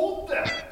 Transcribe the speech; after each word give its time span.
podden! 0.00 0.69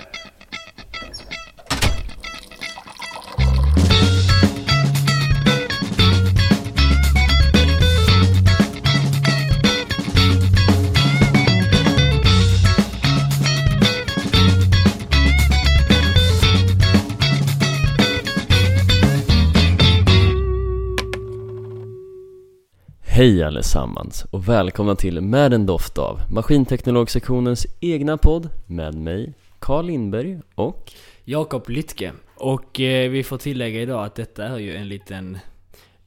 Hej 23.28 23.42
allesammans 23.42 24.24
och 24.24 24.48
välkomna 24.48 24.94
till 24.94 25.20
Med 25.20 25.52
en 25.52 25.66
doft 25.66 25.98
av 25.98 26.20
Maskinteknologsektionens 26.30 27.66
egna 27.80 28.16
podd 28.16 28.48
med 28.66 28.94
mig, 28.94 29.34
Carl 29.58 29.86
Lindberg 29.86 30.40
och 30.54 30.92
Jakob 31.24 31.68
Lytke. 31.68 32.12
Och 32.36 32.80
eh, 32.80 33.10
vi 33.10 33.24
får 33.24 33.38
tillägga 33.38 33.80
idag 33.80 34.04
att 34.04 34.14
detta 34.14 34.44
är 34.44 34.58
ju 34.58 34.76
en 34.76 34.88
liten 34.88 35.38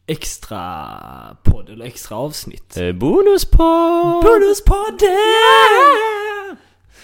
extra 0.06 0.88
podd, 1.44 1.70
eller 1.70 1.86
extra 1.86 2.18
avsnitt. 2.18 2.78
eh, 2.78 2.92
Bonuspodd! 2.92 4.24
Bonuspodden! 4.24 5.08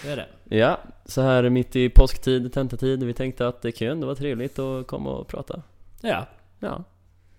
Det 0.02 0.10
är 0.10 0.16
det. 0.16 0.56
Ja, 0.56 0.78
så 1.06 1.20
här 1.22 1.48
mitt 1.50 1.76
i 1.76 1.88
påsktid, 1.88 2.52
tentatid, 2.52 3.02
vi 3.02 3.14
tänkte 3.14 3.48
att 3.48 3.62
det 3.62 3.72
kan 3.72 3.86
ju 3.86 3.92
ändå 3.92 4.06
vara 4.06 4.16
trevligt 4.16 4.58
att 4.58 4.86
komma 4.86 5.10
och 5.10 5.28
prata 5.28 5.62
Ja, 6.00 6.26
Ja, 6.60 6.84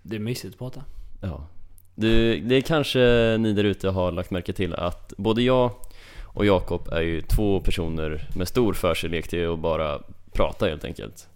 det 0.02 0.16
är 0.16 0.20
mysigt 0.20 0.54
att 0.54 0.60
prata. 0.60 0.84
ja 1.22 1.48
du, 2.00 2.40
Det 2.40 2.56
är 2.56 2.62
kanske 2.62 3.00
ni 3.40 3.54
där 3.54 3.64
ute 3.64 3.90
har 3.90 4.12
lagt 4.12 4.32
märke 4.32 4.54
till 4.54 4.74
att 4.76 5.14
både 5.18 5.42
jag 5.42 5.72
och 6.34 6.46
Jakob 6.46 6.88
är 6.88 7.02
ju 7.02 7.22
två 7.22 7.60
personer 7.60 8.28
med 8.36 8.48
stor 8.48 8.74
förkärlek 8.74 9.28
till 9.28 9.50
att 9.50 9.60
bara 9.60 10.00
prata 10.34 10.66
helt 10.66 10.86
enkelt 10.86 11.28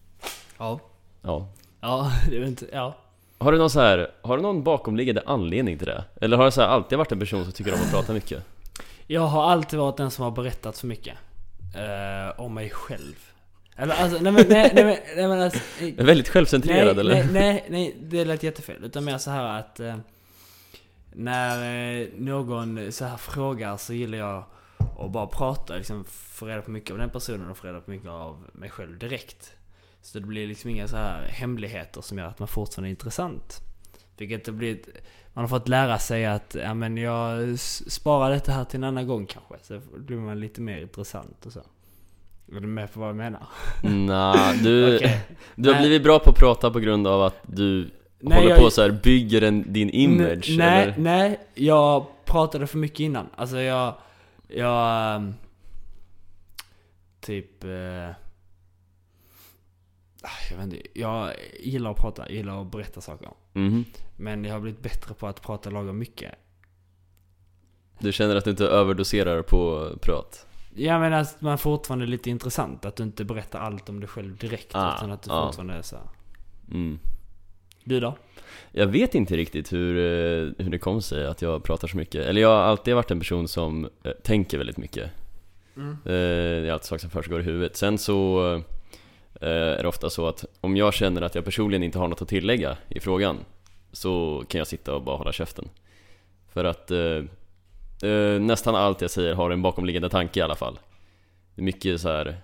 Ja. 0.58 0.80
Ja 1.22 1.48
Ja, 1.82 2.12
det 2.30 2.38
är 2.38 2.46
inte, 2.46 2.66
ja. 2.74 2.96
Har 3.38 3.52
du 3.52 3.58
någon 3.58 3.70
så 3.70 3.80
här, 3.80 4.08
har 4.22 4.38
du 4.38 4.44
någon 4.44 4.64
bakomliggande 4.64 5.24
anledning 5.26 5.78
till 5.78 5.88
det? 5.88 6.04
Eller 6.22 6.38
har 6.38 6.46
du 6.46 6.52
så 6.52 6.62
här 6.62 6.68
alltid 6.68 6.98
varit 6.98 7.12
en 7.12 7.20
person 7.20 7.44
som 7.44 7.54
tycker 7.54 7.74
om 7.74 7.80
att 7.80 7.92
prata 7.92 8.14
mycket? 8.14 8.44
Jag 9.08 9.22
har 9.22 9.44
alltid 9.52 9.80
varit 9.80 9.98
den 9.98 10.12
som 10.12 10.24
har 10.24 10.32
berättat 10.32 10.76
så 10.76 10.88
mycket. 10.88 11.18
eh, 11.76 12.40
om 12.40 12.54
mig 12.54 12.70
själv. 12.70 13.16
Eller 13.78 13.96
alltså, 13.96 14.18
nej 14.22 14.32
men, 14.32 14.46
nej, 14.50 14.72
nej, 14.76 14.84
men, 14.86 14.98
nej, 15.16 15.28
men 15.28 15.42
alltså, 15.42 15.60
väldigt 15.98 16.30
självcentrerad 16.30 16.96
nej, 16.96 17.00
eller? 17.00 17.14
Nej, 17.16 17.28
nej, 17.32 17.66
nej, 17.70 17.96
det 18.02 18.26
lät 18.26 18.44
jättefel. 18.44 18.76
Utan 18.84 19.06
mer 19.06 19.18
så 19.18 19.32
här 19.32 19.60
att 19.60 19.80
eh, 19.80 19.96
när 21.16 22.02
eh, 22.02 22.08
någon 22.18 22.92
så 22.92 23.06
här 23.06 23.18
frågar 23.18 23.78
så 23.78 23.94
gillar 23.94 24.18
jag 24.18 24.44
att 25.00 25.12
bara 25.12 25.28
prata, 25.28 25.76
liksom 25.76 26.04
få 26.08 26.46
reda 26.46 26.62
på 26.62 26.72
mycket 26.72 26.92
av 26.92 26.98
den 26.98 27.10
personen 27.10 27.50
och 27.50 27.58
få 27.58 27.68
reda 27.68 27.82
på 27.82 27.92
mycket 27.92 28.10
av 28.10 28.48
mig 28.54 28.70
själv 28.70 28.98
direkt. 28.98 29.54
Så 30.02 30.20
det 30.20 30.26
blir 30.26 30.48
liksom 30.48 30.70
inga 30.70 30.88
så 30.88 30.98
här 30.98 31.22
hemligheter 31.22 32.02
som 32.02 32.18
gör 32.18 32.26
att 32.26 32.40
man 32.40 32.48
fortfarande 32.48 32.88
är 32.88 32.92
intressant. 32.92 33.62
Vilket 34.18 34.46
det 34.46 34.52
blir, 34.52 34.80
man 35.34 35.44
har 35.44 35.50
fått 35.50 35.68
lära 35.68 36.00
sig 36.00 36.26
att, 36.26 36.56
ja 36.60 36.74
men 36.74 36.98
jag 36.98 37.60
sparar 37.60 38.32
detta 38.32 38.52
här 38.52 38.64
till 38.64 38.78
en 38.78 38.84
annan 38.84 39.08
gång 39.08 39.26
kanske. 39.26 39.56
Så 39.62 39.82
blir 39.98 40.18
man 40.18 40.40
lite 40.40 40.62
mer 40.62 40.82
intressant 40.82 41.46
och 41.46 41.54
så. 41.54 41.62
Är 42.52 42.60
du 42.60 42.68
med 42.68 42.94
på 42.94 43.00
vad 43.00 43.10
jag 43.10 43.16
menar? 43.16 43.48
Nah, 43.84 44.54
du, 44.54 44.96
Okej. 44.98 45.26
du 45.56 45.70
har 45.70 45.76
Nej. 45.76 45.82
blivit 45.82 46.04
bra 46.04 46.20
på 46.20 46.30
att 46.30 46.38
prata 46.38 46.72
på 46.72 46.80
grund 46.80 47.08
av 47.08 47.22
att 47.22 47.38
du 47.48 47.90
Nej, 48.26 48.38
håller 48.38 48.50
jag- 48.50 48.60
på 48.60 48.70
så 48.70 48.82
här 48.82 48.92
bygger 48.92 49.42
en, 49.42 49.74
din 49.74 49.90
image 49.90 50.56
nej, 50.58 50.84
eller? 50.84 50.98
nej, 50.98 51.40
jag 51.54 52.06
pratade 52.26 52.68
för 52.68 52.78
mycket 52.78 53.00
innan. 53.00 53.30
Alltså 53.36 53.58
jag, 53.58 53.96
jag... 54.48 55.16
ehm, 55.16 55.34
Typ... 57.22 57.64
Eh, 57.64 58.10
ah, 60.22 60.40
jag 60.50 60.58
vet 60.58 60.64
inte, 60.64 60.82
jag 60.94 61.34
gillar 61.60 61.92
att 61.92 61.98
prata, 61.98 62.30
gillar 62.30 62.62
att 62.62 62.72
berätta 62.72 63.02
saker. 63.02 63.30
Mhm. 63.54 63.86
Men 64.16 64.46
jag 64.46 64.54
har 64.54 64.60
blivit 64.60 64.82
bättre 64.82 65.14
på 65.14 65.28
att 65.28 65.42
prata 65.42 65.70
lagom 65.70 65.98
mycket. 65.98 66.32
Du 68.00 68.12
känner 68.12 68.36
att 68.36 68.44
du 68.44 68.50
inte 68.52 68.66
överdoserar 68.66 69.42
på 69.42 69.90
prat? 70.02 70.48
Jag 70.76 71.02
menar 71.02 71.18
att 71.22 71.42
man 71.42 71.58
fortfarande 71.58 72.06
är 72.06 72.08
lite 72.08 72.30
intressant, 72.30 72.86
att 72.86 72.96
du 72.96 73.04
inte 73.04 73.26
berättar 73.26 73.60
allt 73.60 73.90
om 73.90 74.00
dig 74.00 74.10
själv 74.10 74.38
direkt. 74.38 74.76
Ah, 74.76 74.96
utan 74.98 75.12
att 75.12 75.24
du 75.24 75.32
ah. 75.32 75.46
fortfarande 75.46 75.74
är 75.74 75.82
så 75.82 75.96
här. 75.96 76.06
Mm. 76.72 77.00
Du 77.84 78.00
då? 78.00 78.16
Jag 78.72 78.88
vet 78.88 79.16
inte 79.16 79.38
riktigt 79.38 79.74
hur, 79.74 79.98
eh, 79.98 80.66
hur 80.66 80.70
det 80.70 80.78
kom 80.78 81.02
sig 81.02 81.26
att 81.26 81.42
jag 81.42 81.64
pratar 81.64 81.88
så 81.88 81.98
mycket. 81.98 82.26
Eller 82.26 82.42
jag 82.42 82.50
har 82.50 82.62
alltid 82.64 82.96
varit 82.96 83.12
en 83.12 83.20
person 83.20 83.48
som 83.48 83.90
eh, 84.04 84.12
tänker 84.12 84.58
väldigt 84.58 84.78
mycket. 84.78 85.12
Mm. 85.76 85.92
Eh, 85.92 86.62
Det 86.62 86.68
är 86.68 86.72
alltid 86.72 86.86
saker 86.86 87.02
som 87.02 87.10
försiggår 87.10 87.40
i 87.40 87.44
huvudet. 87.44 87.76
Sen 87.76 87.98
så 87.98 88.40
är 89.42 89.82
det 89.82 89.88
ofta 89.88 90.10
så 90.10 90.28
att 90.28 90.46
om 90.62 90.78
jag 90.78 90.94
känner 90.94 91.22
att 91.22 91.36
jag 91.36 91.46
personligen 91.46 91.84
inte 91.84 92.00
har 92.00 92.08
något 92.08 92.22
att 92.22 92.28
tillägga 92.28 92.78
i 92.90 93.00
frågan 93.00 93.38
Så 93.92 94.44
kan 94.48 94.60
jag 94.60 94.68
sitta 94.68 94.96
och 94.96 95.04
bara 95.04 95.18
hålla 95.18 95.32
käften. 95.32 95.70
För 96.54 96.66
att 96.66 96.92
nästan 98.42 98.76
allt 98.76 99.02
jag 99.02 99.12
säger 99.12 99.34
har 99.34 99.52
en 99.52 99.62
bakomliggande 99.62 100.10
tanke 100.10 100.40
i 100.40 100.44
alla 100.44 100.56
fall. 100.56 100.80
Det 101.56 101.62
är 101.62 101.64
mycket 101.64 102.02
så 102.02 102.10
här, 102.10 102.38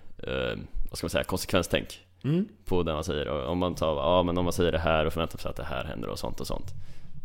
vad 0.90 0.98
ska 0.98 1.04
man 1.04 1.10
säga, 1.10 1.24
konsekvenstänk 1.24 2.00
Mm. 2.24 2.48
på 2.64 2.82
det 2.82 2.92
man 2.92 3.04
säger 3.04 3.28
och 3.28 3.50
om 3.52 3.58
man 3.58 3.74
tar, 3.74 3.96
ja 3.96 4.22
men 4.22 4.38
om 4.38 4.44
man 4.44 4.52
säger 4.52 4.72
det 4.72 4.78
här 4.78 5.04
och 5.06 5.12
förväntar 5.12 5.38
sig 5.38 5.48
att 5.50 5.56
det 5.56 5.64
här 5.64 5.84
händer 5.84 6.08
och 6.08 6.18
sånt 6.18 6.40
och 6.40 6.46
sånt 6.46 6.66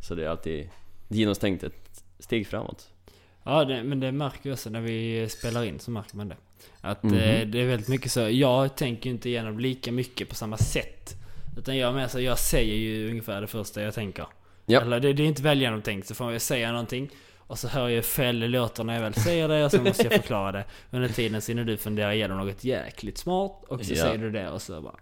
Så 0.04 0.16
det 0.16 0.26
är 0.26 0.30
alltid 0.30 0.70
genomtänkt 1.08 1.64
ett 1.64 2.04
steg 2.20 2.48
framåt 2.48 2.90
Ja, 3.44 3.66
det, 3.66 3.84
men 3.84 4.00
det 4.00 4.12
märker 4.12 4.40
vi 4.44 4.54
också 4.54 4.70
när 4.70 4.82
vi 4.82 5.30
spelar 5.30 5.64
in 5.64 5.80
så 5.80 5.92
märker 5.92 6.18
man 6.18 6.28
det. 6.30 6.38
Att 6.82 7.04
Mhm. 7.04 7.14
eh, 7.14 7.48
det 7.48 7.62
är 7.62 7.68
väldigt 7.68 7.88
mycket 7.90 8.12
så, 8.12 8.20
jag 8.20 8.76
tänker 8.78 9.06
ju 9.10 9.14
inte 9.14 9.30
igenom 9.30 9.60
lika 9.60 9.92
mycket 9.92 10.30
på 10.30 10.36
samma 10.36 10.58
sätt. 10.58 11.16
Utan 11.58 11.78
jag 11.78 11.96
mer 11.96 12.08
så, 12.08 12.20
jag 12.22 12.40
säger 12.40 12.76
ju 12.76 13.10
ungefär 13.10 13.42
det 13.42 13.48
första 13.48 13.82
jag 13.82 13.94
tänker. 13.94 14.26
Ja. 14.66 14.82
Eller 14.82 15.00
det, 15.00 15.14
det 15.14 15.24
är 15.24 15.28
inte 15.28 15.42
väl 15.42 15.62
genomtänkt, 15.62 16.08
så 16.08 16.16
får 16.16 16.32
jag 16.32 16.42
säga 16.42 16.72
någonting. 16.72 17.10
Och 17.48 17.60
så 17.60 17.68
hör 17.68 17.90
jag 17.90 18.06
fel 18.06 18.40
låter 18.40 18.84
när 18.84 18.94
jag 18.94 19.02
väl 19.02 19.14
säger 19.14 19.48
det 19.48 19.66
och 19.66 19.72
så 19.72 19.82
måste 19.82 20.04
jag 20.04 20.12
förklara 20.22 20.52
det. 20.52 20.64
Under 20.92 21.10
tiden 21.10 21.42
så 21.42 21.52
hinner 21.52 21.64
du 21.64 21.78
fundera 21.78 22.14
igenom 22.16 22.38
något 22.38 22.64
jäkligt 22.64 23.18
smart 23.18 23.64
och 23.68 23.86
så 23.86 23.94
Ja. 23.94 24.04
säger 24.04 24.18
du 24.18 24.32
det 24.32 24.50
och 24.50 24.62
så 24.62 24.82
bara... 24.82 24.96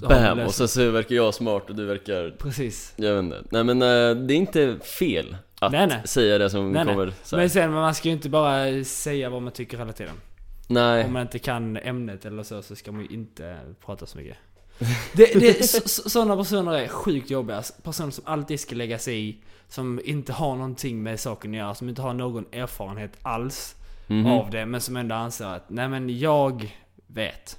Så 0.00 0.08
BAM! 0.08 0.38
Och 0.40 0.54
så, 0.54 0.68
så 0.68 0.90
verkar 0.90 1.14
jag 1.14 1.34
smart 1.34 1.70
och 1.70 1.76
du 1.76 1.84
verkar, 1.86 2.30
Precis. 2.38 2.92
jag 2.96 3.14
vet 3.14 3.24
inte 3.24 3.42
Nej 3.50 3.64
men 3.64 3.82
eh, 3.82 4.16
det 4.26 4.34
är 4.34 4.36
inte 4.36 4.78
fel 4.98 5.36
att 5.60 5.72
Nej, 5.72 5.86
nej. 5.86 6.00
säga 6.04 6.38
det 6.38 6.50
som 6.50 6.72
Nej, 6.72 6.84
nej. 6.84 6.94
kommer 6.94 7.12
så 7.22 7.36
här. 7.36 7.42
Men 7.42 7.50
sen, 7.50 7.72
man 7.72 7.94
ska 7.94 8.08
ju 8.08 8.14
inte 8.14 8.28
bara 8.28 8.84
säga 8.84 9.30
vad 9.30 9.42
man 9.42 9.52
tycker 9.52 9.78
hela 9.78 9.92
tiden. 9.92 10.14
Nej, 10.68 11.04
Om 11.04 11.12
man 11.12 11.22
inte 11.22 11.38
kan 11.38 11.76
ämnet 11.76 12.24
eller 12.24 12.42
så, 12.42 12.62
så 12.62 12.76
ska 12.76 12.92
man 12.92 13.00
ju 13.00 13.08
inte 13.08 13.58
prata 13.86 14.06
så 14.06 14.18
mycket. 14.18 14.36
Det, 15.12 15.40
det, 15.40 15.68
så, 15.68 15.88
så, 15.88 16.10
sådana 16.10 16.36
personer 16.36 16.72
är 16.72 16.88
sjukt 16.88 17.30
jobbiga. 17.30 17.62
Personer 17.82 18.10
som 18.10 18.24
alltid 18.26 18.60
ska 18.60 18.74
lägga 18.74 18.98
sig 18.98 19.28
i, 19.28 19.36
som 19.68 20.00
inte 20.04 20.32
har 20.32 20.56
någonting 20.56 21.02
med 21.02 21.20
saken 21.20 21.50
att 21.50 21.56
göra, 21.56 21.74
som 21.74 21.88
inte 21.88 22.02
har 22.02 22.14
någon 22.14 22.44
erfarenhet 22.52 23.12
alls 23.22 23.74
Mhm. 24.06 24.26
av 24.26 24.50
det, 24.50 24.66
men 24.66 24.80
som 24.80 24.96
ändå 24.96 25.14
anser 25.14 25.46
att 25.46 25.70
nej 25.70 25.88
men 25.88 26.18
jag 26.18 26.76
vet. 27.06 27.58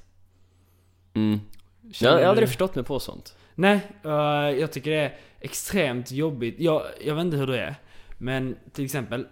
mm. 1.13 1.39
Jag, 1.81 2.13
jag 2.13 2.19
har 2.19 2.29
aldrig 2.29 2.47
förstått 2.47 2.75
mig 2.75 2.83
på 2.85 2.99
sånt 2.99 3.35
Nej, 3.55 3.79
eh, 4.03 4.11
jag 4.59 4.71
tycker 4.71 4.91
det 4.91 4.97
är 4.97 5.15
extremt 5.39 6.11
jobbigt. 6.11 6.55
Jag, 6.59 6.83
jag 7.05 7.15
vet 7.15 7.21
inte 7.25 7.37
hur 7.37 7.47
det 7.47 7.59
är, 7.61 7.75
men 8.17 8.55
till 8.73 8.85
exempel, 8.85 9.27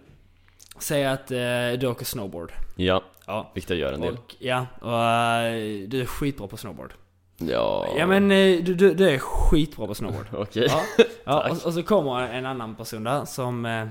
säg 0.78 1.06
att 1.06 1.30
eh, 1.30 1.38
du 1.80 1.86
åker 1.86 2.04
snowboard. 2.04 2.52
Ja, 2.76 3.02
Ja. 3.26 3.50
vilket 3.54 3.70
jag 3.70 3.78
gör 3.78 3.92
en 3.92 4.00
del 4.00 4.14
Och, 4.14 4.34
ja, 4.38 4.66
och 4.80 5.02
eh, 5.02 5.88
du 5.88 6.00
är 6.00 6.06
skitbra 6.06 6.46
på 6.48 6.56
snowboard. 6.56 6.92
Ja, 7.36 7.86
Ja 7.98 8.06
men 8.06 8.30
eh, 8.30 8.64
du, 8.64 8.74
du, 8.74 8.94
du 8.94 9.10
är 9.10 9.18
skitbra 9.18 9.86
på 9.86 9.94
snowboard. 9.94 10.26
okej 10.32 10.66
Ja, 10.70 10.82
ja 11.24 11.50
och, 11.50 11.66
och 11.66 11.74
så 11.74 11.82
kommer 11.82 12.20
en 12.20 12.46
annan 12.46 12.74
person 12.74 13.04
där 13.04 13.24
som, 13.24 13.66
eh, 13.66 13.86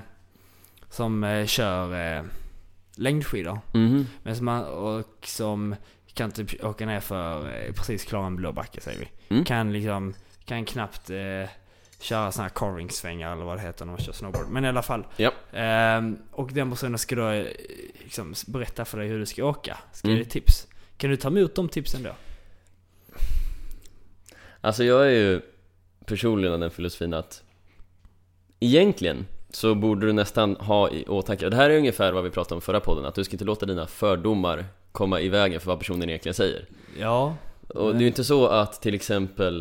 som 0.90 1.24
eh, 1.24 1.46
kör 1.46 2.16
eh, 2.16 2.22
längdskidor. 2.96 3.58
Mhm. 3.72 4.06
Men 4.22 4.36
som, 4.36 4.48
och 4.62 5.26
som 5.26 5.76
kan 6.14 6.30
typ 6.30 6.64
åka 6.64 6.86
ner 6.86 7.00
för 7.00 7.46
eh, 7.66 7.72
precis 7.72 8.04
klara 8.04 8.26
en 8.26 8.36
blå 8.36 8.52
backe 8.52 8.80
säger 8.80 8.98
vi. 9.00 9.08
Mm. 9.28 9.44
Kan 9.44 9.72
liksom, 9.72 10.14
kan 10.44 10.64
knappt 10.64 11.10
eh, 11.10 11.48
köra 12.00 12.32
såna 12.32 12.42
här 12.42 12.50
carving-svängar 12.54 13.32
eller 13.32 13.44
vad 13.44 13.56
det 13.56 13.62
heter 13.62 13.84
när 13.84 13.92
man 13.92 14.00
kör 14.00 14.12
snowboard. 14.12 14.46
Men 14.50 14.64
i 14.64 14.68
alla 14.68 14.82
fall. 14.82 15.06
Ja. 15.16 15.30
Ehm, 15.52 16.18
och 16.30 16.52
den 16.52 16.70
personen 16.70 16.98
ska 16.98 17.14
då 17.16 17.28
eh, 17.28 17.46
liksom 17.98 18.34
berätta 18.46 18.84
för 18.84 18.98
dig 18.98 19.08
hur 19.08 19.18
du 19.18 19.26
ska 19.26 19.44
åka. 19.44 19.78
Ska 19.92 20.08
ge 20.08 20.14
Mm. 20.14 20.22
dig 20.22 20.30
tips. 20.30 20.66
Kan 20.96 21.10
du 21.10 21.16
ta 21.16 21.28
emot 21.28 21.54
de 21.54 21.68
tipsen 21.68 22.02
då? 22.02 22.10
Alltså 24.64 24.84
jag 24.84 25.06
är 25.06 25.10
ju 25.10 25.40
personligen 26.06 26.54
av 26.54 26.60
den 26.60 26.70
filosofin 26.70 27.14
att 27.14 27.42
Egentligen 28.60 29.26
så 29.50 29.74
borde 29.74 30.06
du 30.06 30.12
nästan 30.12 30.56
ha 30.56 30.90
i 30.90 31.04
åtanke, 31.08 31.48
det 31.48 31.56
här 31.56 31.70
är 31.70 31.78
ungefär 31.78 32.12
vad 32.12 32.24
vi 32.24 32.30
pratade 32.30 32.54
om 32.54 32.60
förra 32.60 32.80
podden, 32.80 33.04
att 33.04 33.14
du 33.14 33.24
ska 33.24 33.32
inte 33.34 33.44
låta 33.44 33.66
dina 33.66 33.86
fördomar 33.86 34.64
komma 34.92 35.20
i 35.20 35.28
vägen 35.28 35.60
för 35.60 35.66
vad 35.66 35.78
personen 35.78 36.08
egentligen 36.08 36.34
säger 36.34 36.66
Ja. 36.98 37.34
Och 37.68 37.92
det 37.92 37.98
är 37.98 38.00
ju 38.00 38.06
inte 38.06 38.24
så 38.24 38.46
att 38.46 38.82
till 38.82 38.94
exempel 38.94 39.60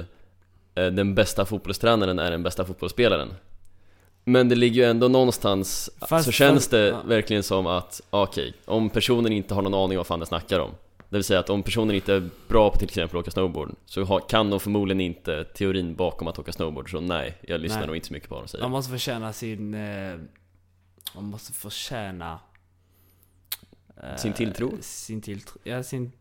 eh, 0.75 0.85
den 0.87 1.15
bästa 1.15 1.45
fotbollstränaren 1.45 2.19
är 2.19 2.31
den 2.31 2.43
bästa 2.43 2.65
fotbollsspelaren 2.65 3.33
Men 4.23 4.49
det 4.49 4.55
ligger 4.55 4.83
ju 4.83 4.89
ändå 4.89 5.07
någonstans, 5.07 5.89
Fast- 6.09 6.25
så 6.25 6.31
känns 6.31 6.55
fast- 6.63 6.71
det 6.71 6.87
ja. 6.87 7.01
verkligen 7.05 7.43
som 7.43 7.67
att, 7.67 8.01
okej, 8.09 8.53
om 8.65 8.89
personen 8.89 9.31
inte 9.31 9.53
har 9.53 9.61
någon 9.61 9.73
aning 9.73 9.97
vad 9.97 10.07
fan 10.07 10.19
det 10.19 10.25
snackar 10.25 10.59
om 10.59 10.71
Det 11.13 11.17
vill 11.17 11.23
säga 11.23 11.39
att 11.39 11.49
om 11.49 11.63
personen 11.63 11.95
inte 11.95 12.13
är 12.13 12.29
bra 12.47 12.69
på 12.69 12.77
till 12.77 12.87
exempel 12.87 13.17
att 13.17 13.21
åka 13.23 13.31
snowboard 13.31 13.75
Så 13.85 14.03
ha, 14.03 14.19
kan 14.19 14.49
de 14.49 14.59
förmodligen 14.59 15.01
inte 15.01 15.43
teorin 15.43 15.95
bakom 15.95 16.27
att 16.27 16.39
åka 16.39 16.51
snowboard 16.51 16.91
Så 16.91 16.99
nej, 17.01 17.37
jag 17.41 17.61
lyssnar 17.61 17.79
Nej. 17.79 17.87
nog 17.87 17.95
inte 17.95 18.07
så 18.07 18.13
mycket 18.13 18.29
på 18.29 18.35
vad 18.35 18.43
de 18.43 18.47
säger 18.47 18.63
Man 18.63 18.71
måste 18.71 18.91
förtjäna 18.91 19.33
sin... 19.33 19.73
Eh, 19.73 20.15
man 21.15 21.23
måste 21.23 21.53
förtjäna... 21.53 22.39
eh, 24.03 24.15
Sin 24.15 24.33
tilltro? 24.33 24.71
Sin 24.81 25.21
tilltro. 25.21 25.59
Ja, 25.63 25.83
sin, 25.83 26.11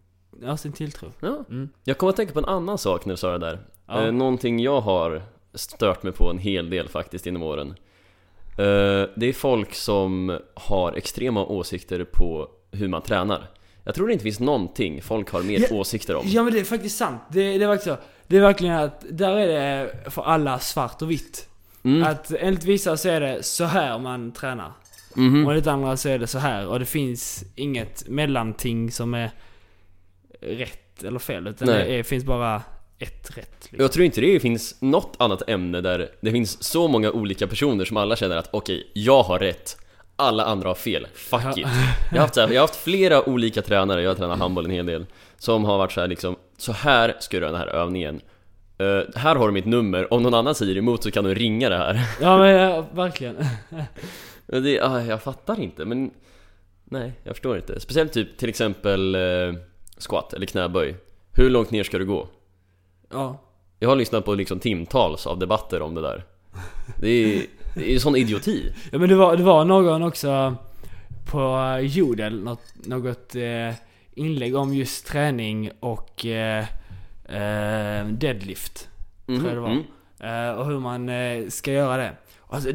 ja, 0.42 0.56
sin 0.56 0.72
tilltro. 0.72 1.12
Ja. 1.20 1.44
Mm. 1.50 1.68
Jag 1.84 1.98
kommer 1.98 2.10
att 2.10 2.16
tänka 2.16 2.32
på 2.32 2.38
en 2.38 2.44
annan 2.44 2.78
sak 2.78 3.04
när 3.04 3.12
du 3.12 3.16
sa 3.18 3.32
det 3.38 3.46
där 3.46 3.58
Ja. 3.86 4.06
eh, 4.06 4.12
Någonting 4.12 4.60
jag 4.60 4.80
har 4.80 5.22
stört 5.54 6.02
mig 6.02 6.12
på 6.12 6.30
en 6.30 6.38
hel 6.38 6.70
del 6.70 6.88
faktiskt 6.88 7.26
inom 7.26 7.42
åren 7.42 7.68
eh, 8.58 9.08
Det 9.16 9.26
är 9.26 9.32
folk 9.32 9.74
som 9.74 10.38
har 10.54 10.92
extrema 10.92 11.44
åsikter 11.46 12.04
på 12.04 12.48
hur 12.70 12.88
man 12.88 13.02
tränar 13.02 13.50
Jag 13.84 13.94
tror 13.94 14.06
det 14.06 14.12
inte 14.12 14.22
finns 14.22 14.40
någonting 14.40 15.02
folk 15.02 15.30
har 15.30 15.42
mer 15.42 15.60
Ja, 15.70 15.76
åsikter 15.76 16.14
om 16.16 16.26
Ja 16.28 16.42
men 16.42 16.52
det 16.52 16.60
är 16.60 16.64
faktiskt 16.64 16.96
sant. 16.98 17.22
Det, 17.30 17.58
det 17.58 17.64
är 17.64 17.68
verkligen 17.68 17.96
så. 17.96 18.02
Det 18.26 18.36
är 18.36 18.40
verkligen 18.40 18.74
att, 18.74 19.04
där 19.10 19.36
är 19.36 19.46
det 19.46 20.10
för 20.10 20.22
alla 20.22 20.58
svart 20.58 21.02
och 21.02 21.10
vitt. 21.10 21.48
mm. 21.82 22.02
Att 22.02 22.32
enligt 22.32 22.64
vissa 22.64 22.96
så 22.96 23.08
är 23.08 23.20
det 23.20 23.42
så 23.42 23.64
här 23.64 23.98
man 23.98 24.32
tränar. 24.32 24.72
Mhm. 25.14 25.46
Och 25.46 25.52
enligt 25.52 25.66
andra 25.66 25.96
så 25.96 26.08
är 26.08 26.18
det 26.18 26.26
så 26.26 26.38
här. 26.38 26.66
Och 26.66 26.78
det 26.78 26.86
finns 26.86 27.44
inget 27.54 28.08
mellanting 28.08 28.90
som 28.90 29.14
är 29.14 29.30
rätt 30.40 31.04
eller 31.04 31.18
fel. 31.18 31.46
Utan 31.46 31.68
Nej. 31.68 31.88
det 31.88 31.94
är, 31.98 32.02
finns 32.02 32.24
bara 32.24 32.62
ett 32.98 33.36
rätt. 33.36 33.56
Liksom. 33.60 33.78
Jag 33.80 33.92
tror 33.92 34.04
inte 34.04 34.20
det 34.20 34.40
finns 34.40 34.76
något 34.80 35.16
annat 35.18 35.48
ämne 35.48 35.80
där 35.80 36.10
det 36.20 36.30
finns 36.30 36.62
så 36.62 36.88
många 36.88 37.10
olika 37.10 37.46
personer 37.46 37.84
som 37.84 37.96
alla 37.96 38.16
känner 38.16 38.36
att 38.36 38.48
okej, 38.52 38.90
jag 38.94 39.22
har 39.22 39.38
rätt 39.38 39.76
alla 40.22 40.44
andra 40.44 40.68
har 40.68 40.74
fel, 40.74 41.06
fuck 41.14 41.56
it. 41.58 41.66
Jag 42.10 42.16
har, 42.16 42.18
haft 42.18 42.34
så 42.34 42.40
här, 42.40 42.48
jag 42.48 42.54
har 42.62 42.68
haft 42.68 42.84
flera 42.84 43.28
olika 43.28 43.62
tränare, 43.62 44.02
jag 44.02 44.10
har 44.10 44.14
tränat 44.14 44.38
handboll 44.38 44.64
en 44.64 44.70
hel 44.70 44.86
del 44.86 45.06
Som 45.38 45.64
har 45.64 45.78
varit 45.78 45.92
så 45.92 46.00
här 46.00 46.08
liksom, 46.08 46.36
så 46.58 46.72
här 46.72 47.16
ska 47.20 47.36
du 47.36 47.40
göra 47.40 47.52
den 47.52 47.60
här 47.60 47.66
övningen. 47.66 48.20
Eh, 48.78 49.00
Här 49.20 49.36
har 49.36 49.46
du 49.46 49.52
mitt 49.52 49.66
nummer, 49.66 50.12
om 50.12 50.22
någon 50.22 50.34
annan 50.34 50.54
säger 50.54 50.76
emot 50.76 51.02
så 51.02 51.10
kan 51.10 51.24
du 51.24 51.34
ringa 51.34 51.68
det 51.68 51.76
här. 51.76 52.00
Ja 52.20 52.38
men 52.38 52.48
ja, 52.50 52.86
verkligen. 52.92 53.36
Det, 54.46 54.80
ah, 54.80 55.00
Jag 55.00 55.22
fattar 55.22 55.60
inte, 55.60 55.84
men 55.84 56.10
Nej, 56.84 57.12
jag 57.24 57.34
förstår 57.34 57.56
inte. 57.56 57.80
Speciellt 57.80 58.12
typ 58.12 58.38
till 58.38 58.48
exempel 58.48 59.14
eh, 59.14 59.20
squat 59.98 60.32
eller 60.32 60.46
knäböj. 60.46 60.96
Hur 61.32 61.50
långt 61.50 61.70
ner 61.70 61.84
ska 61.84 61.98
du 61.98 62.06
gå? 62.06 62.28
Ja. 63.10 63.38
Jag 63.78 63.88
har 63.88 63.96
lyssnat 63.96 64.24
på 64.24 64.34
liksom 64.34 64.58
timtals 64.58 65.26
av 65.26 65.38
debatter 65.38 65.82
om 65.82 65.94
det 65.94 66.00
där. 66.00 66.24
Det 67.00 67.08
är, 67.08 67.42
det 67.74 67.94
är 67.94 67.98
sån 67.98 68.16
idioti 68.16 68.72
Ja 68.92 68.98
men 68.98 69.08
det 69.08 69.14
var, 69.14 69.36
det 69.36 69.42
var 69.42 69.64
någon 69.64 70.02
också 70.02 70.56
på 71.30 71.78
Jodel, 71.82 72.42
något, 72.44 72.86
något 72.86 73.34
eh, 73.34 73.74
inlägg 74.14 74.56
om 74.56 74.74
just 74.74 75.06
träning 75.06 75.70
och 75.80 76.26
eh, 76.26 76.64
eh, 77.24 78.06
deadlift. 78.06 78.88
Mhm, 79.26 79.46
jag 79.46 79.54
det 79.54 79.60
var. 79.60 79.70
mm. 79.70 79.84
Eh, 80.20 80.50
och 80.58 80.66
hur 80.66 80.80
man 80.80 81.08
eh, 81.08 81.48
ska 81.48 81.72
göra 81.72 81.96
det. 81.96 82.12
Alltså, 82.48 82.72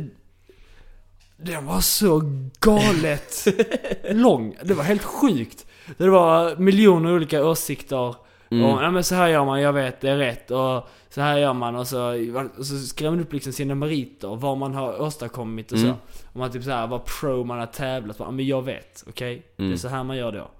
den 1.37 1.65
var 1.65 1.81
så 1.81 2.21
galet 2.59 3.47
lång. 4.09 4.55
Det 4.63 4.73
var 4.73 4.83
helt 4.83 5.03
sjukt. 5.03 5.65
Det 5.97 6.09
var 6.09 6.55
miljoner 6.55 7.13
olika 7.13 7.45
åsikter. 7.45 8.15
Mm. 8.51 8.65
Och, 8.65 8.83
ja 8.83 8.91
men 8.91 9.03
så 9.03 9.15
här 9.15 9.27
gör 9.27 9.45
man, 9.45 9.61
jag 9.61 9.73
vet, 9.73 10.01
det 10.01 10.09
är 10.09 10.17
rätt. 10.17 10.51
Och 10.51 10.87
så 11.09 11.21
här 11.21 11.37
gör 11.37 11.53
man. 11.53 11.75
Och 11.75 11.87
så, 11.87 12.13
och 12.57 12.65
så 12.65 12.77
skrev 12.79 13.11
man 13.11 13.19
upp 13.21 13.33
liksom 13.33 13.53
sina 13.53 13.75
meriter, 13.75 14.35
vad 14.35 14.57
man 14.57 14.73
har 14.73 15.01
åstadkommit 15.01 15.71
och 15.71 15.77
Mm. 15.77 15.89
så. 15.89 15.95
Om 16.33 16.39
man 16.39 16.51
typ 16.51 16.63
så 16.63 16.71
här, 16.71 16.87
vad 16.87 17.05
pro 17.05 17.43
man 17.43 17.59
har 17.59 17.65
tävlat. 17.65 18.15
Ja 18.19 18.31
men 18.31 18.45
jag 18.47 18.61
vet, 18.61 19.03
okej? 19.09 19.45
Det 19.55 19.63
är 19.63 19.65
Mm. 19.65 19.77
så 19.77 19.87
här 19.87 20.03
man 20.03 20.17
gör 20.17 20.31
då. 20.31 20.51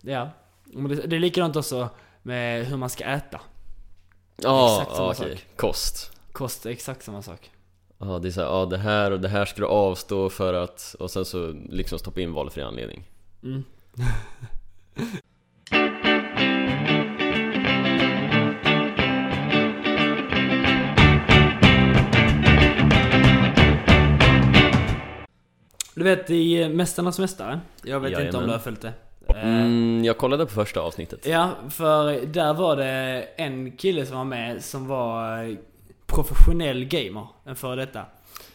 Ja. 0.00 0.28
Det, 0.88 0.94
det 1.06 1.16
är 1.16 1.20
likadant 1.20 1.56
också 1.56 1.88
med 2.22 2.66
hur 2.66 2.76
man 2.76 2.90
ska 2.90 3.04
äta. 3.04 3.40
Ja, 4.36 4.78
Exakt 4.80 4.96
samma 4.96 5.08
ja, 5.08 5.14
okej. 5.18 5.36
sak. 5.36 5.46
Kost 5.56 6.12
Kost 6.32 6.66
är 6.66 6.70
exakt 6.70 7.02
samma 7.04 7.22
sak. 7.22 7.50
Ja, 7.98 8.18
det 8.18 8.28
är 8.28 8.32
såhär, 8.32 8.48
ja 8.48 8.64
det 8.66 8.78
här 8.78 9.10
och 9.10 9.20
det 9.20 9.28
här 9.28 9.44
ska 9.44 9.60
du 9.60 9.66
avstå 9.66 10.28
för 10.30 10.54
att 10.54 10.96
Och 10.98 11.10
sen 11.10 11.24
så 11.24 11.54
liksom 11.68 11.98
stoppa 11.98 12.20
in 12.20 12.32
valfri 12.32 12.62
anledning 12.62 13.04
Mm. 13.42 13.64
Du 26.02 26.08
vet 26.08 26.30
i 26.30 26.68
Mästarnas 26.68 27.18
Mästare, 27.18 27.60
jag 27.82 28.00
vet 28.00 28.10
inte 28.10 28.18
om 28.20 28.24
Jajamän. 28.24 28.46
du 28.46 28.52
har 28.52 28.58
följt 28.58 28.80
det? 28.80 28.92
Eh, 29.28 29.48
mm, 29.56 30.04
Jag 30.04 30.18
kollade 30.18 30.46
på 30.46 30.52
första 30.52 30.80
avsnittet 30.80 31.26
Ja, 31.26 31.50
för 31.70 32.26
där 32.26 32.54
var 32.54 32.76
det 32.76 33.24
en 33.36 33.76
kille 33.76 34.06
som 34.06 34.16
var 34.16 34.24
med 34.24 34.64
som 34.64 34.86
var 34.88 35.44
eh, 35.44 35.56
professionell 36.06 36.84
gamer, 36.84 37.26
en 37.44 37.56
före 37.56 37.76
detta. 37.76 38.04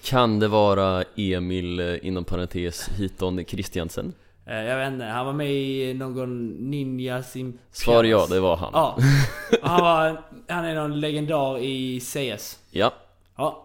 Kan 0.03 0.39
det 0.39 0.47
vara 0.47 1.03
Emil, 1.15 1.79
eh, 1.79 2.05
inom 2.07 2.23
parentes, 2.23 2.89
Hiton 2.89 3.45
Christiansen? 3.45 4.13
Eh, 4.45 4.55
Jag 4.63 4.77
vet 4.77 4.93
inte, 4.93 5.05
han 5.05 5.25
var 5.25 5.33
med 5.33 5.51
i 5.53 5.93
någon 5.93 6.47
Ninja 6.47 7.23
Sim... 7.23 7.57
Svar 7.71 8.03
ja, 8.03 8.27
det 8.29 8.39
var 8.39 8.57
han 8.57 8.69
Ja. 8.73 8.97
Han, 9.61 9.81
var, 9.81 10.21
han 10.47 10.65
är 10.65 10.75
någon 10.75 10.99
legendar 10.99 11.59
i 11.59 11.99
CS. 11.99 12.59
Ja, 12.71 12.93
Ja. 13.37 13.63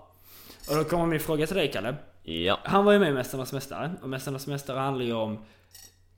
Och 0.71 0.77
då 0.77 0.85
kommer 0.85 1.07
min 1.07 1.21
fråga 1.21 1.47
till 1.47 1.57
dig 1.57 1.71
Kalle. 1.73 1.95
Ja, 2.23 2.59
Han 2.65 2.85
var 2.85 2.93
ju 2.93 2.99
med 2.99 3.09
i 3.09 3.13
Mästarnas 3.13 3.53
Mästare. 3.53 3.93
Och 4.03 4.09
Mästarnas 4.09 4.47
Mästare 4.47 4.79
handlar 4.79 5.05
ju 5.05 5.13
om 5.13 5.39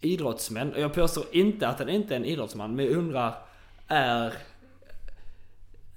idrottsmän. 0.01 0.73
Och 0.73 0.81
jag 0.81 0.95
påstår 0.95 1.25
inte 1.33 1.69
att 1.69 1.79
han 1.79 1.89
inte 1.89 2.15
är 2.15 2.17
en 2.17 2.25
idrottsman. 2.25 2.77
Men 2.77 2.85
jag 2.85 2.95
undrar, 2.95 3.35
är... 3.89 4.33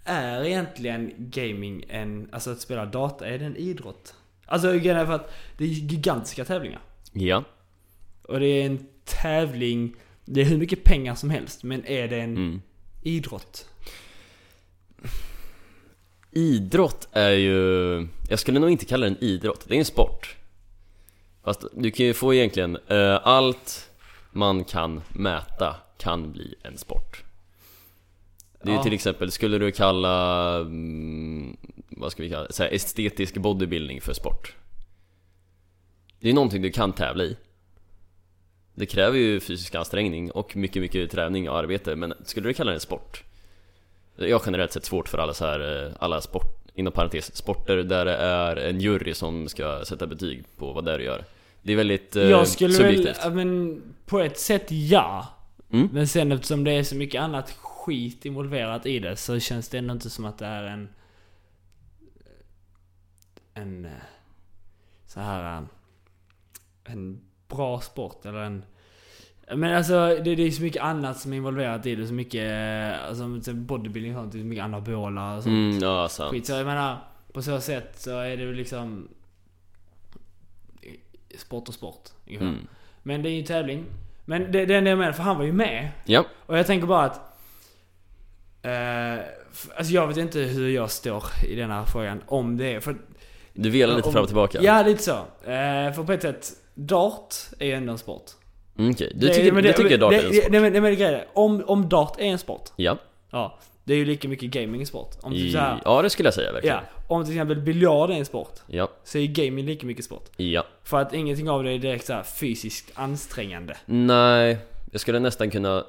Är 0.03 0.43
egentligen 0.43 1.13
gaming 1.17 1.85
en... 1.89 2.29
Alltså 2.31 2.51
att 2.51 2.61
spela 2.61 2.85
data, 2.85 3.27
är 3.27 3.39
det 3.39 3.45
en 3.45 3.55
idrott? 3.55 4.13
Alltså 4.45 4.71
grejen 4.71 4.97
är 4.97 5.05
för 5.05 5.13
att 5.13 5.33
det 5.57 5.63
är 5.63 5.67
gigantiska 5.67 6.45
tävlingar. 6.45 6.81
ja 7.13 7.43
Och 8.21 8.39
det 8.39 8.45
är 8.45 8.65
en 8.65 8.87
tävling, 9.05 9.95
det 10.25 10.41
är 10.41 10.45
hur 10.45 10.57
mycket 10.57 10.83
pengar 10.83 11.15
som 11.15 11.29
helst. 11.29 11.63
Men 11.63 11.85
är 11.85 12.07
det 12.07 12.19
en 12.19 12.37
mm. 12.37 12.61
idrott? 13.03 13.69
Idrott 16.31 17.07
är 17.11 17.31
ju... 17.31 18.07
Jag 18.29 18.39
skulle 18.39 18.59
nog 18.59 18.69
inte 18.69 18.85
kalla 18.85 19.05
det 19.05 19.11
en 19.11 19.23
idrott, 19.23 19.65
det 19.67 19.75
är 19.75 19.79
en 19.79 19.85
sport 19.85 20.35
Fast 21.43 21.65
du 21.73 21.91
kan 21.91 22.05
ju 22.05 22.13
få 22.13 22.33
egentligen, 22.33 22.77
eh, 22.87 23.27
allt 23.27 23.89
man 24.31 24.63
kan 24.63 25.01
mäta 25.09 25.75
kan 25.97 26.31
bli 26.31 26.55
en 26.63 26.77
sport 26.77 27.23
Det 28.63 28.69
är 28.69 28.71
ju 28.71 28.77
Ja. 28.77 28.83
till 28.83 28.93
exempel, 28.93 29.31
skulle 29.31 29.57
du 29.57 29.71
kalla, 29.71 30.55
mm, 30.59 31.57
vad 31.89 32.11
ska 32.11 32.23
vi 32.23 32.29
kalla 32.29 32.47
det, 32.47 32.53
så 32.53 32.63
här, 32.63 32.73
estetisk 32.73 33.37
bodybuilding 33.37 34.01
för 34.01 34.13
sport? 34.13 34.55
Det 36.19 36.29
är 36.29 36.33
någonting 36.33 36.61
du 36.61 36.71
kan 36.71 36.93
tävla 36.93 37.23
i 37.23 37.37
Det 38.75 38.85
kräver 38.85 39.17
ju 39.17 39.39
fysisk 39.39 39.75
ansträngning 39.75 40.31
och 40.31 40.55
mycket, 40.55 40.81
mycket 40.81 41.11
träning 41.11 41.49
och 41.49 41.57
arbete, 41.57 41.95
men 41.95 42.13
skulle 42.25 42.49
du 42.49 42.53
kalla 42.53 42.71
det 42.71 42.75
en 42.75 42.81
sport? 42.81 43.23
Jag 44.17 44.39
har 44.39 44.45
generellt 44.45 44.71
sett 44.71 44.85
svårt 44.85 45.09
för 45.09 45.17
alla 45.17 45.33
så 45.33 45.45
här, 45.45 45.85
eh, 45.85 45.91
alla 45.99 46.21
sport, 46.21 46.71
inom 46.73 46.93
parentes, 46.93 47.35
sporter 47.35 47.77
där 47.77 48.05
det 48.05 48.15
är 48.15 48.55
en 48.55 48.79
jury 48.81 49.13
som 49.13 49.47
ska 49.49 49.85
sätta 49.85 50.07
betyg 50.07 50.43
på 50.57 50.73
vad 50.73 50.85
det 50.85 50.93
är 50.93 50.97
du 50.97 51.03
gör 51.03 51.25
Det 51.61 51.73
är 51.73 51.77
väldigt 51.77 52.15
eh, 52.15 52.23
jag 52.23 52.47
skulle 52.47 52.73
subjektivt 52.73 53.25
väl, 53.25 53.33
men 53.33 53.81
på 54.05 54.19
ett 54.19 54.39
sätt 54.39 54.71
ja. 54.71 55.27
Mm. 55.71 55.89
Men 55.91 56.07
sen 56.07 56.31
eftersom 56.31 56.63
det 56.63 56.71
är 56.71 56.83
så 56.83 56.95
mycket 56.95 57.21
annat 57.21 57.51
skit 57.51 58.25
involverat 58.25 58.85
i 58.85 58.99
det 58.99 59.15
så 59.15 59.39
känns 59.39 59.69
det 59.69 59.77
ändå 59.77 59.93
inte 59.93 60.09
som 60.09 60.25
att 60.25 60.37
det 60.37 60.45
är 60.45 60.63
en... 60.63 60.89
En... 63.53 63.85
eh, 63.85 63.91
Så 65.05 65.19
här... 65.19 65.67
En 66.83 67.21
bra 67.47 67.81
sport 67.81 68.25
eller 68.25 68.39
en... 68.39 68.63
Men 69.55 69.75
alltså 69.77 69.93
det, 70.23 70.35
det 70.35 70.43
är 70.47 70.51
så 70.51 70.61
mycket 70.61 70.81
annat 70.83 71.19
som 71.19 71.33
är 71.33 71.37
involverat 71.37 71.85
i 71.85 71.95
det. 71.95 72.07
Så 72.07 72.13
mycket... 72.13 72.51
eh, 72.51 73.07
Alltså 73.07 73.41
som 73.41 73.65
bodybuilding 73.65 74.15
och 74.17 74.21
sånt. 74.21 74.31
Det 74.33 74.37
är 74.37 74.41
så 74.41 74.45
mycket 74.45 74.63
anabola 74.63 75.35
och 75.37 75.43
sånt. 75.43 75.53
Mm, 75.53 75.79
ja 75.79 76.09
sant 76.09 76.31
Skit. 76.31 76.45
Så 76.47 76.53
jag 76.53 76.65
menar, 76.65 76.97
på 77.33 77.41
så 77.41 77.61
sätt 77.61 77.93
så 77.99 78.19
är 78.19 78.37
det 78.37 78.45
väl 78.45 78.55
liksom... 78.55 79.07
Sport 81.37 81.67
och 81.67 81.73
sport. 81.73 82.09
mm. 82.27 82.67
Men 83.03 83.23
det 83.23 83.29
är 83.29 83.33
ju 83.33 83.43
tävling. 83.43 83.85
Men 84.25 84.51
det, 84.51 84.65
det 84.65 84.75
enda 84.75 84.89
jag 84.89 84.99
menar, 84.99 85.11
för 85.11 85.23
han 85.23 85.37
var 85.37 85.43
ju 85.43 85.53
med. 85.53 85.89
Ja, 86.05 86.25
Och 86.45 86.57
jag 86.57 86.67
tänker 86.67 86.87
bara 86.87 87.03
att... 87.05 87.15
Eh, 88.61 89.25
alltså 89.77 89.93
jag 89.93 90.07
vet 90.07 90.17
inte 90.17 90.39
hur 90.39 90.69
jag 90.69 90.91
står 90.91 91.23
i 91.47 91.55
den 91.55 91.71
här 91.71 91.85
frågan. 91.85 92.21
Om 92.27 92.57
det 92.57 92.73
är... 92.73 92.79
För, 92.79 92.95
du 93.53 93.69
velar 93.69 93.95
lite 93.95 94.07
om- 94.07 94.13
fram 94.13 94.21
och 94.23 94.27
tillbaka 94.29 94.61
Ja, 94.61 94.83
lite 94.83 95.03
så. 95.03 95.11
Eh, 95.51 95.93
för 95.93 96.03
på 96.03 96.11
ett 96.11 96.21
sätt, 96.21 96.51
dart 96.73 97.35
är 97.59 97.65
ju 97.65 97.71
ändå 97.73 97.91
en 97.91 97.97
sport. 97.97 98.23
Mm, 98.77 98.91
Okej, 98.91 99.11
du 99.15 99.27
Det- 99.27 99.33
tycker, 99.33 99.51
men 99.51 99.63
du 99.63 99.69
det- 99.69 99.77
tycker 99.77 99.97
dart 99.97 100.13
är 100.13 100.17
en 100.25 100.31
det- 100.31 100.35
sport? 100.37 100.51
Nej 100.51 100.61
men, 100.61 100.71
nej, 100.71 100.81
men 100.81 100.95
grejen 100.95 101.13
är, 101.13 101.25
om, 101.33 101.63
om 101.67 101.89
dart 101.89 102.19
är 102.19 102.23
en 102.25 102.37
sport. 102.39 102.69
Ja, 102.75 102.97
Ja. 103.31 103.57
Det 103.83 103.93
är 103.93 103.97
ju 103.97 104.05
lika 104.05 104.27
mycket 104.27 104.49
gaming 104.49 104.81
en 104.81 104.87
sport. 104.87 105.15
Om 105.21 105.31
typ 105.33 105.41
I, 105.41 105.51
så 105.51 105.57
här, 105.57 105.81
ja 105.85 106.01
det 106.01 106.09
skulle 106.09 106.27
jag 106.27 106.33
säga 106.33 106.51
verkligen 106.51 106.75
ja. 106.75 106.81
Om 107.15 107.23
till 107.25 107.33
exempel 107.33 107.61
biljard 107.61 108.09
är 108.09 108.13
en 108.13 108.25
sport. 108.25 108.53
Ja, 108.67 108.89
Så 109.03 109.17
är 109.17 109.21
ju 109.21 109.27
gaming 109.27 109.65
lika 109.65 109.85
mycket 109.87 110.05
sport. 110.05 110.29
ja 110.37 110.65
För 110.83 110.97
att 111.01 111.13
ingenting 111.13 111.49
av 111.49 111.63
det 111.63 111.71
är 111.71 111.77
direkt 111.79 112.05
så 112.05 112.13
här 112.13 112.23
fysiskt 112.23 112.91
ansträngande. 112.93 113.77
Nej, 113.85 114.57
Jag 114.91 115.01
skulle 115.01 115.19
nästan 115.19 115.49
kunna 115.51 115.83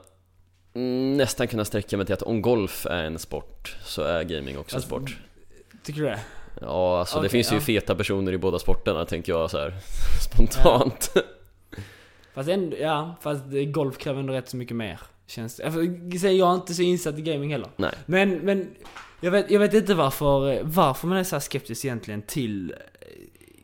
mm, 0.75 1.17
Nästan 1.17 1.47
kunna 1.49 1.65
sträcka 1.65 1.97
mig 1.97 2.07
till 2.07 2.13
att 2.13 2.23
om 2.23 2.43
golf 2.43 2.87
är 2.87 3.05
en 3.05 3.19
sport 3.19 3.77
så 3.85 4.03
är 4.03 4.23
gaming 4.25 4.59
också 4.59 4.77
Alltså, 4.77 4.89
sport 4.89 5.17
Tycker 5.85 6.01
du 6.01 6.07
det? 6.07 6.21
Ja, 6.61 6.99
alltså 7.01 7.15
det 7.17 7.21
Okej, 7.21 7.31
finns 7.31 7.53
ju 7.53 7.57
ja. 7.57 7.61
feta 7.61 7.95
personer 7.95 8.33
i 8.33 8.39
båda 8.39 8.59
sporterna 8.59 9.05
tänker 9.05 9.33
jag 9.33 9.51
så 9.51 9.59
här 9.59 9.75
spontant 10.31 11.13
Fast 12.39 12.49
ändå, 12.51 12.77
ja, 12.81 13.15
fast 13.21 13.43
golf 13.73 13.99
kräver 13.99 14.21
ändå 14.21 14.33
rätt 14.33 14.49
så 14.49 14.57
mycket 14.57 14.77
mer. 14.77 15.01
Känns 15.27 15.57
det. 15.57 15.63
Jag, 15.63 16.21
säger 16.21 16.39
jag 16.39 16.51
är 16.51 16.55
inte 16.55 16.75
så 16.75 16.83
insatt 16.83 17.19
i 17.19 17.23
gaming 17.23 17.53
heller. 17.53 17.69
Nej. 17.77 17.93
Men, 18.07 18.31
men 18.39 18.71
jag 19.21 19.31
vet, 19.31 19.51
jag 19.51 19.61
vet 19.61 19.75
inte 19.75 19.95
varför, 19.95 20.61
varför 20.63 21.07
man 21.09 21.19
är 21.19 21.25
så 21.25 21.35
här 21.37 21.41
skeptisk 21.41 21.85
egentligen 21.85 22.23
till 22.23 22.71
eh, 22.71 22.77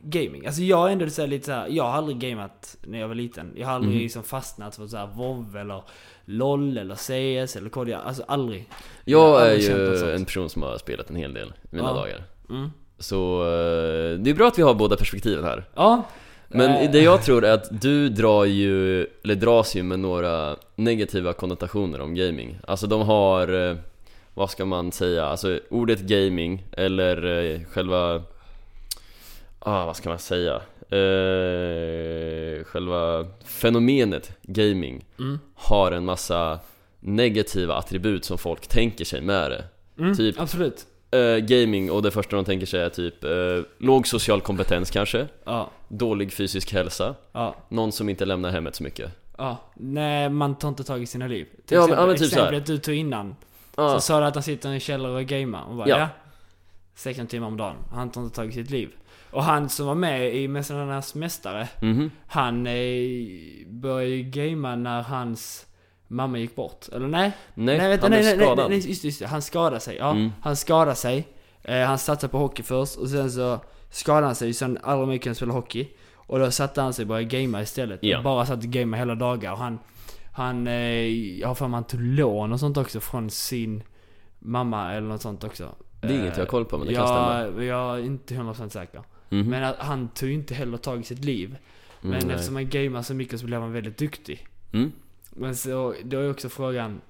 gaming. 0.01 0.45
Alltså 0.45 0.61
jag 0.61 0.87
är 0.87 0.91
ändå 0.91 1.09
så 1.09 1.25
lite 1.25 1.45
så 1.45 1.51
här, 1.51 1.67
jag 1.69 1.83
har 1.83 1.91
aldrig 1.91 2.19
gameat 2.19 2.77
när 2.87 2.99
jag 2.99 3.07
var 3.07 3.15
liten. 3.15 3.51
Jag 3.55 3.67
har 3.67 3.73
aldrig 3.73 3.93
Mhm. 3.93 4.01
liksom 4.03 4.23
fastnat 4.23 4.75
för 4.75 4.87
så 4.87 4.97
här 4.97 5.07
WoW 5.07 5.57
eller 5.57 5.83
LOL 6.25 6.77
eller 6.77 6.95
CS 6.95 7.55
eller 7.55 7.69
KD. 7.69 7.93
Alltså 7.93 8.23
aldrig. 8.27 8.69
Jag 9.05 9.19
Jag 9.21 9.41
är 9.41 9.51
aldrig 9.51 9.71
något 9.71 10.01
ju 10.07 10.11
en 10.15 10.25
person 10.25 10.49
som 10.49 10.61
har 10.63 10.77
spelat 10.77 11.09
en 11.09 11.15
hel 11.15 11.33
del 11.33 11.53
i 11.71 11.75
mina 11.75 11.87
Ja. 11.89 11.93
dagar 11.93 12.23
Mm. 12.49 12.69
Så 12.99 13.41
eh, 13.43 14.19
det 14.19 14.29
är 14.29 14.33
bra 14.33 14.47
att 14.47 14.57
vi 14.59 14.63
har 14.63 14.73
båda 14.73 14.95
perspektiven 14.97 15.43
här 15.43 15.69
Ja. 15.75 16.03
Men 16.57 16.91
det 16.91 17.01
jag 17.01 17.23
tror 17.23 17.45
är 17.45 17.51
att 17.53 17.81
du 17.81 18.09
drar 18.09 18.45
ju, 18.45 19.01
eller 19.23 19.35
dras 19.35 19.75
ju 19.75 19.83
med 19.83 19.99
några 19.99 20.55
negativa 20.75 21.33
konnotationer 21.33 22.01
om 22.01 22.15
gaming 22.15 22.57
Alltså 22.67 22.87
de 22.87 23.01
har, 23.01 23.69
eh, 23.69 23.75
vad 24.33 24.49
ska 24.49 24.65
man 24.65 24.91
säga, 24.91 25.25
alltså 25.25 25.59
ordet 25.69 25.99
gaming 25.99 26.63
eller 26.71 27.43
eh, 27.53 27.59
själva, 27.63 28.23
ah 29.59 29.85
vad 29.85 29.95
ska 29.95 30.09
man 30.09 30.19
säga? 30.19 30.61
Eh, 30.89 32.63
själva 32.63 33.25
fenomenet 33.45 34.31
gaming 34.41 35.05
Mm. 35.19 35.39
har 35.55 35.91
en 35.91 36.05
massa 36.05 36.59
negativa 36.99 37.75
attribut 37.75 38.25
som 38.25 38.37
folk 38.37 38.67
tänker 38.67 39.05
sig 39.05 39.21
med 39.21 39.51
det 39.51 39.63
Mm, 39.99 40.15
Typ. 40.15 40.39
Absolut. 40.39 40.85
Eh, 41.15 41.37
Gaming 41.37 41.91
och 41.91 42.01
det 42.01 42.11
första 42.11 42.35
de 42.35 42.45
tänker 42.45 42.65
sig 42.65 42.81
är 42.81 42.89
typ 42.89 43.23
eh, 43.23 43.29
låg 43.77 44.07
social 44.07 44.41
kompetens 44.41 44.91
kanske 44.91 45.27
Ja. 45.43 45.69
Dålig 45.87 46.33
fysisk 46.33 46.73
hälsa 46.73 47.15
Ja. 47.31 47.55
Någon 47.69 47.91
som 47.91 48.09
inte 48.09 48.25
lämnar 48.25 48.49
hemmet 48.51 48.75
så 48.75 48.83
mycket 48.83 49.11
Ja. 49.37 49.57
Nej, 49.73 50.29
man 50.29 50.55
tar 50.55 50.67
inte 50.69 50.83
tag 50.83 51.03
i 51.03 51.05
sina 51.05 51.27
liv. 51.27 51.45
Till 51.65 51.75
Ja, 51.77 51.81
men- 51.81 51.89
exempel, 51.89 52.01
ja, 52.03 52.07
men 52.07 52.15
typ 52.17 52.25
exemplet 52.27 52.65
du 52.65 52.77
tog 52.77 52.95
innan. 52.95 53.35
ah, 53.75 53.93
Så 53.93 54.01
sa 54.01 54.19
du 54.19 54.25
att 54.25 54.33
han 54.35 54.43
sitter 54.43 54.69
i 54.69 54.73
en 54.73 54.79
källare 54.79 55.11
och 55.15 55.23
gamer. 55.25 55.63
Och 55.69 55.75
bara, 55.75 55.89
ja. 55.89 55.97
Ja. 55.99 56.07
16 56.95 57.27
timmar 57.27 57.47
om 57.47 57.57
dagen. 57.57 57.75
Han 57.91 58.09
tar 58.11 58.21
inte 58.23 58.35
tag 58.35 58.49
i 58.49 58.51
sitt 58.51 58.69
liv. 58.69 58.89
Och 59.31 59.43
han 59.43 59.69
som 59.69 59.85
var 59.87 59.95
med 59.95 60.35
i 60.35 60.47
Mästarnas 60.47 61.15
Mästare. 61.15 61.67
mhm. 61.81 62.11
Han 62.27 62.67
eh, 62.67 62.73
började 63.67 64.15
ju 64.15 64.23
gamea 64.23 64.75
när 64.75 65.01
hans 65.01 65.65
mamma 66.07 66.37
gick 66.37 66.55
bort. 66.55 66.87
Eller 66.93 67.07
nej? 67.07 67.31
Nej, 67.53 67.77
nej, 67.77 67.89
vänta, 67.89 68.03
han 68.03 68.11
nej, 68.11 68.21
blev 68.21 68.37
nej, 68.37 68.45
skadad 68.45 68.69
nej, 68.69 68.79
nej, 68.79 68.89
just, 68.89 69.03
just. 69.03 69.21
Han 69.23 69.41
skadade 69.41 69.79
sig. 69.79 69.95
Ja, 69.97 70.11
Mm. 70.11 70.31
han 70.41 70.55
skadade 70.55 70.95
sig. 70.95 71.27
Eh, 71.63 71.79
han 71.81 71.97
satsade 71.97 72.31
på 72.31 72.37
hockey 72.37 72.63
först 72.63 72.95
och 72.97 73.09
sen 73.09 73.31
så 73.31 73.59
skadade 73.89 74.25
han 74.25 74.35
sig 74.35 74.53
så 74.53 74.65
han 74.65 74.77
aldrig 74.83 75.07
mer 75.07 75.17
kunde 75.17 75.35
spela 75.35 75.53
hockey. 75.53 75.87
Och 76.15 76.39
då 76.39 76.51
satte 76.51 76.81
han 76.81 76.93
sig 76.93 77.03
och 77.03 77.07
började 77.07 77.25
gamea 77.37 77.61
istället. 77.61 77.99
Ja. 78.03 78.21
Bara 78.21 78.45
satt 78.45 78.57
och 78.63 78.69
gamea 78.69 78.97
hela 78.99 79.15
dagar. 79.15 79.51
Och 79.51 79.57
han, 79.57 79.79
han, 80.31 80.67
eh, 80.67 80.73
jag 81.39 81.47
har 81.47 81.55
för 81.55 81.67
mig 81.67 81.73
han 81.75 81.83
tog 81.83 82.01
lån 82.01 82.53
och 82.53 82.59
sånt 82.59 82.77
också 82.77 82.99
från 82.99 83.29
sin 83.29 83.83
mamma 84.39 84.93
eller 84.93 85.07
något 85.07 85.21
sånt 85.21 85.43
också. 85.43 85.75
Det 86.01 86.07
är 86.07 86.19
inget 86.19 86.37
jag 86.37 86.43
har 86.43 86.49
koll 86.49 86.65
på 86.65 86.77
men 86.77 86.87
det 86.87 86.93
kan 86.93 87.03
jag, 87.07 87.43
stämma 87.47 87.63
jag 87.63 87.99
är 87.99 88.03
inte 88.03 88.33
100% 88.33 88.69
säker. 88.69 89.01
Mhm. 89.29 89.49
Men 89.49 89.63
att 89.63 89.75
han 89.79 90.07
tog 90.09 90.29
inte 90.31 90.53
heller 90.53 90.77
tag 90.77 90.99
i 90.99 91.03
sitt 91.03 91.25
liv. 91.25 91.47
Mm, 91.49 91.57
Men 92.01 92.27
nej. 92.27 92.35
eftersom 92.35 92.55
han 92.55 92.69
gamear 92.69 93.01
så 93.01 93.13
mycket 93.13 93.39
så 93.39 93.45
blev 93.45 93.61
han 93.61 93.71
väldigt 93.71 93.97
duktig. 93.97 94.47
mm. 94.73 94.91
Men 95.37 95.55
så, 95.55 95.95
då 96.03 96.19
är 96.19 96.29
också 96.29 96.49
frågan 96.49 97.01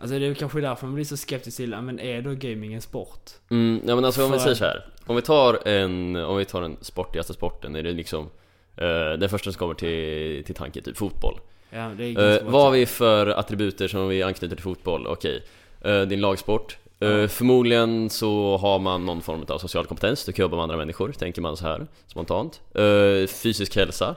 Alltså 0.00 0.18
det 0.18 0.26
är 0.26 0.34
kanske 0.34 0.60
därför 0.60 0.86
man 0.86 0.94
blir 0.94 1.04
så 1.04 1.16
skeptisk 1.16 1.56
till, 1.56 1.76
men 1.82 2.00
är 2.00 2.22
då 2.22 2.34
gaming 2.34 2.74
en 2.74 2.80
sport? 2.80 3.30
Mm, 3.50 3.80
ja 3.86 3.94
men 3.94 4.04
alltså 4.04 4.24
om 4.24 4.32
vi 4.32 4.38
säger 4.38 4.54
så 4.54 4.64
här. 4.64 4.86
Om 5.06 5.16
vi 5.16 5.22
tar 5.22 5.68
en, 5.68 6.16
om 6.16 6.36
vi 6.36 6.44
tar 6.44 6.62
den 6.62 6.76
sportigaste 6.80 7.34
sporten, 7.34 7.76
är 7.76 7.82
det 7.82 7.92
liksom 7.92 8.30
eh, 8.76 9.12
Den 9.18 9.28
första 9.28 9.52
som 9.52 9.58
kommer 9.58 9.74
till, 9.74 10.44
till 10.44 10.54
tanke, 10.54 10.82
typ 10.82 10.96
fotboll 10.96 11.40
Ja, 11.70 11.90
det 11.96 12.04
är 12.04 12.36
Eh, 12.36 12.50
vad 12.50 12.62
har 12.62 12.70
vi 12.70 12.86
för 12.86 13.26
attributer 13.26 13.88
som 13.88 14.08
vi 14.08 14.22
anknyter 14.22 14.56
till 14.56 14.64
fotboll? 14.64 15.06
Okej, 15.06 15.44
eh, 15.80 16.02
din 16.02 16.20
lagsport 16.20 16.78
Eh. 17.00 17.26
Förmodligen 17.26 18.10
så 18.10 18.56
har 18.56 18.78
man 18.78 19.06
någon 19.06 19.22
form 19.22 19.44
av 19.48 19.58
social 19.58 19.86
kompetens, 19.86 20.24
du 20.24 20.32
kan 20.32 20.42
jobba 20.42 20.56
med 20.56 20.62
andra 20.62 20.76
människor, 20.76 21.12
tänker 21.12 21.42
man 21.42 21.56
så 21.56 21.64
här 21.64 21.86
spontant 22.06 22.60
Eh, 22.74 23.26
Fysisk 23.26 23.76
hälsa 23.76 24.16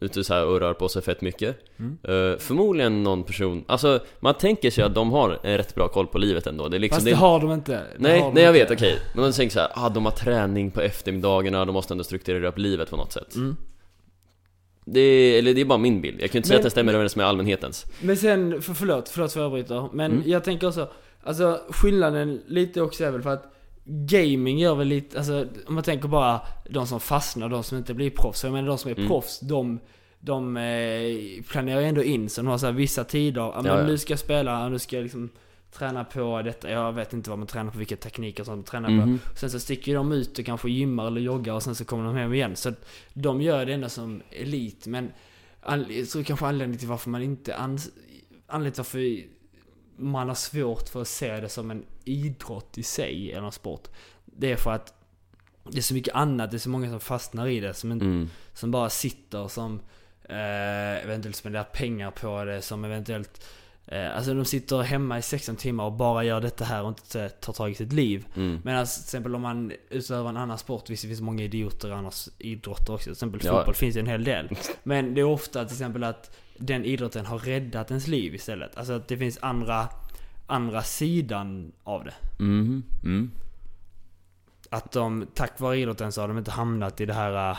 Ute 0.00 0.24
så 0.24 0.44
och 0.46 0.60
rör 0.60 0.74
på 0.74 0.88
sig 0.88 1.02
fett 1.02 1.20
mycket 1.20 1.56
Mm. 1.78 1.98
Eh, 2.02 2.38
Förmodligen 2.38 3.02
någon 3.02 3.24
person, 3.24 3.64
alltså 3.68 4.00
man 4.20 4.34
tänker 4.34 4.70
sig 4.70 4.84
att 4.84 4.94
de 4.94 5.10
har 5.12 5.38
en 5.42 5.56
rätt 5.56 5.74
bra 5.74 5.88
koll 5.88 6.06
på 6.06 6.18
livet 6.18 6.46
ändå 6.46 6.68
det 6.68 6.76
är 6.76 6.78
liksom, 6.78 6.96
Fast 6.96 7.04
det, 7.04 7.10
det 7.10 7.16
har 7.16 7.40
de 7.40 7.52
inte. 7.52 7.72
Det 7.72 7.80
Nej, 7.98 8.20
de 8.20 8.34
nej 8.34 8.42
jag 8.44 8.56
inte. 8.56 8.74
vet, 8.74 8.78
okej 8.80 8.98
Men 9.14 9.22
man 9.22 9.32
tänker 9.32 9.54
så 9.54 9.60
här, 9.60 9.70
ah, 9.74 9.88
de 9.88 10.04
har 10.04 10.12
träning 10.12 10.70
på 10.70 10.80
eftermiddagarna, 10.80 11.64
de 11.64 11.72
måste 11.72 11.94
ändå 11.94 12.04
strukturera 12.04 12.48
upp 12.48 12.58
livet 12.58 12.90
på 12.90 12.96
något 12.96 13.12
sätt 13.12 13.34
Mm. 13.34 13.56
det 14.84 15.00
är, 15.00 15.38
eller 15.38 15.54
det 15.54 15.60
är 15.60 15.64
bara 15.64 15.78
min 15.78 16.00
bild, 16.00 16.20
jag 16.22 16.30
kan 16.30 16.38
inte 16.38 16.48
säga 16.48 16.54
Men- 16.56 16.60
att 16.60 16.64
den 16.64 16.70
stämmer 16.70 16.92
överens 16.94 17.16
med 17.16 17.26
allmänhetens 17.26 17.86
Men 18.00 18.16
sen, 18.16 18.62
för, 18.62 18.74
förlåt, 18.74 19.08
förlåt 19.08 19.32
för 19.32 19.40
jag 19.40 19.46
avbryter. 19.46 19.88
Men 19.92 20.12
Mm. 20.12 20.22
jag 20.30 20.44
tänker 20.44 20.66
också, 20.68 20.88
alltså 21.22 21.60
skillnaden 21.70 22.42
lite 22.46 22.80
också 22.80 23.04
är 23.04 23.10
väl 23.10 23.22
för 23.22 23.30
att 23.30 23.50
Gaming 23.86 24.58
gör 24.58 24.74
väl 24.74 24.88
lite, 24.88 25.18
alltså 25.18 25.46
om 25.66 25.74
man 25.74 25.84
tänker 25.84 26.08
bara 26.08 26.40
de 26.70 26.86
som 26.86 27.00
fastnar, 27.00 27.48
de 27.48 27.62
som 27.64 27.78
inte 27.78 27.94
blir 27.94 28.10
proffs. 28.10 28.44
Jag 28.44 28.52
menar 28.52 28.68
de 28.68 28.78
som 28.78 28.90
är 28.90 28.94
Mm. 28.96 29.08
proffs, 29.08 29.40
de, 29.40 29.80
de 30.20 30.56
eh, 30.56 31.42
planerar 31.50 31.80
ju 31.80 31.86
ändå 31.86 32.02
in 32.02 32.28
så 32.28 32.40
de 32.42 32.46
har 32.48 32.58
så 32.58 32.70
vissa 32.70 33.04
tider. 33.04 33.40
Ja, 33.40 33.52
men 33.56 33.64
Ja, 33.72 33.80
ja. 33.80 33.86
nu 33.86 33.98
ska 33.98 34.12
jag 34.12 34.20
spela, 34.20 34.68
nu 34.68 34.78
ska 34.78 34.96
jag 34.96 35.02
liksom 35.02 35.28
träna 35.72 36.04
på 36.04 36.42
detta. 36.42 36.70
Jag 36.70 36.92
vet 36.92 37.12
inte 37.12 37.30
vad 37.30 37.38
man 37.38 37.48
tränar 37.48 37.70
på, 37.70 37.78
vilka 37.78 37.96
tekniker 37.96 38.44
sånt 38.44 38.56
man 38.56 38.64
tränar 38.64 38.88
Mhm. 38.90 39.18
på. 39.18 39.36
Sen 39.36 39.50
så 39.50 39.60
sticker 39.60 39.94
de 39.94 40.12
ut 40.12 40.38
och 40.38 40.44
kanske 40.44 40.70
gymmar 40.70 41.06
eller 41.06 41.20
joggar 41.20 41.52
och 41.54 41.62
sen 41.62 41.74
så 41.74 41.84
kommer 41.84 42.04
de 42.04 42.14
hem 42.16 42.34
igen. 42.34 42.56
Så 42.56 42.72
de 43.14 43.42
gör 43.42 43.66
det 43.66 43.72
ändå 43.74 43.88
som 43.88 44.22
elit. 44.30 44.86
Men 44.86 45.12
jag 45.88 46.08
tror 46.12 46.22
kanske 46.22 46.46
anledningen 46.46 46.78
till 46.78 46.88
varför 46.88 47.10
man 47.10 47.22
inte 47.22 47.54
Anledningen 47.56 48.72
till 48.72 48.78
varför 48.80 49.34
man 49.96 50.28
har 50.28 50.34
svårt 50.34 50.88
för 50.88 51.02
att 51.02 51.08
se 51.08 51.40
det 51.40 51.48
som 51.48 51.70
en 51.70 51.84
idrott 52.04 52.78
i 52.78 52.82
sig, 52.82 53.32
eller 53.32 53.46
en 53.46 53.52
sport. 53.52 53.88
Det 54.24 54.52
är 54.52 54.56
för 54.56 54.70
att 54.70 54.94
det 55.70 55.78
är 55.78 55.82
så 55.82 55.94
mycket 55.94 56.14
annat, 56.14 56.50
det 56.50 56.56
är 56.56 56.58
så 56.58 56.70
många 56.70 56.90
som 56.90 57.00
fastnar 57.00 57.46
i 57.46 57.60
det 57.60 57.74
som, 57.74 57.92
inte, 57.92 58.04
mm. 58.04 58.30
som 58.52 58.70
bara 58.70 58.90
sitter, 58.90 59.48
som 59.48 59.80
eh, 60.28 61.04
eventuellt 61.04 61.36
spenderar 61.36 61.64
pengar 61.64 62.10
på 62.10 62.44
det, 62.44 62.62
som 62.62 62.84
eventuellt 62.84 63.44
eh, 63.86 64.16
Alltså 64.16 64.34
de 64.34 64.44
sitter 64.44 64.82
hemma 64.82 65.18
i 65.18 65.22
16 65.22 65.56
timmar 65.56 65.84
och 65.84 65.92
bara 65.92 66.24
gör 66.24 66.40
detta 66.40 66.64
här 66.64 66.82
och 66.82 66.88
inte 66.88 67.28
tar 67.28 67.52
tag 67.52 67.70
i 67.70 67.74
sitt 67.74 67.92
liv. 67.92 68.26
Mm. 68.36 68.60
Medan 68.64 68.86
till 68.86 69.00
exempel 69.00 69.34
om 69.34 69.42
man 69.42 69.72
utövar 69.90 70.30
en 70.30 70.36
annan 70.36 70.58
sport, 70.58 70.90
visst 70.90 71.02
det 71.02 71.08
finns 71.08 71.20
många 71.20 71.42
idioter 71.42 71.88
i 71.88 71.92
andra 71.92 72.10
idrotter 72.38 72.92
också. 72.92 73.04
Till 73.04 73.12
exempel 73.12 73.40
Ja. 73.44 73.56
fotboll 73.56 73.74
finns 73.74 73.94
det 73.94 74.00
en 74.00 74.06
hel 74.06 74.24
del. 74.24 74.48
Men 74.82 75.14
det 75.14 75.20
är 75.20 75.24
ofta 75.24 75.64
till 75.64 75.74
exempel 75.74 76.04
att 76.04 76.36
den 76.58 76.84
idrotten 76.84 77.26
har 77.26 77.38
räddat 77.38 77.90
ens 77.90 78.06
liv 78.06 78.34
istället. 78.34 78.76
Alltså 78.76 78.92
att 78.92 79.08
det 79.08 79.18
finns 79.18 79.38
andra, 79.42 79.88
andra 80.46 80.82
sidan 80.82 81.72
av 81.84 82.04
det. 82.04 82.14
Mhm. 82.38 82.82
Mm. 83.04 83.30
Att 84.70 84.92
de, 84.92 85.26
tack 85.34 85.60
vare 85.60 85.78
idrotten 85.78 86.12
så 86.12 86.20
har 86.20 86.28
de 86.28 86.38
inte 86.38 86.50
hamnat 86.50 87.00
i 87.00 87.06
det 87.06 87.14
här 87.14 87.50
äh, 87.50 87.56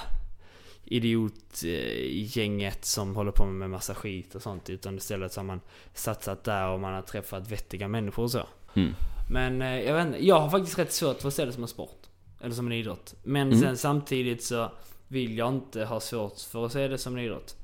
idiotgänget 0.83 2.85
som 2.85 3.15
håller 3.15 3.31
på 3.31 3.45
med 3.45 3.69
massa 3.69 3.95
skit 3.95 4.35
och 4.35 4.41
sånt. 4.41 4.69
Utan 4.69 4.97
istället 4.97 5.33
så 5.33 5.39
har 5.39 5.45
man 5.45 5.61
satsat 5.93 6.43
där 6.43 6.67
och 6.69 6.79
man 6.79 6.93
har 6.93 7.01
träffat 7.01 7.51
vettiga 7.51 7.87
människor 7.87 8.23
och 8.23 8.31
så. 8.31 8.47
Mm. 8.73 8.93
Men 9.29 9.61
eh, 9.61 9.79
jag 9.81 9.93
vet 9.95 10.07
inte, 10.07 10.25
jag 10.27 10.39
har 10.39 10.49
faktiskt 10.49 10.79
rätt 10.79 10.93
svårt 10.93 11.21
för 11.21 11.27
att 11.27 11.33
se 11.33 11.45
det 11.45 11.51
som 11.51 11.63
en 11.63 11.67
sport. 11.69 12.01
Eller 12.41 12.55
som 12.55 12.65
en 12.67 12.73
idrott. 12.73 13.15
Men 13.23 13.47
Mm. 13.47 13.59
sen 13.59 13.77
samtidigt 13.77 14.43
så 14.43 14.71
vill 15.07 15.37
jag 15.37 15.53
inte 15.53 15.85
ha 15.85 15.99
svårt 15.99 16.39
för 16.39 16.65
att 16.65 16.71
se 16.71 16.87
det 16.87 16.97
som 16.97 17.17
en 17.17 17.23
idrott. 17.23 17.55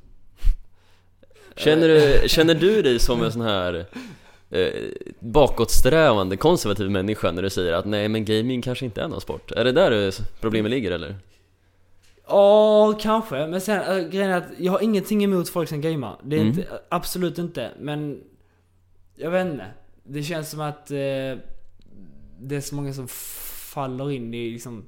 Känner, 1.55 1.88
du, 1.88 2.29
känner 2.29 2.55
du 2.55 2.81
dig 2.81 3.00
som 3.00 3.24
en 3.24 3.31
sån 3.31 3.41
här 3.41 3.86
eh, 4.50 4.67
bakåtsträvande 5.20 6.38
konservativ 6.38 6.89
människa 6.91 7.31
när 7.31 7.41
du 7.41 7.50
säger 7.50 7.74
att 7.74 7.86
nej 7.86 8.08
men 8.10 8.25
gaming 8.25 8.62
kanske 8.62 8.86
inte 8.86 9.01
är 9.01 9.08
någon 9.08 9.22
sport? 9.22 9.51
Är 9.51 9.63
det 9.63 9.72
där 9.72 9.91
du- 9.91 10.12
problemet 10.41 10.72
ligger 10.72 10.91
eller? 10.91 11.15
Ja, 12.27 12.93
kanske. 13.01 13.48
Men 13.48 13.62
sen 13.62 13.81
äh, 14.00 14.08
grejen 14.10 14.29
är 14.31 14.38
att 14.38 14.48
jag 14.58 14.72
har 14.72 14.84
ingenting 14.84 15.24
emot 15.24 15.50
folk 15.50 15.70
som 15.70 15.81
gamer. 15.81 16.15
Det 16.24 16.36
är 16.36 16.41
Mm. 16.41 16.51
inte, 16.60 16.67
absolut 16.89 17.38
inte. 17.38 17.72
Men 17.79 18.20
jag 19.15 19.31
vet 19.31 19.48
inte. 19.48 19.65
Det 20.03 20.24
känns 20.24 20.50
som 20.50 20.62
att 20.62 20.91
eh, 20.91 20.98
det 22.39 22.55
är 22.55 22.62
så 22.62 22.75
många 22.75 22.93
som 22.93 23.08
faller 23.74 24.12
in 24.12 24.34
i 24.34 24.51
liksom, 24.51 24.86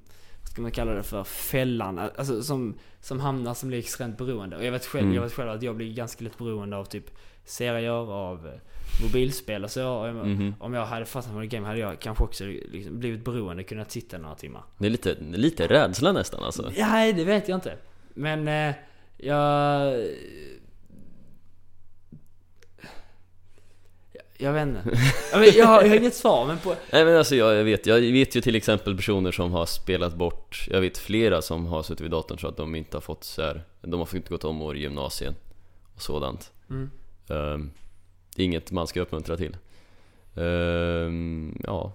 ska 0.54 0.62
man 0.62 0.72
kalla 0.72 0.92
det 0.94 1.04
för, 1.04 1.24
fällan. 1.24 2.00
Alltså 2.00 2.44
som, 2.44 2.76
som 3.02 3.20
hamnar 3.20 3.54
som 3.54 3.70
blir 3.70 3.80
extremt 3.80 4.18
beroende. 4.18 4.58
Och 4.58 4.66
jag 4.66 4.72
vet 4.72 4.86
själv, 4.86 5.04
Mm. 5.04 5.16
jag 5.16 5.22
vet 5.22 5.34
själv 5.34 5.50
att 5.50 5.64
jag 5.64 5.76
blir 5.76 5.94
ganska 5.94 6.24
lätt 6.24 6.38
beroende 6.38 6.78
av 6.78 6.86
typ 6.86 7.06
serier, 7.46 7.90
av 8.14 8.48
eh, 8.48 8.54
mobilspel 9.04 9.64
och 9.64 9.72
så. 9.72 9.90
Och 9.90 10.08
jag, 10.08 10.16
Mhm. 10.16 10.56
Om 10.60 10.74
jag 10.74 10.86
hade 10.86 11.06
fastnat 11.06 11.36
med 11.36 11.44
ett 11.46 11.52
game 11.52 11.68
hade 11.68 11.80
jag 11.80 12.00
kanske 12.00 12.24
också 12.24 12.44
liksom 12.46 13.00
blivit 13.00 13.26
beroende, 13.26 13.64
kunnat 13.64 13.92
sitta 13.92 14.18
några 14.18 14.36
timmar. 14.36 14.64
Det 14.78 14.86
är 14.86 14.90
lite, 14.90 15.16
lite 15.22 15.68
rädsla 15.68 16.12
nästan 16.12 16.44
alltså 16.44 16.72
nej, 16.78 17.14
det 17.14 17.24
vet 17.24 17.48
jag 17.48 17.58
inte. 17.58 17.78
Men 18.14 18.48
eh, 18.48 18.76
jag... 19.18 19.94
Jag 24.38 24.54
vet 24.54 24.68
inte. 24.68 25.00
Jag, 25.32 25.48
jag, 25.48 25.66
har, 25.66 25.82
jag 25.82 25.90
har 25.90 25.96
inget 25.96 26.16
svar 26.16 26.46
men 26.46 26.58
på... 26.58 26.76
Nej 26.92 27.06
men 27.06 27.18
alltså 27.18 27.36
jag, 27.36 27.56
jag 27.56 27.64
vet, 27.64 27.86
jag 27.86 28.00
vet 28.02 28.36
ju 28.36 28.42
till 28.42 28.56
exempel 28.56 28.96
personer 28.96 29.32
som 29.32 29.52
har 29.52 29.66
spelat 29.66 30.16
bort 30.16 30.68
Jag 30.72 30.82
vet 30.82 30.98
flera 30.98 31.42
som 31.42 31.66
har 31.66 31.84
suttit 31.84 32.02
vid 32.02 32.12
datorn 32.12 32.38
så 32.40 32.48
att 32.48 32.58
de 32.58 32.76
inte 32.76 32.98
har 32.98 33.02
fått 33.02 33.24
så 33.24 33.42
här, 33.42 33.64
De 33.82 34.00
har 34.00 34.06
fått 34.06 34.30
gått 34.30 34.44
om 34.44 34.62
år 34.62 34.76
i 34.78 34.80
gymnasiet 34.80 35.36
och 35.96 36.02
sådant 36.02 36.52
Mm. 36.70 36.90
um, 37.28 37.72
Det 38.36 38.42
är 38.42 38.46
inget 38.46 38.72
man 38.72 38.88
ska 38.88 39.02
uppmuntra 39.02 39.38
till 39.38 39.58
Ehm, 40.36 41.62
Ja, 41.64 41.92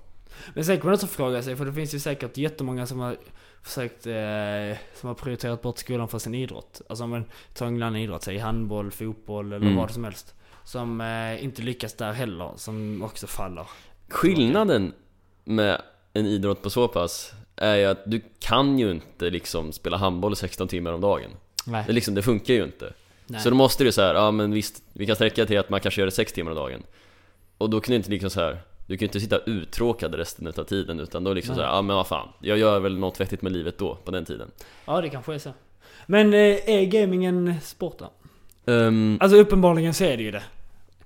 Men 0.55 0.65
sen 0.65 0.77
kan 0.77 0.87
man 0.87 0.95
också 0.95 1.07
fråga 1.07 1.43
sig, 1.43 1.57
för 1.57 1.65
det 1.65 1.73
finns 1.73 1.95
ju 1.95 1.99
säkert 2.01 2.37
jättemånga 2.37 2.87
som 2.87 2.99
har 3.01 3.17
försökt, 3.63 4.07
eh, 4.07 4.79
som 4.95 5.09
har 5.09 5.15
prioriterat 5.15 5.63
bort 5.63 5.79
skolan 5.79 6.09
för 6.09 6.19
sin 6.19 6.35
idrott. 6.35 6.81
Alltså 6.89 7.05
om 7.05 7.11
man 7.11 7.25
tar 7.55 7.67
en 7.67 7.83
annan 7.83 7.97
idrott, 7.97 8.23
säg 8.23 8.39
handboll, 8.39 8.91
fotboll 8.91 9.47
eller 9.53 9.67
Mm. 9.67 9.77
vad 9.77 9.91
som 9.91 10.05
helst. 10.05 10.35
Som 10.69 11.01
eh, 11.01 11.45
inte 11.45 11.63
lyckas 11.63 11.95
där 11.95 12.13
heller, 12.13 12.51
som 12.57 13.03
också 13.03 13.27
faller. 13.27 13.67
Skillnaden 14.09 14.93
med 15.45 15.83
en 16.13 16.27
idrott 16.27 16.63
på 16.63 16.71
så 16.71 16.89
pass 16.89 17.33
är 17.57 17.77
ju 17.77 17.85
att 17.85 18.03
du 18.07 18.21
kan 18.39 18.79
ju 18.79 18.91
inte 18.91 19.31
liksom 19.31 19.73
spela 19.73 19.97
handboll 19.97 20.37
16 20.37 20.69
timmar 20.69 20.93
om 20.93 21.01
dagen 21.01 21.31
Nej. 21.67 21.85
Det, 21.87 21.93
liksom, 21.93 22.15
det 22.15 22.23
funkar 22.23 22.55
ju 22.55 22.65
inte 22.65 22.93
Nej. 23.27 23.41
Så 23.41 23.51
då 23.51 23.57
måste 23.57 23.85
du 23.85 23.93
så 23.93 24.03
här, 24.03 24.15
ja 24.15 24.31
men 24.31 24.53
visst, 24.53 24.83
vi 24.93 25.07
kan 25.07 25.17
sträcka 25.17 25.47
till 25.47 25.59
att 25.59 25.71
man 25.71 25.81
kanske 25.81 26.01
gör 26.01 26.07
det 26.07 26.13
6 26.13 26.33
timmar 26.33 26.51
om 26.51 26.57
dagen 26.57 26.83
Och 27.59 27.71
då 27.71 27.81
kan 27.81 27.93
du 27.93 27.97
inte 27.97 28.11
liksom 28.11 28.31
så 28.31 28.41
här. 28.41 28.59
Du 28.87 28.97
kan 28.97 29.01
ju 29.01 29.07
inte 29.07 29.21
sitta 29.21 29.39
uttråkad 29.39 30.15
resten 30.15 30.47
av 30.47 30.65
tiden 30.65 31.01
utan 31.01 31.25
då 31.25 31.33
liksom 31.33 31.53
Nej. 31.53 31.65
så 31.65 31.67
här, 31.67 31.77
ja 31.77 31.83
men 31.83 31.97
vad 31.97 32.07
fan 32.07 32.29
Jag 32.41 32.59
gör 32.59 32.81
väl 32.81 32.99
något 32.99 33.21
vettigt 33.21 33.43
med 33.43 33.53
livet 33.53 33.79
då, 33.79 33.95
på 33.95 34.11
den 34.11 34.25
tiden 34.25 34.51
Ja, 34.85 35.01
det 35.01 35.09
kanske 35.09 35.35
är 35.35 35.39
så. 35.39 35.53
Men 36.07 36.35
eh, 36.35 36.71
är 36.71 36.85
gaming 36.85 37.25
en 37.25 37.55
sport 37.61 37.99
då? 37.99 38.11
Ehm, 38.73 39.19
Alltså 39.21 39.39
uppenbarligen 39.39 39.95
så 39.95 40.05
är 40.05 40.17
det 40.17 40.23
ju 40.23 40.31
det. 40.31 40.43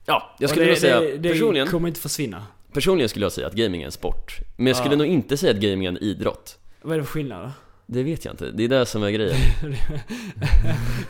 Ja, 0.07 0.37
jag 0.39 0.51
skulle 0.51 0.65
det, 0.65 0.71
nog 0.71 0.79
säga 0.79 1.01
det, 1.01 1.17
det 1.17 1.29
personligen 1.29 1.67
kommer 1.69 1.89
inte 1.89 2.01
försvinna. 2.01 2.47
Personligen 2.73 3.09
skulle 3.09 3.25
jag 3.25 3.33
säga 3.33 3.47
att 3.47 3.53
gaming 3.53 3.83
är 3.83 3.87
en 3.87 3.93
sport 3.93 4.33
Men 4.57 4.67
jag 4.67 4.77
skulle 4.77 4.95
Ja. 4.95 4.99
nog 4.99 5.07
inte 5.07 5.37
säga 5.37 5.53
att 5.53 5.59
gaming 5.59 5.85
är 5.85 5.89
en 5.89 5.99
idrott 6.03 6.59
Vad 6.83 6.95
är 6.95 6.99
det 6.99 7.05
för 7.05 7.13
skillnad 7.13 7.45
då? 7.47 7.51
Det 7.87 8.03
vet 8.03 8.25
jag 8.25 8.35
inte, 8.35 8.51
det 8.51 8.65
är 8.65 8.69
det 8.69 8.87
som 8.87 9.03
är 9.03 9.11
grejen? 9.11 9.37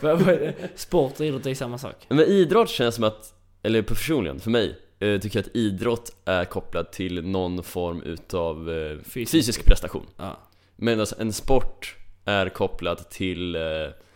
Sport 0.75 1.21
och 1.21 1.27
idrott 1.27 1.47
är 1.47 1.55
samma 1.55 1.79
sak. 1.79 1.95
Men 2.09 2.19
idrott 2.21 2.69
känns 2.71 2.95
som 2.95 3.05
att, 3.05 3.35
eller 3.63 3.83
personligen 3.83 4.41
för 4.41 4.51
mig, 4.51 4.79
eh, 5.01 5.21
tycker 5.21 5.39
jag 5.39 5.47
att 5.47 5.57
idrott 5.57 6.17
är 6.25 6.45
kopplad 6.45 6.93
till 6.93 7.25
någon 7.27 7.63
form 7.63 8.03
utav 8.03 8.71
eh, 8.71 8.99
Fysisk. 9.05 9.31
fysisk 9.33 9.65
prestation 9.65 10.07
Ja. 10.17 10.39
Medan 10.77 11.07
en 11.19 11.33
sport 11.33 11.97
är 12.25 12.49
kopplad 12.49 13.11
till, 13.11 13.55
eh, 13.57 13.61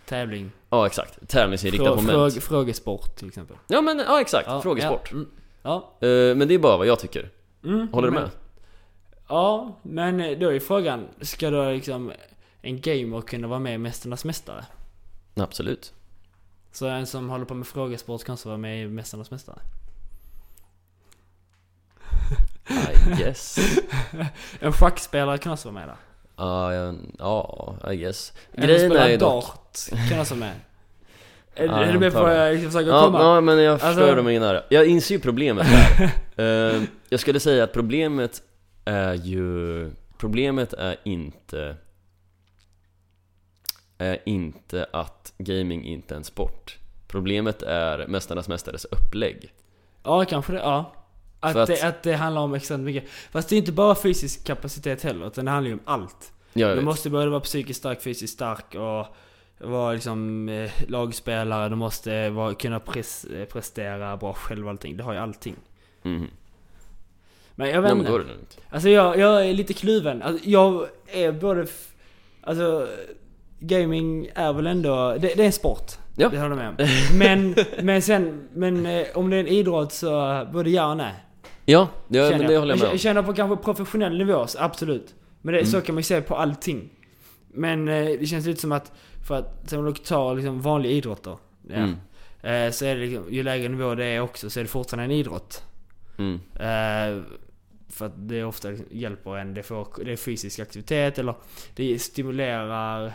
Tävling. 0.06 0.50
Ja 0.76 0.86
exakt, 0.86 1.28
tävlingsinriktat 1.28 1.86
Frå, 1.86 1.96
moment 1.96 2.32
fråg, 2.34 2.42
frågesport 2.42 3.16
till 3.16 3.28
exempel. 3.28 3.56
Ja 3.66 3.80
men, 3.80 3.98
ja 3.98 4.20
exakt, 4.20 4.46
Ja, 4.48 4.60
frågesport 4.62 5.08
Ja, 5.12 5.16
mm, 5.16 5.30
ja. 5.62 5.76
Eh, 6.00 6.36
Men 6.36 6.48
det 6.48 6.54
är 6.54 6.58
bara 6.58 6.76
vad 6.76 6.86
jag 6.86 6.98
tycker, 6.98 7.30
Mm, 7.64 7.88
håller 7.92 8.08
du 8.08 8.14
men- 8.14 8.22
med? 8.22 8.30
Ja, 9.28 9.78
men 9.82 10.38
då 10.40 10.52
är 10.52 10.60
frågan, 10.60 11.08
ska 11.20 11.50
då 11.50 11.70
liksom 11.70 12.12
en 12.62 12.80
gamer 12.80 13.20
kunna 13.20 13.48
vara 13.48 13.58
med 13.60 13.74
i 13.74 13.78
Mästarnas 13.78 14.24
Mästare? 14.24 14.64
Absolut 15.34 15.92
Så 16.72 16.86
en 16.86 17.06
som 17.06 17.30
håller 17.30 17.44
på 17.44 17.54
med 17.54 17.66
frågesport 17.66 18.24
kan 18.24 18.32
också 18.32 18.48
vara 18.48 18.58
med 18.58 18.82
i 18.82 18.88
Mästarnas 18.88 19.30
Mästare? 19.30 19.58
I 22.68 23.14
guess 23.22 23.58
En 24.60 24.72
schackspelare 24.72 25.38
kan 25.38 25.52
också 25.52 25.70
vara 25.70 25.80
med 25.80 25.88
där. 25.88 25.96
Ja, 26.36 26.74
ja, 26.74 26.94
ja, 27.82 27.92
I 27.92 27.96
guess 27.96 28.32
En 28.52 28.60
som 28.62 28.66
Grejen 28.66 28.92
är 28.92 29.08
ju 29.08 29.16
dock 29.16 29.44
dart 29.44 30.08
kan 30.10 30.20
också 30.20 30.34
vara 30.34 30.40
med. 30.46 30.54
Är, 31.56 31.66
Ja, 31.66 31.84
är 31.84 31.92
du 31.92 31.98
med 31.98 32.12
på 32.12 32.18
jag 32.18 32.22
vad 32.24 32.36
jag 32.46 32.52
liksom 32.54 32.70
försöker 32.72 32.90
Ja, 32.90 33.04
komma? 33.04 33.20
ja, 33.20 33.40
men 33.40 33.58
jag 33.62 33.80
förstår 33.80 33.88
Alltså- 33.88 34.06
vad 34.06 34.16
du 34.16 34.22
menar. 34.22 34.64
Jag 34.68 34.86
inser 34.86 35.14
ju 35.14 35.20
problemet 35.20 35.66
här. 35.66 36.10
Eh, 36.38 36.82
jag 37.08 37.20
skulle 37.20 37.40
säga 37.40 37.64
att 37.64 37.72
problemet 37.72 38.42
är 38.84 39.14
ju... 39.14 39.90
Problemet 40.18 40.72
är 40.72 40.96
inte... 41.04 41.76
Är 43.98 44.18
inte 44.26 44.86
att 44.92 45.32
gaming 45.38 45.84
inte 45.84 46.14
är 46.14 46.16
en 46.16 46.24
sport. 46.24 46.76
Problemet 47.08 47.62
är 47.62 48.06
Mästarnas 48.06 48.48
Mästares 48.48 48.84
upplägg. 48.84 49.52
Ja, 50.02 50.24
kanske 50.24 50.52
det. 50.52 50.58
Ja. 50.58 50.92
Att, 51.40 51.56
att- 51.56 51.66
det, 51.66 51.82
att 51.82 52.02
det 52.02 52.12
handlar 52.14 52.42
om 52.42 52.54
extremt 52.54 52.84
mycket. 52.84 53.10
Fast 53.30 53.48
det 53.48 53.56
är 53.56 53.58
inte 53.58 53.72
bara 53.72 53.94
fysisk 53.94 54.46
kapacitet 54.46 55.02
heller, 55.02 55.26
utan 55.26 55.44
det 55.44 55.50
handlar 55.50 55.68
ju 55.68 55.74
om 55.74 55.80
allt. 55.84 56.32
Du 56.52 56.80
måste 56.80 57.10
både 57.10 57.28
vara 57.30 57.40
psykiskt 57.40 57.78
stark, 57.78 58.02
fysiskt 58.02 58.34
stark 58.34 58.74
och 58.74 59.16
vara 59.58 59.92
liksom 59.92 60.48
eh, 60.48 60.70
lagspelare. 60.88 61.68
Du 61.68 61.76
måste 61.76 62.30
vara, 62.30 62.54
kunna 62.54 62.80
pres, 62.80 63.24
eh, 63.24 63.44
prestera 63.44 64.16
bra 64.16 64.32
själv 64.32 64.64
och 64.64 64.70
allting. 64.70 64.96
Det 64.96 65.02
har 65.04 65.12
ju 65.12 65.18
allting. 65.18 65.56
Mhm. 66.02 66.26
Men 67.54 67.68
jag 67.70 67.82
vet 67.82 67.90
Ja, 67.90 67.96
inte. 67.98 68.10
lugnt. 68.12 68.58
Alltså 68.70 68.88
jag, 68.88 69.18
jag 69.18 69.46
är 69.46 69.54
lite 69.54 69.72
kluven. 69.74 70.22
Alltså, 70.22 70.48
jag 70.48 70.86
är 71.06 71.32
både... 71.32 71.66
Alltså... 72.42 72.88
Gaming 73.60 74.28
är 74.34 74.52
väl 74.52 74.66
ändå... 74.66 75.12
Det, 75.12 75.18
det 75.34 75.42
är 75.42 75.46
en 75.46 75.52
sport. 75.52 75.92
Ja. 76.16 76.28
Det 76.28 76.38
håller 76.40 76.56
jag 76.56 76.74
med 76.74 76.88
om. 76.88 76.88
Men, 77.18 77.54
men 77.82 78.02
sen... 78.02 78.48
Men 78.54 78.86
eh, 78.86 79.06
om 79.14 79.30
det 79.30 79.36
är 79.36 79.40
en 79.40 79.46
idrott 79.46 79.92
så 79.92 80.46
både 80.52 80.70
ja 80.70 80.90
och 80.90 80.96
nej. 80.96 81.14
Ja, 81.64 81.88
det, 82.08 82.18
Känner 82.18 82.38
men 82.38 82.46
det 82.48 82.58
håller 82.58 82.72
jag 82.72 82.78
med 82.78 82.86
om. 82.86 82.92
Jag 82.92 83.00
känner 83.00 83.22
på 83.22 83.32
kanske 83.32 83.64
professionell 83.64 84.18
nivå, 84.18 84.46
så 84.46 84.58
absolut. 84.60 85.14
Men 85.42 85.54
det, 85.54 85.66
så 85.66 85.76
Mm. 85.76 85.84
kan 85.86 85.94
man 85.94 86.00
ju 86.00 86.04
se 86.04 86.20
på 86.20 86.36
allting. 86.36 86.88
Men 87.56 87.88
eh, 87.88 88.04
det 88.20 88.26
känns 88.26 88.46
lite 88.46 88.60
som 88.60 88.72
att, 88.72 88.92
för 89.26 89.34
att, 89.38 89.72
om 89.72 89.84
du 89.84 89.92
tar 89.92 90.34
liksom 90.34 90.60
vanliga 90.60 90.92
idrotter. 90.92 91.38
Ja, 91.68 91.74
Mm. 91.74 91.90
eh, 92.42 92.72
så 92.72 92.84
är 92.84 92.94
det 92.96 93.06
liksom, 93.06 93.32
ju 93.32 93.42
lägre 93.42 93.68
nivå 93.68 93.94
det 93.94 94.04
är 94.04 94.20
också, 94.20 94.50
så 94.50 94.60
är 94.60 94.64
det 94.64 94.70
fortfarande 94.70 95.04
en 95.14 95.20
idrott. 95.20 95.64
Mm. 96.18 96.34
Eh, 96.54 97.22
för 97.88 98.06
att 98.06 98.28
det 98.28 98.44
ofta 98.44 98.68
liksom 98.70 98.86
hjälper 98.90 99.36
en, 99.36 99.54
det, 99.54 99.62
får, 99.62 100.04
det 100.04 100.12
är 100.12 100.16
fysisk 100.16 100.58
aktivitet 100.58 101.18
eller 101.18 101.34
det 101.74 101.98
stimulerar 101.98 103.12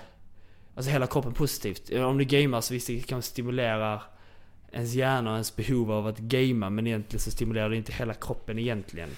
Alltså 0.76 0.92
hela 0.92 1.08
kroppen 1.08 1.34
positivt. 1.34 1.92
Om 1.94 2.18
du 2.18 2.24
gamer 2.26 2.62
så 2.62 2.74
visst 2.74 2.88
det 2.88 3.00
kan 3.00 3.22
stimulera 3.22 4.02
ens 4.72 4.94
hjärna 4.94 5.30
och 5.30 5.36
ens 5.36 5.56
behov 5.56 5.92
av 5.92 6.08
att 6.08 6.18
gamea 6.18 6.70
men 6.70 6.88
egentligen 6.88 7.20
så 7.20 7.32
stimulerar 7.32 7.70
det 7.70 7.78
inte 7.78 7.92
hela 7.92 8.14
kroppen 8.14 8.60
egentligen. 8.60 9.10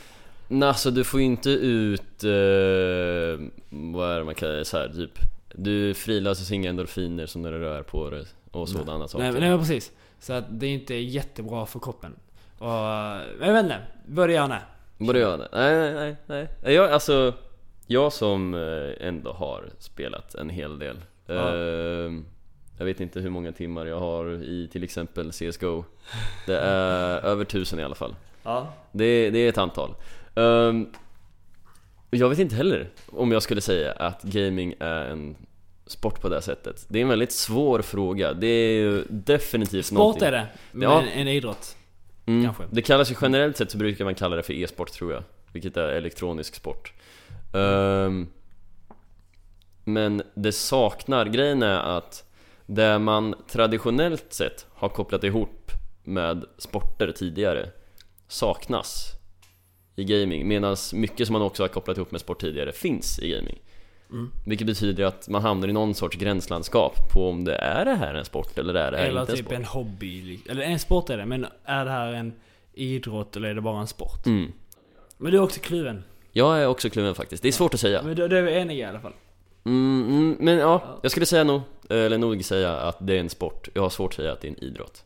Nej, 0.54 0.70
alltså 0.70 0.92
du 0.92 1.04
får 1.04 1.20
ju 1.20 1.26
inte 1.26 1.50
ut... 1.50 2.24
Eh, 2.24 3.50
vad 3.70 4.12
är 4.12 4.18
det 4.18 4.24
man 4.24 4.36
kallar 4.36 4.54
det? 4.54 4.66
Så 4.66 4.78
här, 4.78 4.89
typ. 4.89 5.20
Du 5.56 5.94
frilöses 5.94 6.52
inga 6.52 6.70
endorfiner 6.70 7.26
som 7.26 7.42
när 7.42 7.52
du 7.52 7.60
rör 7.60 7.84
på 7.84 8.10
dig 8.10 8.26
och 8.52 8.70
sådana 8.70 9.08
saker. 9.08 9.24
Nej, 9.24 9.39
nej 9.39 9.50
men 9.50 9.60
precis. 9.60 9.92
Så 10.20 10.34
att 10.34 10.46
det 10.50 10.66
är 10.66 10.70
inte 10.70 10.96
jättebra 10.96 11.66
för 11.66 11.80
kroppen. 11.80 12.16
Och, 12.58 12.68
men 12.68 13.48
jag 13.48 13.54
vet 13.54 13.63
inte, 13.63 13.80
både 14.06 14.34
ja 14.34 14.44
och 14.44 14.50
nej. 14.50 14.62
Borde 14.98 15.20
göra 15.20 15.38
det? 15.38 15.48
Nej, 15.52 15.94
nej, 15.94 16.16
nej, 16.26 16.48
nej. 16.63 16.74
Jag, 16.74 16.92
alltså, 16.92 17.34
jag 17.88 18.13
som 18.13 18.54
eh, 18.54 19.08
ändå 19.08 19.32
har 19.32 19.70
spelat 19.80 20.36
en 20.36 20.50
hel 20.50 20.80
del. 20.80 20.98
Ja. 21.26 21.56
Eh, 21.56 22.12
jag 22.78 22.86
vet 22.86 23.00
inte 23.00 23.20
hur 23.20 23.30
många 23.30 23.52
timmar 23.52 23.86
jag 23.86 24.00
har 24.00 24.44
i 24.44 24.68
till 24.72 24.84
exempel 24.84 25.32
CSGO. 25.32 25.84
Det 26.46 26.60
är 26.60 27.18
över 27.26 27.46
tusen 27.46 27.80
i 27.80 27.84
alla 27.84 27.96
fall. 27.96 28.16
Ja. 28.44 28.74
Det, 28.92 29.30
det 29.30 29.39
är 29.39 29.50
ett 29.50 29.58
antal. 29.58 29.96
Ehm, 30.36 30.88
jag 32.12 32.30
vet 32.30 32.39
inte 32.39 32.56
heller 32.56 32.89
om 33.12 33.32
jag 33.32 33.43
skulle 33.43 33.62
säga 33.62 33.91
att 33.91 34.24
gaming 34.24 34.74
är 34.80 35.06
en 35.06 35.36
sport 35.86 36.22
på 36.22 36.30
det 36.30 36.41
sättet. 36.41 36.86
Det 36.88 37.00
är 37.00 37.02
en 37.04 37.10
väldigt 37.10 37.32
svår 37.32 37.82
fråga. 37.82 38.34
Det 38.34 38.48
är 38.48 38.74
ju 38.82 39.04
definitivt 39.10 39.86
Sport 39.86 39.98
någonting. 39.98 40.28
är 40.28 40.32
det, 40.32 40.48
men 40.72 40.89
Ja. 40.89 41.02
en 41.02 41.28
idrott. 41.28 41.78
Mm. 42.26 42.43
Kanske. 42.46 42.63
Det 42.72 42.82
kallas 42.82 43.12
ju 43.12 43.15
generellt 43.22 43.58
sett 43.58 43.72
så 43.72 43.78
brukar 43.78 44.06
man 44.06 44.15
kalla 44.15 44.36
det 44.36 44.43
för 44.43 44.54
e-sport 44.54 44.91
tror 44.91 45.12
jag 45.13 45.24
Vilket 45.52 45.78
är 45.78 45.88
elektronisk 45.88 46.56
sport 46.56 46.93
Ehm, 47.54 48.28
Men 49.84 50.22
det 50.34 50.52
saknar, 50.52 51.26
grejen 51.26 51.63
är 51.63 51.98
att 51.98 52.24
Det 52.65 53.00
man 53.00 53.36
traditionellt 53.50 54.34
sett 54.34 54.65
har 54.74 54.89
kopplat 54.89 55.24
ihop 55.24 55.72
med 56.04 56.46
sporter 56.58 57.12
tidigare 57.12 57.69
Saknas 58.28 59.08
i 59.95 60.03
gaming 60.03 60.47
Medan 60.47 60.75
mycket 60.93 61.27
som 61.27 61.34
man 61.34 61.41
också 61.41 61.63
har 61.63 61.67
kopplat 61.67 61.97
ihop 61.97 62.12
med 62.12 62.21
sport 62.21 62.41
tidigare 62.41 62.71
finns 62.71 63.19
i 63.19 63.29
gaming 63.29 63.60
Mm. 64.13 64.32
Vilket 64.45 64.67
betyder 64.67 65.03
att 65.06 65.29
man 65.29 65.41
hamnar 65.41 65.67
i 65.67 65.73
någon 65.73 65.93
sorts 65.93 66.17
gränslandskap 66.17 67.13
på 67.13 67.29
om 67.29 67.43
det 67.43 67.56
är 67.56 67.86
det 67.86 67.95
här 67.95 68.13
en 68.13 68.25
sport 68.25 68.58
eller 68.58 68.73
är 68.73 68.91
det 68.91 68.97
här 68.97 69.06
Eller 69.06 69.21
inte 69.21 69.32
en 69.32 69.38
typ 69.38 69.45
sport 69.45 69.58
en 69.58 69.65
hobby. 69.65 70.39
Eller 70.49 70.62
en 70.62 70.79
sport 70.79 71.10
är 71.10 71.17
det, 71.17 71.25
men 71.25 71.45
är 71.65 71.86
det 71.86 71.91
här 71.91 72.13
en 72.13 72.34
idrott 72.73 73.36
eller 73.36 73.49
är 73.49 73.56
det 73.56 73.62
bara 73.62 73.82
en 73.82 73.88
sport? 73.88 74.25
mm. 74.25 74.51
Men 75.17 75.32
du 75.32 75.38
är 75.38 75.41
också 75.41 75.60
kluven. 75.60 76.03
Jag 76.32 76.62
är 76.62 76.67
också 76.67 76.89
kluven 76.89 77.15
faktiskt, 77.15 77.43
det 77.43 77.49
är 77.49 77.51
svårt 77.51 77.73
att 77.73 77.79
säga 77.79 78.01
Men 78.03 78.15
då, 78.15 78.27
då 78.27 78.36
är 78.36 78.41
vi 78.41 78.53
eniga 78.53 78.86
i 78.86 78.89
alla 78.89 78.99
fall. 78.99 79.13
Mm, 79.65 80.06
mm, 80.10 80.38
men 80.39 80.58
ja, 80.58 80.82
Ja. 80.86 80.99
jag 81.01 81.12
skulle 81.12 81.25
säga 81.25 81.43
nog, 81.43 81.62
eller 81.89 82.17
nog 82.17 82.43
säga 82.45 82.77
att 82.77 82.97
det 82.99 83.13
är 83.15 83.19
en 83.19 83.29
sport. 83.29 83.69
Jag 83.73 83.82
har 83.82 83.89
svårt 83.89 84.12
att 84.12 84.15
säga 84.15 84.32
att 84.32 84.41
det 84.41 84.47
är 84.47 84.51
en 84.51 84.63
idrott. 84.63 85.03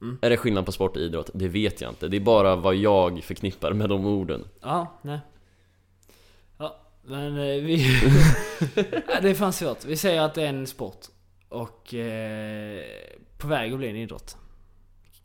Mm. 0.00 0.18
Är 0.22 0.30
det 0.30 0.36
skillnad 0.36 0.66
på 0.66 0.72
sport 0.72 0.96
och 0.96 1.02
idrott? 1.02 1.30
Det 1.34 1.48
vet 1.48 1.80
jag 1.80 1.90
inte. 1.90 2.08
Det 2.08 2.16
är 2.16 2.20
bara 2.20 2.56
vad 2.56 2.74
jag 2.74 3.24
förknippar 3.24 3.72
med 3.72 3.88
de 3.88 4.06
orden. 4.06 4.44
Ja, 4.60 5.00
nej. 5.02 5.18
Ja, 6.58 6.80
men 7.02 7.36
eh, 7.36 7.62
vi... 7.64 7.76
det 9.22 9.30
är 9.30 9.34
fan 9.34 9.52
svårt. 9.52 9.84
Vi 9.84 9.96
säger 9.96 10.20
att 10.20 10.34
det 10.34 10.42
är 10.42 10.48
en 10.48 10.66
sport. 10.66 11.06
Och 11.48 11.94
eh, 11.94 12.82
på 13.38 13.48
väg 13.48 13.72
att 13.72 13.78
bli 13.78 13.88
en 13.88 13.96
idrott. 13.96 14.36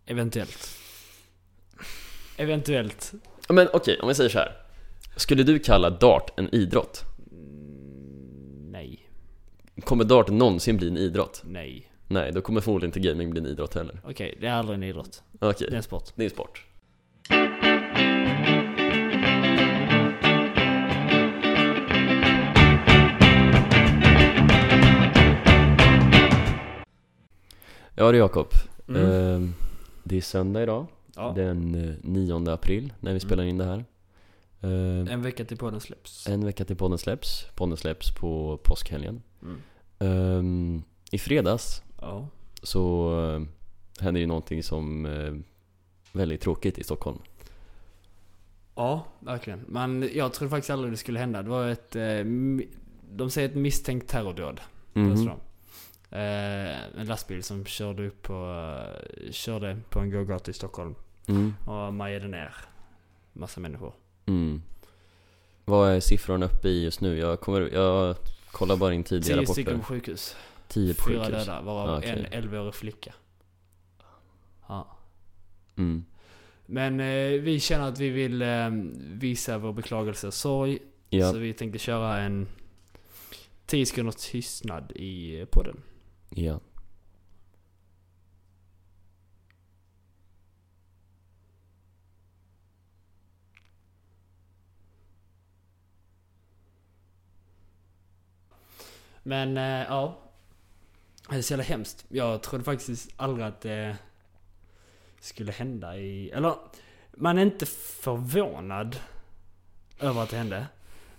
Eventuellt. 0.05 0.77
Eventuellt. 2.37 3.13
Men 3.49 3.67
okej, 3.73 3.99
om 4.01 4.07
vi 4.07 4.15
säger 4.15 4.29
så 4.29 4.37
här. 4.37 4.57
Skulle 5.15 5.43
du 5.43 5.59
kalla 5.59 5.89
dart 5.89 6.39
en 6.39 6.55
idrott? 6.55 7.03
Nej. 8.71 9.09
Kommer 9.83 10.03
dart 10.03 10.29
någonsin 10.29 10.77
bli 10.77 10.87
en 10.87 10.97
idrott? 10.97 11.41
Nej. 11.45 11.88
Nej, 12.11 12.31
då 12.31 12.41
kommer 12.41 12.61
förmodligen 12.61 12.89
inte 12.89 12.99
gaming 13.09 13.29
bli 13.29 13.39
en 13.39 13.45
idrott 13.47 13.73
heller. 13.75 14.01
Okej, 14.03 14.37
det 14.41 14.47
är 14.47 14.51
aldrig 14.53 14.75
en 14.75 14.83
idrott. 14.83 15.23
Okej, 15.39 15.67
Det 15.69 15.73
är 15.75 15.77
en 15.77 15.83
sport. 15.83 16.11
det 16.15 16.21
är 16.21 16.25
en 16.25 16.29
sport. 16.29 16.65
Ja 27.95 28.11
du 28.11 28.17
Jakob, 28.17 28.47
Mm. 28.87 29.11
Ehm, 29.11 29.53
det 30.03 30.17
är 30.17 30.21
söndag 30.21 30.63
idag, 30.63 30.85
Ja. 31.15 31.33
den 31.35 31.75
eh, 31.89 31.95
9 32.01 32.49
april 32.53 32.93
när 32.99 33.13
vi 33.13 33.19
spelar 33.19 33.43
in 33.43 33.57
det 33.57 33.65
här. 33.65 33.85
Ehm, 34.61 35.07
En 35.07 35.21
vecka 35.21 35.45
till 35.45 35.57
podden 35.57 35.79
släpps. 35.79 36.27
en 36.27 36.45
vecka 36.45 36.65
till 36.65 36.75
podden 36.75 36.97
släpps, 36.97 37.45
podden 37.55 37.77
släpps 37.77 38.11
på 38.15 38.59
påskhelgen. 38.63 39.21
Mm. 39.41 39.61
Ehm, 39.99 40.83
I 41.11 41.17
fredags 41.17 41.83
Ja. 42.01 42.27
så 42.63 43.13
uh, 43.19 43.45
hände 43.99 44.19
ju 44.19 44.27
någonting 44.27 44.63
som 44.63 45.05
uh, 45.05 45.39
väldigt 46.11 46.41
tråkigt 46.41 46.77
i 46.77 46.83
Stockholm. 46.83 47.19
Ja, 48.75 49.05
verkligen. 49.19 49.59
Men 49.67 50.09
jag 50.13 50.33
trodde 50.33 50.49
faktiskt 50.49 50.69
aldrig 50.69 50.93
det 50.93 50.97
skulle 50.97 51.19
hända. 51.19 51.43
Det 51.43 51.49
var 51.49 51.67
ett... 51.67 51.95
Eh, 51.95 52.25
de 53.11 53.29
säger 53.29 53.49
ett 53.49 53.55
misstänkt 53.55 54.09
terrordåd. 54.09 54.61
Påstår 54.93 55.25
de. 55.25 55.39
Eh, 56.17 56.99
en 56.99 57.07
lastbil 57.07 57.43
som 57.43 57.65
körde 57.65 58.07
upp 58.07 58.21
på... 58.21 58.65
Eh, 59.25 59.31
körde 59.31 59.77
på 59.89 59.99
en 59.99 60.11
gågata 60.11 60.51
i 60.51 60.53
Stockholm. 60.53 60.95
Mm. 61.27 61.53
Och 61.65 61.93
majade 61.93 62.27
ner 62.27 62.55
massa 63.33 63.59
människor. 63.59 63.93
Mm. 64.25 64.61
Vad 65.65 65.91
är 65.91 65.99
siffrorna 65.99 66.45
uppe 66.45 66.69
i 66.69 66.83
just 66.83 67.01
nu? 67.01 67.17
Jag, 67.17 67.39
kommer, 67.39 67.61
jag 67.61 68.15
kollar 68.51 68.75
bara 68.75 68.93
in 68.93 69.03
tidiga 69.03 69.23
Tio 69.23 69.35
rapporter. 69.35 69.53
stycken 69.53 69.79
på 69.79 69.85
sjukhus. 69.85 70.35
10 70.69 70.93
på 70.93 71.03
Fyra 71.03 71.23
sjukhus. 71.25 71.45
döda, 71.45 71.61
varav 71.61 71.97
okej. 71.97 72.27
en 72.31 72.43
11-årig 72.43 72.73
flicka. 72.73 73.13
Ja. 74.67 74.97
Mm. 75.77 76.05
Men 76.65 76.99
eh, 76.99 77.41
vi 77.41 77.59
känner 77.59 77.87
att 77.89 77.99
vi 77.99 78.09
vill 78.09 78.41
eh, 78.41 78.69
visa 78.99 79.57
vår 79.57 79.73
beklagelse 79.73 80.27
och 80.27 80.33
sorg. 80.33 80.79
Ja, 81.09 81.31
Så 81.31 81.37
vi 81.37 81.53
tänkte 81.53 81.79
köra 81.79 82.17
en 82.19 82.47
10 83.65 83.85
sekunders 83.85 84.15
tystnad 84.15 84.91
i 84.91 85.45
podden. 85.51 85.77
ja. 86.29 86.59
Men 99.23 99.57
eh, 99.57 99.63
ja. 99.89 100.17
Det 101.29 101.35
är 101.35 101.41
så 101.41 101.53
jävla 101.53 101.63
hemskt. 101.63 102.05
Jag 102.09 102.43
trodde 102.43 102.63
faktiskt 102.63 103.09
aldrig 103.17 103.47
att 103.47 103.61
det 103.61 103.97
skulle 105.19 105.51
hända 105.51 105.97
i... 105.97 106.29
Eller, 106.29 106.55
man 107.11 107.37
är 107.37 107.41
inte 107.41 107.65
förvånad 107.65 108.99
över 109.99 110.23
att 110.23 110.29
det 110.29 110.37
hände. 110.37 110.67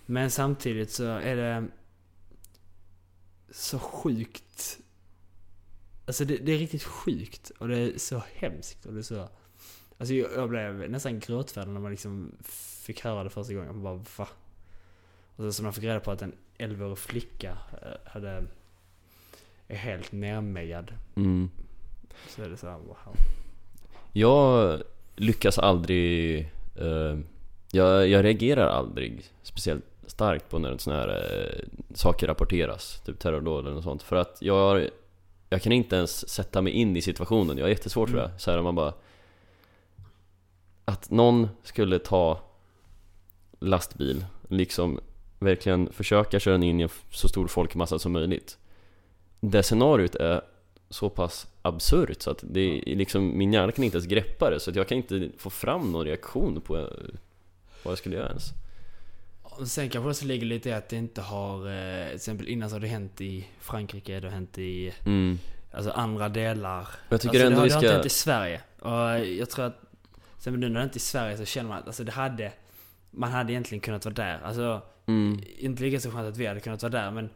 Men 0.07 0.31
samtidigt 0.31 0.91
så 0.91 1.05
är 1.05 1.37
det 1.37 1.69
så 3.51 3.79
sjukt. 3.79 4.79
Alltså 6.07 6.25
det, 6.25 6.37
det 6.37 6.53
är 6.53 6.59
riktigt 6.59 6.83
sjukt 6.83 7.51
och 7.59 7.69
det 7.69 7.79
är 7.79 7.99
så 7.99 8.23
hemskt 8.35 8.87
och 8.87 8.93
det 8.93 9.01
är 9.01 9.03
så... 9.03 9.29
Alltså 9.99 10.15
jag, 10.15 10.33
jag 10.37 10.49
blev 10.49 10.91
nästan 10.91 11.21
gråtfärdig 11.21 11.73
när 11.73 11.81
man 11.81 11.91
liksom 11.91 12.33
fick 12.83 13.05
höra 13.05 13.25
det 13.25 13.31
första 13.31 13.55
gången. 13.55 13.69
Man 13.69 13.83
bara 13.83 14.05
va? 14.17 14.29
Och 15.37 15.55
så 15.55 15.63
man 15.63 15.73
fick 15.73 15.85
reda 15.85 16.01
på 16.01 16.11
att 16.11 16.23
en 16.23 16.35
11-årig 16.59 16.99
flicka 16.99 17.59
eh, 17.83 18.11
hade... 18.13 18.45
Är 19.71 19.77
helt 19.77 20.13
nermejad. 20.13 20.93
Mm. 21.17 21.51
Så 22.29 22.43
är 22.43 22.49
det 22.49 22.57
så 22.57 22.67
här, 22.69 22.79
wow. 22.79 23.17
Jag 24.13 24.81
lyckas 25.17 25.59
aldrig... 25.59 26.39
eh, 26.77 27.19
jag, 27.73 28.09
jag 28.09 28.25
reagerar 28.25 28.67
aldrig 28.69 29.25
speciellt 29.43 29.85
starkt 30.07 30.49
på 30.49 30.59
när 30.59 30.79
sådana 30.79 31.01
här 31.01 31.09
eh, 31.09 31.65
saker 31.95 32.27
rapporteras. 32.27 33.01
Typ 33.05 33.19
terrordåd 33.19 33.65
eller 33.65 33.75
något 33.75 33.85
sånt. 33.85 34.03
För 34.03 34.17
att 34.17 34.39
jag, 34.41 34.89
jag 35.49 35.63
kan 35.63 35.73
inte 35.73 35.97
ens 35.97 36.29
sätta 36.29 36.63
mig 36.63 36.73
in 36.73 36.97
i 36.97 37.03
situationen. 37.03 37.59
Jag 37.59 37.65
har 37.65 37.71
jättesvårt 37.71 38.09
för 38.09 38.19
Mm. 38.19 38.31
det. 38.31 38.39
Så 38.39 38.51
här, 38.51 38.63
man 38.63 38.75
bara... 38.75 38.93
Att 40.85 41.11
någon 41.11 41.49
skulle 41.63 41.99
ta 41.99 42.41
lastbil, 43.61 44.25
liksom 44.49 45.01
verkligen 45.39 45.93
försöka 45.93 46.41
köra 46.41 46.55
in 46.65 46.81
i 46.81 46.83
en 46.83 46.89
så 47.11 47.29
stor 47.29 47.47
folkmassa 47.47 47.99
som 47.99 48.13
möjligt. 48.13 48.59
Det 49.41 49.63
scenariot 49.63 50.15
är 50.15 50.41
så 50.91 51.11
pass 51.11 51.47
absurt 51.63 52.23
så 52.23 52.31
att 52.31 52.45
det 52.51 52.61
är 52.93 52.97
liksom, 52.97 53.39
min 53.39 53.53
hjärna 53.53 53.73
kan 53.73 53.85
inte 53.85 53.97
ens 53.97 54.07
greppa 54.07 54.51
det 54.51 54.61
så 54.61 54.71
att 54.71 54.77
jag 54.77 54.89
kan 54.89 54.97
inte 54.97 55.29
få 55.39 55.51
fram 55.51 55.93
någon 55.93 56.07
reaktion 56.07 56.61
på 56.61 56.75
vad 57.83 57.93
jag 57.93 57.99
skulle 57.99 58.17
göra 58.17 58.29
ens. 58.29 58.45
Sen 59.67 59.89
kanske 59.89 60.07
det 60.07 60.11
också 60.11 60.25
ligger 60.25 60.47
lite 60.47 60.69
i 60.69 60.73
att 60.73 60.89
det 60.89 60.97
inte 60.97 61.21
har... 61.21 61.69
Eh, 61.69 62.07
till 62.07 62.15
exempel 62.17 62.49
innan 62.49 62.71
så 62.71 62.75
har 62.77 62.81
det 62.81 62.87
hänt 62.87 63.21
i 63.21 63.49
Frankrike, 63.61 64.21
det 64.21 64.27
har 64.27 64.33
hänt 64.35 64.59
i 64.59 64.93
Mm. 65.07 65.39
alltså 65.73 65.91
andra 65.91 66.29
delar. 66.29 66.89
Jag 67.09 67.21
tycker 67.21 67.35
alltså, 67.35 67.47
ändå 67.47 67.55
det 67.55 67.61
har, 67.61 67.65
vi 67.65 67.69
det 67.69 67.75
har 67.75 67.79
inte 67.79 67.89
ska... 67.89 67.95
hänt 67.95 68.07
i 68.07 68.09
Sverige. 68.11 68.61
Och 68.81 69.27
jag 69.27 69.51
tror 69.51 69.65
att... 69.65 69.81
Sen 70.39 70.55
nu 70.61 70.69
när 70.69 70.81
det 70.81 70.85
inte 70.85 70.97
i 70.97 71.01
Sverige 71.01 71.37
så 71.37 71.45
känner 71.45 71.69
man 71.69 71.79
att 71.79 71.87
alltså 71.87 72.05
det 72.05 72.13
hade... 72.13 72.53
Man 73.11 73.31
hade 73.31 73.53
egentligen 73.53 73.81
kunnat 73.81 74.05
vara 74.05 74.15
där. 74.15 74.41
Alltså, 74.45 74.83
Mm. 75.07 75.41
inte 75.59 75.83
lika 75.83 76.01
stor 76.01 76.11
chans 76.11 76.29
att 76.29 76.37
vi 76.37 76.47
hade 76.47 76.61
kunnat 76.61 76.83
vara 76.83 76.93
där 76.93 77.11
men 77.11 77.31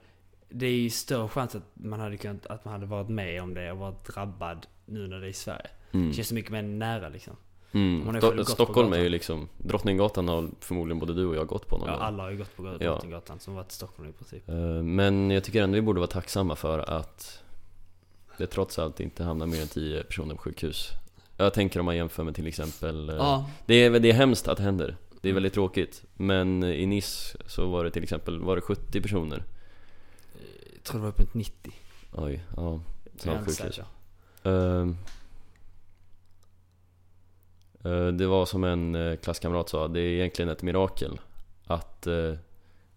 det 0.54 0.66
är 0.66 0.72
ju 0.72 0.90
större 0.90 1.28
chans 1.28 1.54
att 1.54 1.62
man 1.74 2.00
hade 2.00 2.16
kunnat, 2.16 2.46
att 2.46 2.64
man 2.64 2.72
hade 2.74 2.86
varit 2.86 3.08
med 3.08 3.42
om 3.42 3.54
det 3.54 3.72
och 3.72 3.78
varit 3.78 4.04
drabbad 4.04 4.66
nu 4.86 5.08
när 5.08 5.20
det 5.20 5.26
är 5.26 5.30
i 5.30 5.32
Sverige. 5.32 5.66
Mm. 5.92 6.08
Det 6.08 6.14
känns 6.14 6.28
så 6.28 6.34
mycket 6.34 6.50
mer 6.52 6.62
nära 6.62 7.08
liksom. 7.08 7.36
Mm. 7.72 8.08
Sto- 8.16 8.44
Stockholm 8.44 8.92
är 8.92 8.98
ju 8.98 9.08
liksom, 9.08 9.48
Drottninggatan 9.58 10.28
har 10.28 10.48
förmodligen 10.60 10.98
både 10.98 11.14
du 11.14 11.26
och 11.26 11.36
jag 11.36 11.46
gått 11.46 11.68
på 11.68 11.78
någon 11.78 11.86
Ja, 11.88 11.94
gång. 11.94 12.02
alla 12.02 12.22
har 12.22 12.30
ju 12.30 12.36
gått 12.38 12.56
på 12.56 12.76
Ja. 12.80 12.88
Drottninggatan 12.90 13.38
som 13.40 13.54
varit 13.54 13.70
i 13.72 13.74
Stockholm 13.74 14.08
i 14.08 14.12
princip. 14.12 14.48
Eh, 14.48 14.54
Men 14.82 15.30
jag 15.30 15.44
tycker 15.44 15.62
ändå 15.62 15.74
vi 15.74 15.82
borde 15.82 16.00
vara 16.00 16.10
tacksamma 16.10 16.56
för 16.56 16.78
att 16.78 17.42
det 18.38 18.46
trots 18.46 18.78
allt 18.78 19.00
inte 19.00 19.24
hamnar 19.24 19.46
mer 19.46 19.62
än 19.62 19.68
10 19.68 20.02
personer 20.02 20.34
på 20.34 20.40
sjukhus. 20.40 20.88
Jag 21.36 21.54
tänker 21.54 21.80
om 21.80 21.86
man 21.86 21.96
jämför 21.96 22.24
med 22.24 22.34
till 22.34 22.46
exempel 22.46 23.08
eh, 23.10 23.16
Ja, 23.16 23.50
det, 23.66 23.74
är, 23.74 23.90
det 24.00 24.08
är 24.10 24.14
hemskt 24.14 24.48
att 24.48 24.56
det 24.56 24.62
händer. 24.62 24.96
Det 25.20 25.28
är 25.28 25.32
väldigt 25.32 25.54
tråkigt. 25.54 26.02
Men 26.14 26.64
i 26.64 26.86
Nice 26.86 27.38
så 27.46 27.66
var 27.66 27.84
det 27.84 27.90
till 27.90 28.02
exempel 28.02 28.40
var 28.40 28.56
det 28.56 28.62
70 28.62 29.00
personer. 29.00 29.42
Tror 30.84 30.98
det 30.98 31.02
var 31.02 31.08
uppåt 31.08 31.34
90. 31.34 31.72
Oj, 32.12 32.44
ja. 32.56 32.80
Snart. 33.16 33.80
Ehm. 34.42 34.96
Eh, 37.84 38.06
det 38.06 38.26
var 38.26 38.46
som 38.46 38.64
en 38.64 38.94
eh, 38.94 39.16
klasskamrat 39.16 39.68
sa, 39.68 39.88
det 39.88 40.00
är 40.00 40.06
egentligen 40.06 40.48
ett 40.48 40.62
mirakel 40.62 41.20
att 41.64 42.06
eh, 42.06 42.34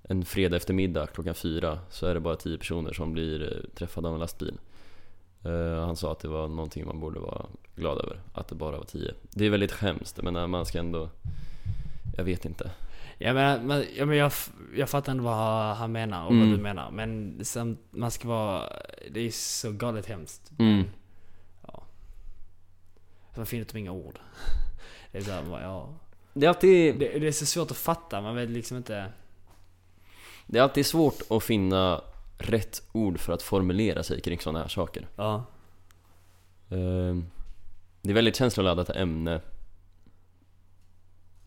en 0.03 0.25
fredag 0.25 0.57
eftermiddag 0.57 1.07
klockan 1.07 1.35
fyra 1.35 1.79
så 1.89 2.05
är 2.05 2.13
det 2.13 2.19
bara 2.19 2.35
10 2.35 2.57
personer 2.57 2.93
som 2.93 3.13
blir 3.13 3.41
eh, 3.41 3.75
träffade 3.75 4.07
av 4.07 4.13
en 4.13 4.19
lastbil. 4.19 4.59
Eh, 5.43 5.85
han 5.85 5.95
sa 5.95 6.11
att 6.11 6.19
det 6.19 6.27
var 6.27 6.47
någonting 6.47 6.85
man 6.85 6.99
borde 6.99 7.19
vara 7.19 7.45
glad 7.75 7.97
över, 7.97 8.19
att 8.33 8.47
det 8.47 8.55
bara 8.55 8.77
var 8.77 8.85
10. 8.85 9.13
Det 9.31 9.45
är 9.45 9.49
väldigt 9.49 9.71
hemskt, 9.71 10.21
men 10.21 10.49
man 10.49 10.65
ska 10.65 10.79
ändå... 10.79 11.09
Jag 12.17 12.23
vet 12.23 12.45
inte. 12.45 12.71
Ja 13.17 13.33
men, 13.33 13.67
men, 13.67 13.85
ja, 13.95 14.05
men 14.05 14.17
jag, 14.17 14.31
jag 14.75 14.89
fattar 14.89 15.11
ändå 15.11 15.23
vad 15.23 15.75
han 15.75 15.91
menar 15.91 16.25
och 16.25 16.31
Mm. 16.31 16.49
vad 16.49 16.57
du 16.59 16.63
menar. 16.63 16.91
Men 16.91 17.39
samt, 17.45 17.79
man 17.89 18.11
ska 18.11 18.27
vara... 18.27 18.73
Det 19.11 19.19
är 19.19 19.31
så 19.31 19.71
galet 19.71 20.05
hemskt. 20.05 20.51
Mm. 20.59 20.83
Ja. 21.67 21.83
Man 23.35 23.45
finner 23.45 23.63
typ 23.65 23.75
inga 23.75 23.91
ord. 23.91 24.19
Det 25.11 25.17
är 25.17 25.21
såhär, 25.21 25.43
bara, 25.43 25.61
ja. 25.61 25.89
Det 26.33 26.45
är 26.45 26.49
alltid... 26.49 26.99
Det, 26.99 27.19
det 27.19 27.27
är 27.27 27.31
så 27.31 27.45
svårt 27.45 27.71
att 27.71 27.77
fatta, 27.77 28.21
man 28.21 28.35
vet 28.35 28.49
liksom 28.49 28.77
inte... 28.77 29.11
Det 30.45 30.59
är 30.59 30.63
alltid 30.63 30.85
svårt 30.85 31.21
att 31.29 31.43
finna 31.43 32.01
rätt 32.37 32.81
ord 32.91 33.19
för 33.19 33.33
att 33.33 33.41
formulera 33.41 34.03
sig 34.03 34.21
kring 34.21 34.39
sådana 34.39 34.59
här 34.59 34.67
saker. 34.67 35.07
Ja. 35.15 35.43
Ehm, 36.69 37.25
Det 38.01 38.09
är 38.09 38.13
väldigt 38.13 38.35
känsloladdat 38.35 38.89
ämne. 38.89 39.41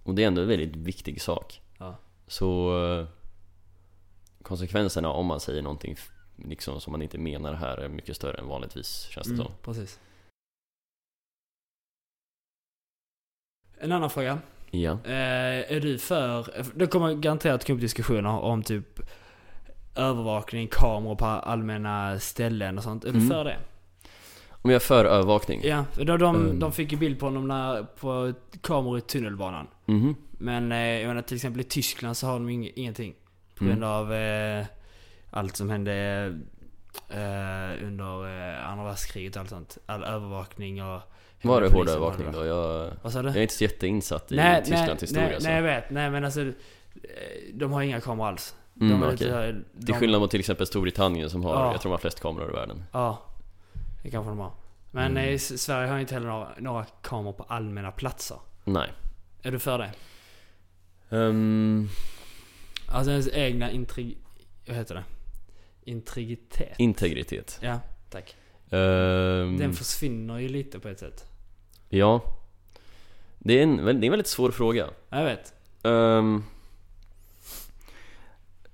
Och 0.03 0.15
det 0.15 0.23
är 0.23 0.27
ändå 0.27 0.43
en 0.43 0.49
väldigt 0.49 0.77
viktig 0.77 1.23
sak. 1.23 1.61
Ja. 1.79 1.97
Så 2.27 2.79
eh, 3.01 3.07
konsekvenserna 4.43 5.09
om 5.09 5.27
man 5.27 5.41
säger 5.41 5.63
någonting 5.63 5.97
liksom 6.37 6.81
som 6.81 6.91
man 6.93 7.03
inte 7.03 7.19
menar 7.19 7.55
här 7.55 7.77
är 7.77 7.89
mycket 7.89 8.17
större 8.17 8.39
än 8.39 8.49
vanligtvis 8.49 9.03
känns 9.11 9.27
det 9.27 9.35
Mm, 9.35 9.47
som. 9.47 9.55
precis. 9.63 10.01
En 13.79 13.93
annan 13.93 14.11
fråga. 14.11 14.39
Ja. 14.71 14.91
Eh, 15.05 15.73
är 15.73 15.81
du 15.81 15.99
för... 15.99 16.47
Det 16.75 16.87
kommer 16.87 17.15
garanterat 17.15 17.67
komma 17.67 17.75
upp 17.77 17.81
diskussioner 17.81 18.31
om 18.31 18.63
typ 18.63 19.01
övervakning, 19.97 20.69
kameror 20.69 21.15
på 21.17 21.25
allmänna 21.27 22.19
ställen 22.19 22.79
och 22.79 22.85
sånt. 22.85 23.05
Är 23.05 23.13
du 23.13 23.19
Mm. 23.19 23.31
för 23.31 23.45
det? 23.45 23.59
Om 24.63 24.71
jag 24.71 24.75
är 24.77 24.79
för 24.87 25.05
övervakning? 25.05 25.61
Ja, 25.65 25.85
de, 25.97 26.05
de, 26.05 26.37
Mm. 26.37 26.59
de 26.59 26.73
fick 26.73 26.93
ju 26.93 26.99
bild 26.99 27.19
på 27.19 27.27
honom 27.27 27.49
när, 27.49 27.83
på 27.83 28.33
kameror 28.61 28.99
i 28.99 29.01
tunnelbanan. 29.01 29.67
Mhm. 29.87 30.15
Men 30.31 30.73
eh, 30.73 30.79
jag 30.79 31.09
menar 31.09 31.23
till 31.23 31.37
exempel 31.37 31.61
i 31.61 31.65
Tyskland 31.65 32.17
så 32.17 32.27
har 32.27 32.33
de 32.33 32.49
ing, 32.51 32.71
ingenting. 32.75 33.15
På 33.59 33.65
Mm. 33.65 33.73
grund 33.77 33.85
av 33.85 34.13
eh, 34.15 34.65
allt 35.31 35.57
som 35.57 35.71
hände 35.71 35.93
eh, 37.09 37.87
under 37.87 38.25
eh, 38.55 38.69
andra 38.71 38.85
världskriget 38.85 39.37
och 39.37 39.41
allt 39.41 39.51
sånt. 39.51 39.79
All 39.87 40.05
övervakning 40.05 40.83
och... 40.85 41.01
Var 41.43 41.61
det 41.61 41.69
hård 41.73 41.89
övervakning 41.89 42.33
då? 42.33 42.45
Jag, 42.45 42.91
jag 43.05 43.37
är 43.37 43.39
inte 43.39 43.55
så 43.55 43.65
jätteinsatt 43.65 44.33
i 44.33 44.37
nej, 44.37 44.65
Tysklands 44.65 45.03
historia 45.03 45.29
nej, 45.29 45.41
så. 45.41 45.47
nej, 45.47 45.57
jag 45.57 45.63
vet. 45.63 45.91
Nej 45.91 46.11
men 46.11 46.25
alltså, 46.25 46.41
eh, 46.41 46.49
de 47.55 47.73
har 47.73 47.83
inga 47.83 48.01
kameror 48.01 48.29
alls. 48.29 48.55
Mm, 48.81 48.91
de 49.01 49.03
är 49.09 49.15
okej. 49.15 49.27
lite, 49.27 49.53
de, 49.73 49.87
Till 49.87 49.95
skillnad 49.95 50.21
mot 50.21 50.31
till 50.31 50.41
exempel 50.41 50.67
Storbritannien 50.67 51.31
som 51.31 51.45
har, 51.45 51.55
Ja. 51.55 51.73
jag 51.73 51.81
tror 51.81 51.91
de 51.91 51.93
har 51.93 51.99
flest 51.99 52.21
kameror 52.21 52.51
i 52.51 52.53
världen. 52.53 52.85
Ja, 52.93 53.23
det 54.03 54.11
kanske 54.11 54.31
de 54.31 54.39
har. 54.39 54.53
Men 54.91 55.11
Mm. 55.11 55.29
eh, 55.29 55.35
S- 55.35 55.63
Sverige 55.63 55.89
har 55.89 55.99
inte 55.99 56.15
heller 56.15 56.27
några, 56.29 56.49
några 56.59 56.85
kameror 56.85 57.33
på 57.33 57.43
allmänna 57.43 57.91
platser. 57.93 58.37
Nej. 58.65 58.93
Är 59.43 59.51
du 59.53 59.59
för 59.59 59.79
det? 59.79 59.91
Um, 61.17 61.89
Alltså 62.89 63.11
ens 63.11 63.29
egna 63.29 63.71
intrig... 63.71 64.19
Vad 64.67 64.77
heter 64.77 64.95
det? 64.95 65.05
Integritet. 65.85 66.75
integritet. 66.79 67.59
ja, 67.63 67.81
tack. 68.11 68.37
Ehm, 68.71 69.57
Den 69.59 69.73
försvinner 69.73 70.39
ju 70.39 70.49
lite 70.49 70.81
på 70.81 70.89
ett 70.89 70.99
sätt. 70.99 71.25
ja. 71.89 72.21
Det 73.39 73.59
är, 73.59 73.63
en, 73.63 73.77
det 73.77 73.91
är 73.91 74.05
en 74.05 74.11
väldigt 74.11 74.27
svår 74.27 74.51
fråga. 74.51 74.87
Jag 75.09 75.25
vet. 75.25 75.55
Ehm, 75.83 76.45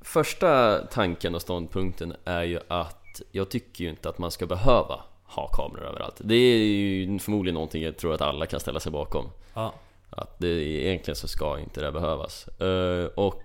första 0.00 0.78
tanken 0.86 1.34
och 1.34 1.42
ståndpunkten 1.42 2.16
är 2.24 2.42
ju 2.42 2.60
att 2.68 3.22
jag 3.30 3.50
tycker 3.50 3.84
ju 3.84 3.90
inte 3.90 4.08
att 4.08 4.18
man 4.18 4.30
ska 4.30 4.46
behöva 4.46 5.00
ha 5.28 5.48
kameror 5.48 5.84
överallt. 5.86 6.20
Det 6.24 6.34
är 6.34 6.58
ju 6.58 7.18
förmodligen 7.18 7.54
någonting 7.54 7.82
jag 7.82 7.96
tror 7.96 8.14
att 8.14 8.20
alla 8.20 8.46
kan 8.46 8.60
ställa 8.60 8.80
sig 8.80 8.92
bakom. 8.92 9.30
Ja. 9.54 9.74
Att 10.10 10.38
det, 10.38 10.48
egentligen 10.48 11.16
så 11.16 11.28
ska 11.28 11.58
inte 11.58 11.80
det 11.80 11.92
behövas. 11.92 12.48
Eh, 12.48 13.04
och 13.06 13.42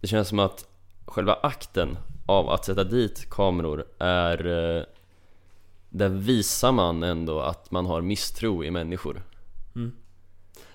det 0.00 0.06
känns 0.06 0.28
som 0.28 0.38
att 0.38 0.68
själva 1.06 1.34
akten 1.34 1.98
av 2.26 2.50
att 2.50 2.64
sätta 2.64 2.84
dit 2.84 3.30
kameror 3.30 3.86
är... 3.98 4.46
Uh, 4.46 4.82
där 5.88 6.08
visar 6.08 6.72
man 6.72 7.02
ändå 7.02 7.40
att 7.40 7.70
man 7.70 7.86
har 7.86 8.00
misstro 8.00 8.64
i 8.64 8.70
människor. 8.70 9.22
Mm. 9.74 9.92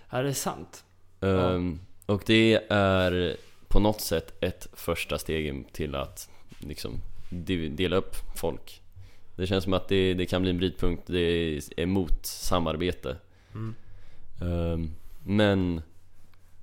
Ja, 0.09 0.21
det 0.21 0.29
är 0.29 0.33
sant. 0.33 0.83
Ehm, 1.21 1.79
Och 2.05 2.23
det 2.25 2.59
är 2.69 3.37
på 3.67 3.79
något 3.79 4.01
sätt 4.01 4.33
ett 4.43 4.67
första 4.73 5.17
steg 5.17 5.65
till 5.73 5.95
att 5.95 6.29
liksom 6.59 7.01
de- 7.29 7.69
dela 7.69 7.95
upp 7.95 8.15
folk. 8.35 8.80
Det 9.35 9.47
känns 9.47 9.63
som 9.63 9.73
att 9.73 9.87
det, 9.87 10.13
det 10.13 10.25
kan 10.25 10.41
bli 10.41 10.51
en 10.51 10.57
brytpunkt, 10.57 11.03
det 11.07 11.19
är 11.19 11.61
emot 11.79 12.25
samarbete. 12.25 13.17
Mm. 13.53 13.75
Ehm, 14.41 14.91
Men 15.23 15.81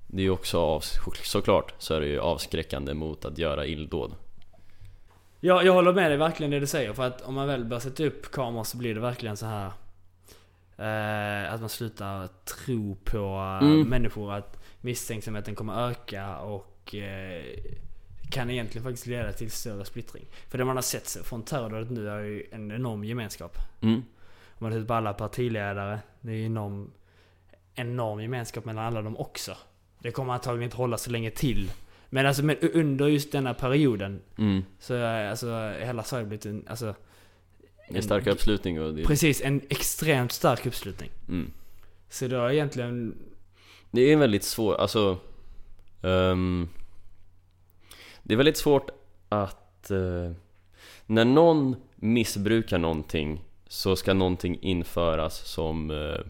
det 0.07 0.23
är 0.23 0.29
också 0.29 0.59
av, 0.59 0.83
såklart 1.23 1.73
så 1.77 1.93
är 1.93 1.99
det 2.01 2.07
ju 2.07 2.19
avskräckande 2.19 2.93
mot 2.93 3.25
att 3.25 3.37
göra 3.37 3.65
illdåd. 3.65 4.15
Ja, 5.39 5.63
jag 5.63 5.73
håller 5.73 5.93
med 5.93 6.11
dig 6.11 6.17
verkligen 6.17 6.51
det 6.51 6.59
du 6.59 6.67
säger. 6.67 6.93
För 6.93 7.07
att 7.07 7.21
om 7.21 7.33
man 7.35 7.47
väl 7.47 7.65
börjar 7.65 7.79
sätta 7.81 8.03
upp 8.03 8.31
kameror 8.31 8.63
så 8.63 8.77
blir 8.77 8.95
det 8.95 9.01
verkligen 9.01 9.37
så 9.37 9.45
här 9.45 9.71
eh, 10.77 11.53
Att 11.53 11.59
man 11.59 11.69
slutar 11.69 12.27
tro 12.45 12.95
på 13.03 13.17
eh, 13.61 13.67
Mm. 13.67 13.87
människor. 13.89 14.33
Att 14.33 14.63
misstänksamheten 14.81 15.55
kommer 15.55 15.89
öka 15.89 16.37
och 16.37 16.95
eh, 16.95 17.43
kan 18.29 18.49
egentligen 18.49 18.83
faktiskt 18.83 19.05
leda 19.07 19.31
till 19.33 19.51
större 19.51 19.85
splittring. 19.85 20.25
För 20.47 20.57
det 20.57 20.65
man 20.65 20.77
har 20.77 20.81
sett 20.83 21.17
från 21.23 21.43
terrordådet 21.43 21.89
nu 21.89 22.09
är 22.09 22.19
ju 22.19 22.45
en 22.51 22.71
enorm 22.71 23.03
gemenskap. 23.03 23.57
Mm. 23.81 23.95
Om 23.95 24.03
man 24.65 24.71
tittar 24.71 24.85
på 24.85 24.93
alla 24.93 25.13
partiledare, 25.13 25.99
det 26.21 26.31
är 26.31 26.35
ju 26.35 26.45
enorm, 26.45 26.91
enorm 27.75 28.21
gemenskap 28.21 28.65
mellan 28.65 28.85
alla 28.85 29.01
dem 29.01 29.17
också. 29.17 29.57
Det 29.99 30.11
kommer 30.11 30.33
antagligen 30.33 30.63
inte 30.63 30.77
hålla 30.77 30.97
så 30.97 31.11
länge 31.11 31.31
till. 31.31 31.71
Men 32.09 32.25
alltså 32.25 32.43
men 32.43 32.57
under 32.57 33.07
just 33.07 33.31
denna 33.31 33.53
perioden 33.53 34.21
Mm. 34.37 34.63
så 34.79 34.93
är 34.93 35.29
alltså 35.29 35.73
hela 35.79 36.03
Sverige 36.03 36.25
blivit 36.25 36.45
en, 36.45 36.65
alltså... 36.67 36.95
En 37.87 38.03
stark 38.03 38.27
uppslutning 38.27 38.81
och 38.81 38.93
det, 38.93 39.03
Precis, 39.05 39.41
en 39.41 39.61
extremt 39.69 40.31
stark 40.31 40.65
uppslutning. 40.65 41.09
mm. 41.27 41.51
Så 42.09 42.27
det 42.27 42.35
är 42.37 42.51
egentligen... 42.51 43.15
Det 43.91 44.01
är 44.01 44.17
väldigt 44.17 44.43
svårt, 44.43 44.77
alltså 44.79 45.17
ehm, 46.01 46.69
Det 48.29 48.33
är 48.35 48.37
väldigt 48.37 48.57
svårt 48.57 48.89
att 49.29 49.91
eh, 49.91 50.31
När 51.05 51.25
någon 51.25 51.75
missbrukar 51.95 52.77
någonting 52.77 53.41
Så 53.67 53.95
ska 53.95 54.13
någonting 54.13 54.59
införas 54.61 55.47
som 55.47 55.91
eh, 55.91 56.25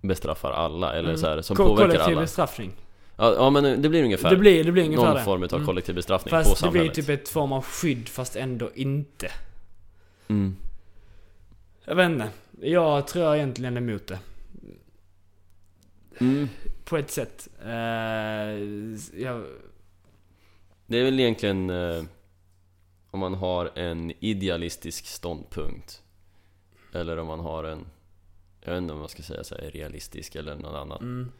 bestraffar 0.00 0.50
alla, 0.52 0.92
eller 0.92 1.08
Mm. 1.08 1.20
så 1.20 1.26
här, 1.26 1.42
som 1.42 1.56
ko- 1.56 1.64
påverkar 1.66 1.86
kollektiv 1.86 2.12
alla 2.12 2.20
bestraffning. 2.20 2.72
ja, 3.16 3.34
ja 3.34 3.50
men 3.50 3.82
det 3.82 3.88
blir 3.88 4.04
ungefär 4.04 4.30
Det 4.30 4.36
blir, 4.36 4.64
det 4.64 4.72
blir 4.72 4.84
ungefär 4.84 5.04
Någon 5.06 5.14
det. 5.16 5.22
form 5.24 5.42
av 5.42 5.54
Mm. 5.54 5.66
kollektiv 5.66 5.94
bestraffning 5.94 6.30
på 6.30 6.36
Fast 6.36 6.62
det 6.62 6.70
blir 6.70 6.80
samhället 6.80 6.94
typ 6.94 7.08
ett 7.08 7.28
form 7.28 7.52
av 7.52 7.62
skydd 7.64 8.08
fast 8.08 8.36
ändå 8.36 8.70
inte. 8.74 9.30
mm. 10.28 10.56
Jag 11.84 11.94
vet 11.94 12.10
inte. 12.10 12.28
Jag 12.60 13.06
tror 13.06 13.24
jag 13.24 13.36
egentligen 13.36 13.76
är 13.76 13.80
emot 13.80 14.06
det. 14.06 14.18
Mm. 16.20 16.48
På 16.84 16.96
ett 16.96 17.10
sätt. 17.10 17.48
Eh, 17.64 17.70
jag, 19.22 19.44
Det 20.86 20.98
är 20.98 21.04
väl 21.04 21.20
egentligen 21.20 21.70
eh, 21.70 22.04
Om 23.10 23.20
man 23.20 23.34
har 23.34 23.70
en 23.78 24.12
idealistisk 24.20 25.06
ståndpunkt 25.06 26.02
Eller 26.92 27.18
om 27.18 27.26
man 27.26 27.40
har 27.40 27.64
en 27.64 27.86
Jag 28.60 28.72
vet 28.72 28.78
inte 28.82 28.92
om 28.92 28.98
man 28.98 29.08
ska 29.08 29.22
säga 29.22 29.44
så 29.44 29.54
här, 29.54 29.70
realistisk 29.70 30.36
eller 30.36 30.56
någon 30.56 30.74
annan. 30.74 30.98
Mm, 30.98 31.32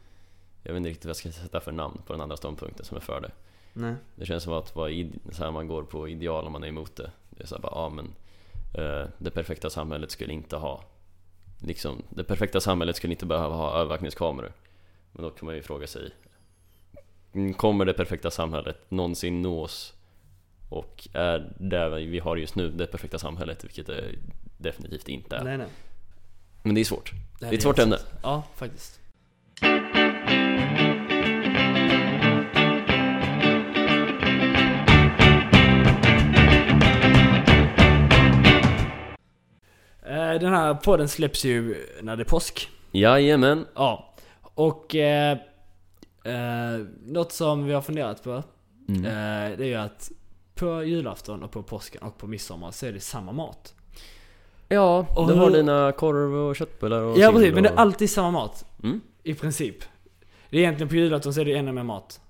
Jag 0.63 0.73
vet 0.73 0.77
inte 0.77 0.89
riktigt 0.89 1.05
vad 1.05 1.09
jag 1.09 1.15
ska 1.15 1.31
sätta 1.31 1.59
för 1.59 1.71
namn 1.71 2.01
på 2.05 2.13
den 2.13 2.21
andra 2.21 2.37
ståndpunkten 2.37 2.85
som 2.85 2.97
är 2.97 3.01
för 3.01 3.21
det. 3.21 3.31
Nej. 3.73 3.95
Det 4.15 4.25
känns 4.25 4.43
som 4.43 4.53
att 4.53 4.75
vara 4.75 4.91
så 5.31 5.43
här, 5.43 5.51
man 5.51 5.67
går 5.67 5.83
på 5.83 6.07
ideal 6.07 6.45
om 6.45 6.51
man 6.51 6.63
är 6.63 6.67
emot 6.67 6.95
det. 6.95 7.11
Det 7.29 7.43
är 7.43 7.47
såhär 7.47 7.61
bara, 7.61 7.73
ja 7.75 7.89
men 7.89 8.05
eh, 8.73 9.07
Det 9.17 9.31
perfekta 9.31 9.69
samhället 9.69 10.11
skulle 10.11 10.33
inte 10.33 10.57
ha 10.57 10.83
Liksom, 11.61 12.03
det 12.09 12.23
perfekta 12.23 12.59
samhället 12.59 12.95
skulle 12.95 13.13
inte 13.13 13.25
behöva 13.25 13.55
ha 13.55 13.73
övervakningskameror. 13.73 14.53
Men 15.11 15.23
då 15.23 15.29
kan 15.29 15.45
man 15.45 15.55
ju 15.55 15.61
fråga 15.61 15.87
sig 15.87 16.11
Kommer 17.57 17.85
det 17.85 17.93
perfekta 17.93 18.31
samhället 18.31 18.91
någonsin 18.91 19.41
nås? 19.41 19.93
Och 20.69 21.07
är 21.13 21.53
det 21.59 21.89
vi 21.89 22.19
har 22.19 22.37
just 22.37 22.55
nu 22.55 22.69
det 22.69 22.87
perfekta 22.87 23.19
samhället? 23.19 23.63
Vilket 23.63 23.87
det 23.87 24.03
definitivt 24.57 25.07
inte 25.07 25.35
är 25.35 25.43
Nej, 25.43 25.57
nej. 25.57 25.67
Men 26.63 26.75
det 26.75 26.81
är 26.81 26.85
svårt 26.85 27.11
Det 27.39 27.45
Det 27.45 27.51
är 27.51 27.53
ett 27.53 27.63
svårt 27.63 27.79
ämne 27.79 27.97
Ja, 28.23 28.43
faktiskt. 28.55 28.99
Eh, 40.05 40.33
Den 40.39 40.53
här 40.53 40.73
podden 40.73 41.07
släpps 41.09 41.45
ju 41.45 41.85
när 42.01 42.15
det 42.15 42.23
är 42.23 42.25
påsk. 42.25 42.69
Jajamän 42.91 43.65
Ja. 43.75 44.13
Och 44.41 44.95
eh, 44.95 45.37
eh, 46.25 46.85
något 47.05 47.31
som 47.31 47.65
vi 47.65 47.73
har 47.73 47.81
funderat 47.81 48.23
på 48.23 48.43
mm. 48.89 49.05
eh, 49.05 49.57
det 49.57 49.63
är 49.63 49.67
ju 49.67 49.75
att 49.75 50.11
på 50.55 50.83
julafton 50.83 51.43
och 51.43 51.51
på 51.51 51.63
påsken 51.63 52.01
och 52.03 52.17
på 52.17 52.27
midsommar 52.27 52.71
så 52.71 52.85
är 52.85 52.93
det 52.93 52.99
samma 52.99 53.31
mat. 53.31 53.73
Ja, 54.67 55.07
Och 55.15 55.27
du 55.27 55.33
har 55.33 55.45
hur- 55.49 55.57
dina 55.57 55.91
korv 55.91 56.35
och 56.35 56.55
köttbullar 56.55 57.01
och 57.01 57.19
Ja 57.19 57.31
precis, 57.31 57.53
men 57.53 57.63
det 57.63 57.69
är 57.69 57.73
och- 57.73 57.79
alltid 57.79 58.09
samma 58.09 58.31
mat. 58.31 58.65
Mm. 58.83 59.01
I 59.23 59.33
princip. 59.33 59.75
Det 60.49 60.57
är 60.57 60.61
egentligen 60.61 60.89
på 60.89 60.95
julafton 60.95 61.33
så 61.33 61.41
är 61.41 61.45
det 61.45 61.53
ännu 61.53 61.71
mer 61.71 61.83
mat. 61.83 62.21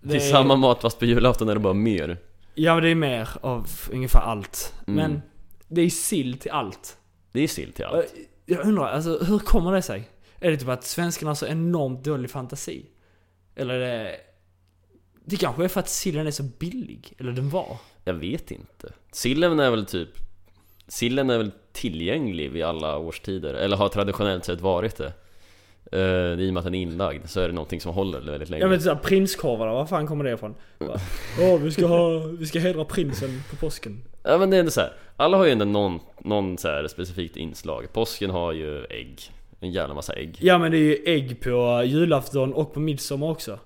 Det 0.00 0.16
är 0.16 0.20
samma 0.20 0.56
mat 0.56 0.80
fast 0.80 0.98
på 0.98 1.04
julafton 1.04 1.48
är 1.48 1.54
det 1.54 1.60
bara 1.60 1.74
mer 1.74 2.18
Ja 2.54 2.74
men 2.74 2.82
det 2.82 2.90
är 2.90 2.94
mer 2.94 3.28
av 3.40 3.66
ungefär 3.92 4.20
allt. 4.20 4.74
Mm. 4.86 4.96
Men 4.96 5.22
det 5.68 5.80
är 5.82 5.90
sill 5.90 6.38
till 6.38 6.50
allt. 6.50 6.96
Det 7.32 7.40
är 7.40 7.48
sill 7.48 7.72
till 7.72 7.84
allt 7.84 8.14
Jag 8.46 8.66
undrar, 8.66 8.88
alltså 8.88 9.18
hur 9.18 9.38
kommer 9.38 9.72
det 9.72 9.82
sig? 9.82 10.08
Är 10.40 10.50
det 10.50 10.56
typ 10.56 10.68
att 10.68 10.84
svenskarna 10.84 11.30
har 11.30 11.34
så 11.34 11.46
enormt 11.46 12.04
dålig 12.04 12.30
fantasi? 12.30 12.86
Eller 13.58 13.78
det... 13.78 14.16
Det 15.24 15.36
kanske 15.36 15.64
är 15.64 15.68
för 15.68 15.80
att 15.80 15.88
sillen 15.88 16.26
är 16.26 16.30
så 16.30 16.42
billig. 16.42 17.12
Eller 17.18 17.32
den 17.32 17.50
var. 17.50 17.76
Jag 18.08 18.14
vet 18.14 18.50
inte 18.50 18.92
Sillen 19.12 19.60
är 19.60 19.70
väl 19.70 19.86
typ 19.86 20.08
Sillen 20.86 21.30
är 21.30 21.38
väl 21.38 21.50
tillgänglig 21.72 22.50
vid 22.50 22.64
alla 22.64 22.98
årstider 22.98 23.54
Eller 23.54 23.76
har 23.76 23.88
traditionellt 23.88 24.44
sett 24.44 24.60
varit 24.60 24.96
det 24.96 25.12
uh, 25.96 26.40
I 26.40 26.50
och 26.50 26.54
med 26.54 26.60
att 26.60 26.64
den 26.64 26.74
är 26.74 26.82
inlagd 26.82 27.28
så 27.28 27.40
är 27.40 27.48
det 27.48 27.54
någonting 27.54 27.80
som 27.80 27.94
håller 27.94 28.20
väldigt 28.20 28.50
länge 28.50 28.62
Jag 28.62 28.68
vet 28.68 28.82
såhär 28.82 28.96
prinskorvarna, 28.96 29.72
var 29.72 29.86
fan 29.86 30.06
kommer 30.06 30.24
det 30.24 30.32
ifrån? 30.32 30.54
Bara, 30.78 31.00
Åh, 31.40 31.60
vi 31.60 31.70
ska 31.70 31.86
ha, 31.86 32.18
vi 32.18 32.46
ska 32.46 32.58
hedra 32.58 32.84
prinsen 32.84 33.42
på 33.50 33.56
påsken. 33.56 34.04
Ja 34.22 34.38
men 34.38 34.50
det 34.50 34.56
är 34.56 34.60
ändå 34.60 34.70
så 34.70 34.80
här. 34.80 34.92
Alla 35.16 35.36
har 35.36 35.44
ju 35.44 35.52
ändå 35.52 35.64
någon, 35.64 36.00
någon 36.18 36.58
så 36.58 36.68
här 36.68 36.88
specifikt 36.88 37.36
inslag 37.36 37.92
Påsken 37.92 38.30
har 38.30 38.52
ju 38.52 38.84
ägg 38.84 39.32
En 39.60 39.70
jävla 39.72 39.94
massa 39.94 40.12
ägg 40.12 40.36
Ja 40.40 40.58
men 40.58 40.72
det 40.72 40.78
är 40.78 40.80
ju 40.82 40.98
ägg 41.04 41.40
på 41.40 41.82
julafton 41.86 42.52
och 42.54 42.74
på 42.74 42.80
midsommar 42.80 43.30
också. 43.30 43.58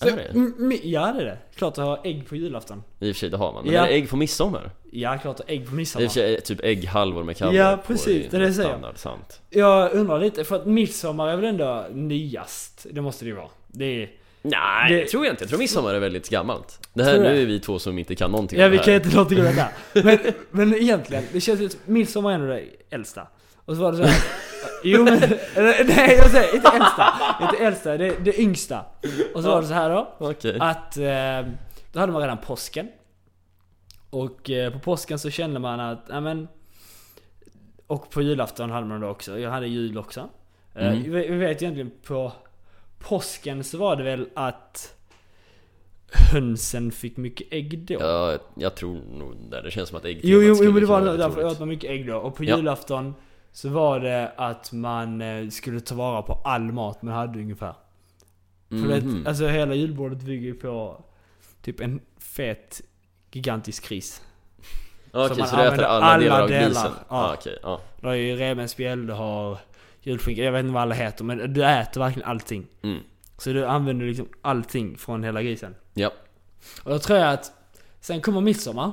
Så, 0.00 0.08
Är 0.08 0.16
det? 0.16 0.22
mm, 0.22 0.54
mm, 0.58 0.78
ja 0.82 1.12
det 1.16 1.20
är 1.22 1.24
det. 1.24 1.38
Klart 1.56 1.78
att 1.78 1.84
ha 1.84 2.00
ägg 2.04 2.28
på 2.28 2.36
julafton. 2.36 2.82
I 3.00 3.10
och 3.12 3.14
för 3.16 3.20
sig, 3.20 3.30
det 3.30 3.36
har 3.36 3.52
man. 3.52 3.64
Men 3.64 3.74
Ja. 3.74 3.84
är 3.84 3.88
det 3.88 3.94
ägg 3.94 4.10
på 4.10 4.16
midsommar? 4.16 4.70
Ja, 4.92 5.18
klart 5.22 5.40
att 5.40 5.50
ägg 5.50 5.60
på 5.64 5.70
I 5.70 5.72
och 5.72 5.72
midsommar. 5.76 6.06
för 6.06 6.12
sig, 6.12 6.40
typ 6.40 6.60
ägghalvor 6.64 7.24
med 7.24 7.36
kaviar 7.36 7.70
Ja, 7.70 7.82
precis, 7.86 8.26
det 8.30 8.36
är 8.36 8.40
det 8.40 8.46
jag 8.46 8.54
säger. 8.54 8.92
sant. 8.94 9.40
Jag 9.50 9.92
undrar 9.92 10.20
lite, 10.20 10.44
för 10.44 10.56
att 10.56 10.66
midsommar 10.66 11.28
är 11.28 11.36
väl 11.36 11.44
ändå 11.44 11.86
nyast? 11.92 12.86
Det 12.90 13.00
måste 13.00 13.24
det 13.24 13.28
ju 13.28 13.34
vara. 13.36 13.48
Det 13.66 14.02
är... 14.02 14.10
Nej, 14.42 14.92
Det- 14.92 15.00
det 15.00 15.06
tror 15.06 15.24
jag 15.24 15.32
inte. 15.32 15.42
Jag 15.44 15.48
tror 15.48 15.58
midsommar 15.58 15.94
är 15.94 15.98
väldigt 15.98 16.28
gammalt. 16.30 16.80
Det 16.94 17.04
här, 17.04 17.16
nu 17.18 17.22
det? 17.22 17.28
är 17.42 17.46
vi 17.46 17.60
två 17.60 17.78
som 17.78 17.98
inte 17.98 18.14
kan 18.14 18.30
någonting 18.30 18.58
Ja 18.58 18.64
om 18.64 18.70
vi 18.70 18.76
det 18.76 18.82
kan 18.84 18.92
här. 18.94 19.00
inte 19.00 19.16
någonting 19.16 19.38
om 19.38 19.44
detta. 19.44 19.68
Men, 20.04 20.18
men 20.50 20.74
egentligen, 20.74 21.24
det 21.32 21.40
känns 21.40 21.60
ju 21.60 21.68
som 21.68 21.80
midsommar 21.84 22.30
är 22.30 22.34
ändå 22.34 22.46
det 22.46 22.64
äldsta. 22.90 23.26
Och 23.66 23.76
så 23.76 23.82
var 23.82 23.92
det 23.92 23.98
så 23.98 24.04
här, 24.04 24.22
Jo 24.84 25.04
men, 25.04 25.18
nej 25.86 26.16
jag 26.16 26.30
säger 26.30 26.54
inte 26.56 26.68
äldsta. 26.68 27.14
Inte 27.42 27.56
äldsta, 27.64 27.96
det, 27.96 28.16
det 28.24 28.40
yngsta. 28.40 28.84
Och 29.34 29.42
så 29.42 29.48
var 29.48 29.60
det 29.60 29.66
så 29.66 29.74
här 29.74 29.90
då. 29.90 30.14
Okej. 30.18 30.56
Att 30.60 30.96
eh, 30.96 31.52
då 31.92 32.00
hade 32.00 32.12
man 32.12 32.20
redan 32.22 32.38
påsken. 32.38 32.88
Och 34.10 34.50
eh, 34.50 34.72
på 34.72 34.78
påsken 34.78 35.18
så 35.18 35.30
kände 35.30 35.60
man 35.60 35.80
att, 35.80 36.04
ja 36.08 36.20
men 36.20 36.48
Och 37.86 38.10
på 38.10 38.22
julafton 38.22 38.70
hade 38.70 38.86
man 38.86 39.00
det 39.00 39.06
också. 39.06 39.38
Jag 39.38 39.50
hade 39.50 39.66
jul 39.66 39.98
också. 39.98 40.20
Eh, 40.74 40.86
Mm. 40.86 41.02
vi, 41.02 41.10
vi 41.28 41.36
vet 41.36 41.62
egentligen 41.62 41.90
på 42.06 42.32
påsken 42.98 43.64
så 43.64 43.78
var 43.78 43.96
det 43.96 44.02
väl 44.02 44.28
att 44.34 44.94
hönsen 46.32 46.90
fick 46.92 47.16
mycket 47.16 47.46
ägg 47.50 47.78
då. 47.86 47.94
Ja, 48.00 48.38
jag 48.54 48.74
tror 48.74 49.00
nog 49.18 49.36
det. 49.50 49.62
Det 49.62 49.70
känns 49.70 49.88
som 49.88 49.98
att 49.98 50.04
ägg 50.04 50.20
Jo, 50.22 50.42
jo, 50.42 50.56
jo 50.62 50.72
men 50.72 50.80
det 50.80 50.86
var 50.86 51.00
nog 51.00 51.18
därför 51.18 51.44
åt 51.44 51.58
man 51.58 51.68
mycket 51.68 51.90
ägg 51.90 52.06
då. 52.06 52.16
Och 52.16 52.36
på 52.36 52.44
Ja. 52.44 52.56
julafton 52.56 53.14
så 53.56 53.68
var 53.68 54.00
det 54.00 54.32
att 54.36 54.72
man 54.72 55.20
eh, 55.22 55.48
skulle 55.48 55.80
ta 55.80 55.94
vara 55.94 56.22
på 56.22 56.32
all 56.44 56.72
mat 56.72 57.02
man 57.02 57.14
hade 57.14 57.38
ungefär. 57.38 57.74
För 58.68 58.76
Mhm. 58.76 59.22
det, 59.24 59.28
alltså 59.28 59.46
hela 59.46 59.74
julbordet 59.74 60.22
bygger 60.22 60.54
på 60.54 61.04
typ 61.62 61.80
en 61.80 62.00
fet 62.18 62.80
gigantisk 63.32 63.88
gris. 63.88 64.22
Okej, 65.12 65.28
så 65.28 65.34
man 65.40 65.48
så 65.48 65.56
du 65.56 65.62
äter 65.62 65.84
alla, 65.84 66.06
alla 66.06 66.18
delar 66.22 66.40
av 66.42 66.48
delar. 66.48 66.66
grisen? 66.68 66.90
Ja. 66.98 67.04
Ja, 67.08 67.34
okej. 67.38 67.58
Ja. 67.62 67.80
Du 68.00 68.06
har 68.06 68.14
ju 68.14 68.36
revbensspjäll, 68.36 69.06
du 69.06 69.12
har 69.12 69.58
julskinka, 70.00 70.42
jag 70.42 70.52
vet 70.52 70.60
inte 70.60 70.72
vad 70.72 70.82
alla 70.82 70.94
heter 70.94 71.24
men 71.24 71.52
du 71.54 71.64
äter 71.66 72.00
verkligen 72.00 72.28
allting. 72.28 72.66
Mm. 72.82 72.98
Så 73.38 73.52
du 73.52 73.66
använder 73.66 74.06
liksom 74.06 74.28
allting 74.42 74.98
från 74.98 75.24
hela 75.24 75.42
grisen. 75.42 75.74
Ja. 75.94 76.10
Och 76.84 76.90
då 76.90 76.98
tror 76.98 77.18
jag 77.18 77.32
att 77.32 77.52
sen 78.00 78.20
kommer 78.20 78.40
midsommar. 78.40 78.92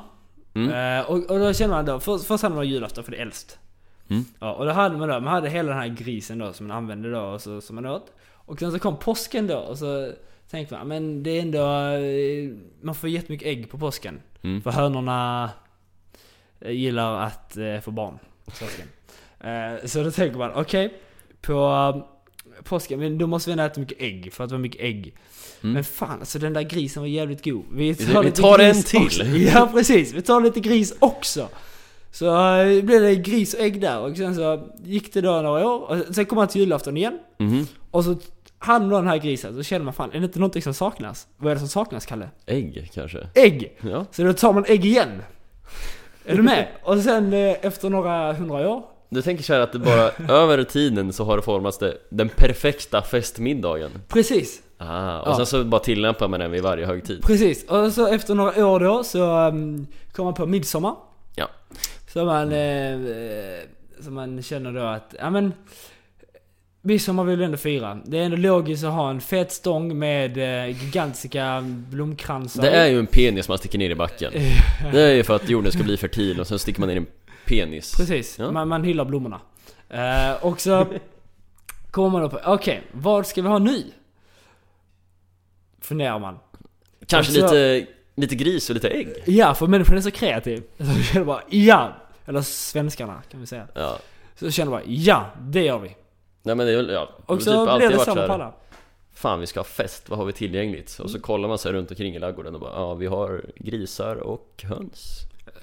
Mm. 0.55 0.99
Eh, 0.99 1.05
och, 1.09 1.31
och 1.31 1.39
då 1.39 1.53
känner 1.53 1.75
man 1.75 1.85
då, 1.85 1.99
först, 1.99 2.25
först 2.25 2.43
hade 2.43 2.55
man 2.55 2.67
julafton 2.69 3.03
för 3.03 3.11
det 3.11 3.17
är 3.17 3.21
äldst. 3.21 3.59
Mm. 4.07 4.25
Ja, 4.39 4.53
och 4.53 4.65
då 4.65 4.71
hade 4.71 4.97
man 4.97 5.09
då, 5.09 5.19
man 5.19 5.33
hade 5.33 5.49
hela 5.49 5.69
den 5.69 5.77
här 5.77 5.87
grisen 5.87 6.37
då 6.37 6.53
som 6.53 6.67
man 6.67 6.77
använde 6.77 7.11
då 7.11 7.21
och 7.21 7.41
så, 7.41 7.61
som 7.61 7.75
man 7.75 7.85
åt. 7.85 8.11
Och 8.31 8.59
sen 8.59 8.71
så 8.71 8.79
kom 8.79 8.97
påsken 8.97 9.47
då 9.47 9.57
och 9.57 9.77
så 9.77 10.11
tänkte 10.49 10.75
man, 10.75 10.87
men 10.87 11.23
det 11.23 11.29
är 11.29 11.41
ändå, 11.41 11.77
eh, 12.05 12.55
man 12.81 12.95
får 12.95 13.09
jättemycket 13.09 13.47
ägg 13.47 13.69
på 13.69 13.77
påsken. 13.77 14.21
Mm. 14.41 14.61
För 14.61 14.71
hönorna 14.71 15.49
eh, 16.59 16.71
gillar 16.71 17.21
att 17.21 17.57
eh, 17.57 17.79
få 17.79 17.91
barn 17.91 18.19
på 18.45 18.51
så 19.87 20.03
då 20.03 20.11
tänker 20.11 20.37
man, 20.37 20.51
okej, 20.55 20.93
på 21.41 21.53
eh, 22.57 22.63
påsken, 22.63 22.99
men 22.99 23.17
då 23.17 23.27
måste 23.27 23.49
vi 23.49 23.51
ändå 23.51 23.63
äta 23.63 23.79
mycket 23.79 24.01
ägg 24.01 24.33
för 24.33 24.43
att 24.43 24.49
det 24.49 24.55
var 24.55 24.61
mycket 24.61 24.81
ägg. 24.81 25.15
Mm. 25.61 25.73
Men 25.73 25.83
fan 25.83 26.19
alltså 26.19 26.39
den 26.39 26.53
där 26.53 26.61
grisen 26.61 27.01
var 27.01 27.07
jävligt 27.07 27.45
god. 27.45 27.65
Vi 27.71 27.95
tar, 27.95 28.23
vi 28.23 28.31
tar 28.31 28.59
en 28.59 28.83
till. 28.83 29.05
Också. 29.05 29.23
Ja 29.25 29.69
precis, 29.73 30.13
vi 30.13 30.21
tar 30.21 30.41
lite 30.41 30.59
gris 30.59 30.93
också. 30.99 31.49
Så 32.13 32.25
uh, 32.25 32.83
blev 32.83 33.01
det 33.01 33.15
gris 33.15 33.53
och 33.53 33.59
ägg 33.59 33.81
där 33.81 33.99
och 33.99 34.17
sen 34.17 34.35
så 34.35 34.67
gick 34.83 35.13
det 35.13 35.21
då 35.21 35.31
några 35.41 35.67
år 35.69 35.79
och 35.91 36.15
sen 36.15 36.25
kom 36.25 36.35
man 36.35 36.47
till 36.47 36.61
julafton 36.61 36.97
igen. 36.97 37.19
Mhm. 37.39 37.67
Och 37.91 38.03
så 38.05 38.15
hann 38.59 38.89
då 38.89 38.95
den 38.95 39.07
här 39.07 39.17
grisen, 39.17 39.55
så 39.55 39.63
känner 39.63 39.85
man 39.85 39.93
fan, 39.93 40.09
är 40.13 40.19
det 40.19 40.25
inte 40.25 40.39
någonting 40.39 40.61
som 40.61 40.73
saknas? 40.73 41.27
Vad 41.37 41.51
är 41.51 41.55
det 41.55 41.59
som 41.59 41.67
saknas 41.69 42.05
Kalle? 42.05 42.29
Ägg, 42.45 42.91
kanske? 42.93 43.27
Ägg! 43.35 43.77
Ja. 43.91 44.05
Så 44.11 44.23
då 44.23 44.33
tar 44.33 44.53
man 44.53 44.65
ägg 44.67 44.85
igen. 44.85 45.21
Är 46.25 46.35
du 46.35 46.41
med? 46.43 46.67
Och 46.83 46.97
sen 46.99 47.33
eh, 47.33 47.55
efter 47.65 47.89
några 47.89 48.33
hundra 48.33 48.69
år 48.69 48.83
Du 49.09 49.21
tänker 49.21 49.43
så 49.43 49.53
här 49.53 49.59
att 49.59 49.71
det 49.71 49.79
bara, 49.79 50.09
över 50.29 50.63
tiden 50.63 51.13
så 51.13 51.23
har 51.23 51.35
det 51.37 51.43
formats 51.43 51.77
det, 51.77 51.97
den 52.09 52.29
perfekta 52.29 53.01
festmiddagen? 53.01 53.91
Precis, 54.07 54.61
Ah, 54.77 55.19
och 55.19 55.27
Ja. 55.27 55.35
sen 55.35 55.45
så 55.45 55.63
bara 55.63 55.81
tillämpar 55.81 56.27
man 56.27 56.39
den 56.39 56.51
vid 56.51 56.63
varje 56.63 56.85
högtid? 56.85 57.23
precis. 57.23 57.63
Och 57.69 57.91
så 57.91 58.07
efter 58.07 58.35
några 58.35 58.65
år 58.67 58.79
då 58.79 59.03
så 59.03 59.47
um, 59.47 59.87
kom 60.13 60.25
man 60.25 60.33
på 60.33 60.45
midsommar. 60.45 60.95
Ja. 61.35 61.47
Så 62.13 62.25
man, 62.25 62.51
eh, 62.51 62.91
eh, 62.93 63.59
så 64.01 64.11
man 64.11 64.41
känner 64.43 64.71
då 64.71 64.81
att, 64.81 65.15
ja 65.19 65.29
men 65.29 65.53
Midsommar 66.81 67.23
vill 67.23 67.39
vi 67.39 67.45
ändå 67.45 67.57
fira. 67.57 67.99
Det 68.05 68.17
är 68.19 68.23
ändå 68.23 68.37
logiskt 68.37 68.83
att 68.83 68.93
ha 68.93 69.09
en 69.09 69.21
fet 69.21 69.51
stång 69.51 69.99
med 69.99 70.37
eh, 70.37 70.83
gigantiska 70.83 71.61
blomkransar. 71.65 72.61
Det 72.61 72.69
är 72.69 72.87
ju 72.87 72.99
en 72.99 73.07
penis 73.07 73.49
man 73.49 73.57
sticker 73.57 73.79
ner 73.79 73.89
i 73.89 73.95
backen 73.95 74.31
Det 74.91 75.01
är 75.01 75.13
ju 75.13 75.23
för 75.23 75.35
att 75.35 75.49
jorden 75.49 75.71
ska 75.71 75.83
bli 75.83 75.97
fertil 75.97 76.39
och 76.39 76.47
sen 76.47 76.59
sticker 76.59 76.79
man 76.79 76.89
ner 76.89 76.97
en 76.97 77.05
penis 77.45 77.93
Precis, 77.97 78.39
Ja. 78.39 78.51
man, 78.51 78.67
man 78.67 78.83
hyllar 78.83 79.05
blommorna. 79.05 79.41
Eh, 79.89 80.45
och 80.45 80.61
så 80.61 80.87
kommer 81.91 82.09
man 82.09 82.21
då 82.21 82.29
på, 82.29 82.39
okej, 82.45 82.81
vad 82.91 83.27
ska 83.27 83.41
vi 83.41 83.47
ha 83.47 83.59
nu? 83.59 83.83
Funderar 85.81 86.19
man. 86.19 86.39
Kanske 87.07 87.33
så- 87.33 87.41
lite, 87.41 87.87
lite 88.15 88.35
gris 88.35 88.69
och 88.69 88.73
lite 88.73 88.89
ägg? 88.89 89.07
Ja, 89.25 89.53
för 89.53 89.67
människan 89.67 89.97
är 89.97 90.01
så 90.01 90.11
kreativ. 90.11 90.63
Så 91.11 91.17
jag 91.17 91.25
bara, 91.25 91.41
ja! 91.49 91.93
Eller 92.25 92.41
svenskarna 92.41 93.21
kan 93.31 93.39
vi 93.39 93.47
säga. 93.47 93.67
Ja 93.73 93.97
Så 94.35 94.45
jag 94.45 94.53
känner 94.53 94.71
bara, 94.71 94.83
ja! 94.85 95.25
Det 95.41 95.63
gör 95.63 95.79
vi. 95.79 95.95
Nej 96.43 96.55
men 96.55 96.65
det 96.67 96.71
är 96.73 96.77
väl, 96.77 96.89
ja 96.89 97.09
Och 97.25 97.37
typ 97.37 97.43
så 97.45 97.69
alltid 97.69 97.87
blir 97.89 97.97
det 97.97 98.05
samma 98.05 98.27
på 98.27 98.33
alla. 98.33 98.53
Fan 99.13 99.39
vi 99.39 99.47
ska 99.47 99.59
ha 99.59 99.65
fest, 99.65 100.09
vad 100.09 100.19
har 100.19 100.25
vi 100.25 100.33
tillgängligt? 100.33 100.99
Och 100.99 101.09
så 101.09 101.19
kollar 101.19 101.47
man 101.49 101.57
sig 101.57 101.71
runt 101.71 101.91
omkring 101.91 102.15
i 102.15 102.19
ladugården 102.19 102.55
och 102.55 102.61
bara 102.61 102.71
Ja 102.73 102.93
vi 102.93 103.05
har 103.05 103.45
grisar 103.55 104.15
och 104.15 104.63
höns 104.63 105.17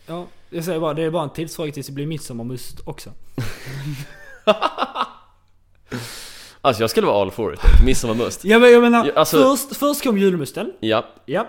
Ja, 0.07 0.27
jag 0.51 0.65
säger 0.65 0.81
bara, 0.81 0.95
det 0.95 1.03
är 1.03 1.11
bara 1.11 1.23
en 1.23 1.31
tidsfråga 1.31 1.73
tills 1.73 1.87
det 1.87 1.93
blir 1.93 2.07
midsommarmust 2.07 2.81
också. 2.85 3.11
Alltså 6.63 6.83
jag 6.83 6.91
skulle 6.91 7.07
vara 7.07 7.23
all 7.23 7.31
for 7.31 7.55
it, 7.55 7.61
midsommarmust 7.85 8.45
Ja 8.45 8.59
men 8.59 8.73
jag 8.73 8.83
menar, 8.83 9.11
alltså- 9.17 9.37
först, 9.43 9.77
först 9.77 10.03
kom 10.03 10.19
julmusten. 10.19 10.73
Ja, 10.81 11.07
Ja. 11.25 11.49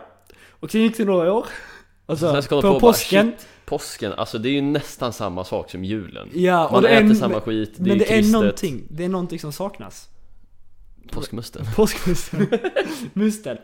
Och 0.60 0.72
sen 0.72 0.82
gick 0.82 0.98
det 0.98 1.06
några 1.06 1.34
år. 1.34 1.46
Och 2.12 2.18
så, 2.20 2.32
Sen 2.32 2.44
ska 2.44 2.56
man 2.56 2.62
på 2.62 2.68
på 2.68 2.80
bara, 2.80 2.92
påsken. 2.92 3.34
påsken, 3.66 4.14
alltså 4.14 4.38
det 4.38 4.50
är 4.50 4.54
ju 4.54 4.62
nästan 4.62 5.14
samma 5.14 5.44
sak 5.44 5.72
som 5.72 5.84
julen 5.84 6.30
Ja, 6.34 6.70
Man 6.72 6.86
är, 6.86 6.90
äter 6.90 7.06
en- 7.10 7.16
samma 7.16 7.42
skit, 7.42 7.72
det 7.78 7.82
Men 7.84 7.92
är 7.92 7.96
det 8.00 8.06
är 8.12 8.16
kristet 8.18 8.34
någonting, 8.34 8.84
det 8.90 9.06
är 9.06 9.10
någonting 9.10 9.40
som 9.40 9.52
saknas. 9.54 10.10
Påskmusten 11.12 11.66
Påskmusten. 11.76 12.48
Musten. 13.14 13.58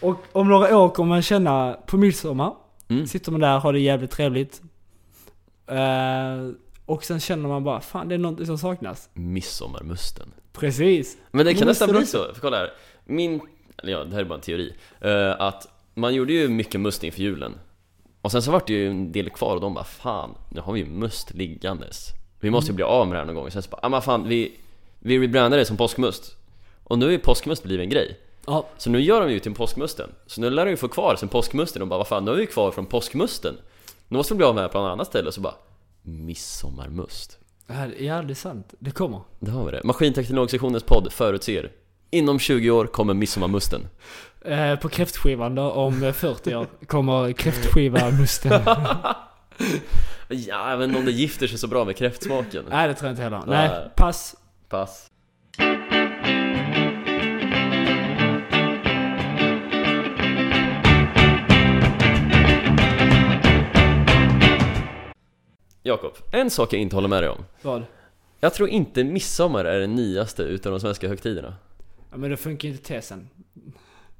Och 0.00 0.16
om 0.32 0.48
några 0.48 0.78
år 0.78 0.88
kommer 0.88 1.08
man 1.08 1.22
känna 1.22 1.76
på 1.86 1.96
midsommar. 1.96 2.54
mm. 2.88 3.06
Sitter 3.06 3.32
man 3.32 3.40
där, 3.40 3.58
har 3.58 3.72
det 3.72 3.80
jävligt 3.80 4.10
trevligt. 4.10 4.62
Eh, 5.66 6.50
och 6.86 7.04
sen 7.04 7.20
känner 7.20 7.48
man 7.48 7.64
bara, 7.64 7.80
fan 7.80 8.08
det 8.08 8.14
är 8.14 8.18
någonting 8.18 8.46
som 8.46 8.58
saknas. 8.58 9.08
Midsommarmusten 9.14 10.32
Precis. 10.52 11.16
Men 11.30 11.46
det 11.46 11.54
kan 11.54 11.66
nästan 11.68 11.90
bli 11.90 12.06
så, 12.06 12.34
för 12.34 12.40
kolla 12.40 12.56
här 12.56 12.70
Min, 13.04 13.40
eller 13.82 13.92
ja 13.92 14.04
det 14.04 14.14
här 14.14 14.20
är 14.20 14.24
bara 14.24 14.34
en 14.34 14.40
teori 14.40 14.74
eh, 15.00 15.40
Att 15.40 15.68
man 15.94 16.14
gjorde 16.14 16.32
ju 16.32 16.48
mycket 16.48 16.80
must 16.80 17.04
inför 17.04 17.20
julen 17.20 17.52
Och 18.24 18.32
sen 18.32 18.42
så 18.42 18.50
vart 18.50 18.66
det 18.66 18.72
ju 18.72 18.90
en 18.90 19.12
del 19.12 19.30
kvar 19.30 19.54
och 19.54 19.60
de 19.60 19.74
bara 19.74 19.84
Fan, 19.84 20.34
nu 20.48 20.60
har 20.60 20.72
vi 20.72 20.80
ju 20.80 20.86
must 20.86 21.34
liggandes. 21.34 22.08
Vi 22.40 22.50
måste 22.50 22.70
ju 22.70 22.74
bli 22.74 22.84
av 22.84 23.06
med 23.06 23.14
det 23.14 23.18
här 23.18 23.26
någon 23.26 23.34
gång. 23.34 23.50
Sen 23.50 23.62
så 23.62 23.70
bara, 23.70 23.80
ah, 23.82 23.88
men 23.88 24.02
fan 24.02 24.28
vi, 24.28 24.56
vi 24.98 25.18
rebrandar 25.18 25.58
det 25.58 25.64
som 25.64 25.76
påskmust. 25.76 26.36
Och 26.84 26.98
nu 26.98 27.14
är 27.14 27.18
påskmust 27.18 27.62
blivit 27.62 27.84
en 27.84 27.90
grej. 27.90 28.20
Ja, 28.46 28.66
Så 28.78 28.90
nu 28.90 29.00
gör 29.00 29.20
de 29.20 29.32
ju 29.32 29.38
till 29.40 29.54
påskmusten. 29.54 30.10
Så 30.26 30.40
nu 30.40 30.50
lär 30.50 30.64
de 30.64 30.70
ju 30.70 30.76
få 30.76 30.88
kvar 30.88 31.16
sen 31.16 31.28
påskmusten 31.28 31.82
och 31.82 31.88
bara 31.88 31.98
vad 31.98 32.08
fan, 32.08 32.24
nu 32.24 32.30
är 32.30 32.36
vi 32.36 32.46
kvar 32.46 32.70
från 32.70 32.86
påskmusten. 32.86 33.54
Nu 34.08 34.16
måste 34.16 34.34
vi 34.34 34.36
bli 34.36 34.46
av 34.46 34.54
med 34.54 34.64
det 34.64 34.68
på 34.68 34.78
något 34.78 34.92
annat 34.92 35.06
ställe. 35.06 35.28
Och 35.28 35.34
så 35.34 35.40
bara 35.40 35.54
Midsommarmust. 36.02 37.38
Ja, 37.98 38.22
det 38.22 38.32
är 38.32 38.34
sant. 38.34 38.74
Det 38.78 38.90
kommer. 38.90 39.20
Det 39.40 39.50
har 39.50 39.64
vi 39.64 39.70
det. 39.70 39.80
Maskinteknologsektionens 39.84 40.82
podd 40.82 41.12
förutser. 41.12 41.72
Inom 42.10 42.38
20 42.38 42.70
år 42.70 42.86
kommer 42.86 43.14
midsommarmusten 43.14 43.80
Eh, 44.44 44.78
på 44.78 44.88
kräftskivan 44.88 45.54
då, 45.54 45.70
om 45.70 46.02
eh, 46.02 46.12
40 46.12 46.54
år, 46.54 46.66
kommer 46.86 47.32
kräftskiva-musten. 47.32 48.60
Ja, 50.28 50.70
jag 50.70 50.76
vet 50.78 50.88
inte 50.88 50.98
om 50.98 51.04
det 51.04 51.12
gifter 51.12 51.46
sig 51.46 51.58
så 51.58 51.66
bra 51.66 51.84
med 51.84 51.96
kräftsmaken 51.96 52.64
Nej 52.70 52.88
det 52.88 52.94
tror 52.94 53.06
jag 53.08 53.12
inte 53.12 53.22
heller. 53.22 53.42
Nej. 53.46 53.68
Nej, 53.68 53.90
pass. 53.96 54.36
Pass 54.68 55.10
Jakob, 65.82 66.12
en 66.32 66.50
sak 66.50 66.72
jag 66.72 66.80
inte 66.80 66.96
håller 66.96 67.08
med 67.08 67.22
dig 67.22 67.30
om 67.30 67.44
Vad? 67.62 67.82
Jag 68.40 68.54
tror 68.54 68.68
inte 68.68 69.04
midsommar 69.04 69.64
är 69.64 69.80
den 69.80 69.94
nyaste 69.94 70.42
utav 70.42 70.72
de 70.72 70.80
svenska 70.80 71.08
högtiderna 71.08 71.54
Ja, 72.10 72.16
men 72.16 72.30
då 72.30 72.36
funkar 72.36 72.68
inte 72.68 72.82
tesen. 72.82 73.28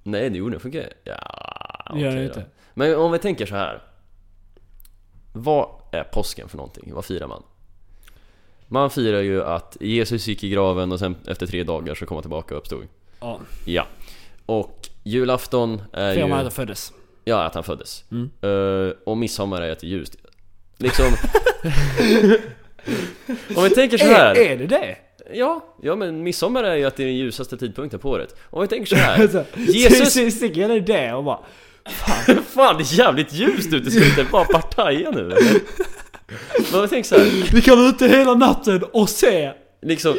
Nej, 0.07 0.31
det 0.31 0.39
gjorde 0.39 0.57
det, 0.57 0.61
funkar 0.61 0.89
Ja, 1.05 1.15
gör 1.97 2.09
okej 2.09 2.15
det 2.15 2.25
inte. 2.25 2.45
Men 2.75 2.97
om 2.97 3.13
vi 3.13 3.19
tänker 3.19 3.47
så 3.47 3.55
här. 3.55 3.83
Vad 5.33 5.69
är 5.93 6.05
påsken 6.05 6.49
för 6.49 6.57
någonting? 6.57 6.95
Vad 6.95 7.05
firar 7.05 7.27
man? 7.27 7.43
Man 8.67 8.91
firar 8.91 9.21
ju 9.21 9.45
att 9.45 9.77
Jesus 9.81 10.27
gick 10.27 10.45
i 10.45 10.49
graven 10.49 10.93
och 10.93 10.99
sen 10.99 11.17
efter 11.27 11.47
tre 11.47 11.63
dagar 11.63 11.95
så 11.95 12.07
kom 12.07 12.15
han 12.15 12.23
tillbaka 12.23 12.55
och 12.55 12.61
uppstod 12.61 12.87
Ja. 13.21 13.41
Ja 13.67 13.87
Och 14.47 14.89
Julafton 15.03 15.83
är 15.93 16.15
Fyra 16.15 16.25
ju... 16.25 16.31
månader 16.31 16.51
föddes. 16.51 16.93
Ja, 17.25 17.43
att 17.43 17.55
han 17.55 17.65
föddes. 17.65 18.05
Mm. 18.11 18.31
Eh, 18.41 18.93
och 19.07 19.17
midsommar 19.17 19.63
är 19.63 19.73
att 19.73 19.79
det 19.79 19.87
är 19.87 19.89
ljust. 19.89 20.17
Liksom... 20.79 21.05
Om 23.57 23.65
vi 23.65 23.71
tänker 23.71 23.99
så 23.99 24.05
här. 24.07 24.35
Är, 24.35 24.51
är 24.51 24.57
det 24.57 24.67
det? 24.67 24.97
Ja, 25.33 25.65
ja 25.83 25.97
men 25.97 26.23
midsommar 26.23 26.65
är 26.65 26.77
ju 26.77 26.85
att 26.85 26.97
det 26.97 27.03
är 27.03 27.07
den 27.07 27.17
ljusaste 27.17 27.57
tidpunkten 27.57 28.01
på 28.01 28.11
året. 28.11 28.37
Om 28.51 28.63
vi 28.63 28.69
tänker 28.69 28.87
så 28.87 28.97
här. 28.97 29.19
Alltså, 29.23 29.45
Jesus- 29.57 30.31
Sticker 30.37 30.69
jag 30.69 30.85
det 30.87 31.13
och 31.13 31.25
bara... 31.25 31.39
Fan 32.55 32.77
det 32.79 32.83
är 32.83 32.99
jävligt 32.99 33.33
ljust 33.33 33.73
ute, 33.73 33.91
ska 33.91 34.01
vi 34.01 34.09
inte 34.09 34.27
bara 34.33 34.45
partaja 34.45 35.11
nu 35.11 35.21
eller? 35.21 35.61
Men 36.73 36.81
jag 36.81 36.91
tänker 36.91 37.09
så 37.09 37.19
här. 37.19 37.51
Vi 37.53 37.63
kan 37.63 37.79
vara 37.79 37.89
ute 37.89 38.09
hela 38.09 38.35
natten 38.35 38.85
och 38.93 39.09
se! 39.09 39.53
Liksom, 39.83 40.15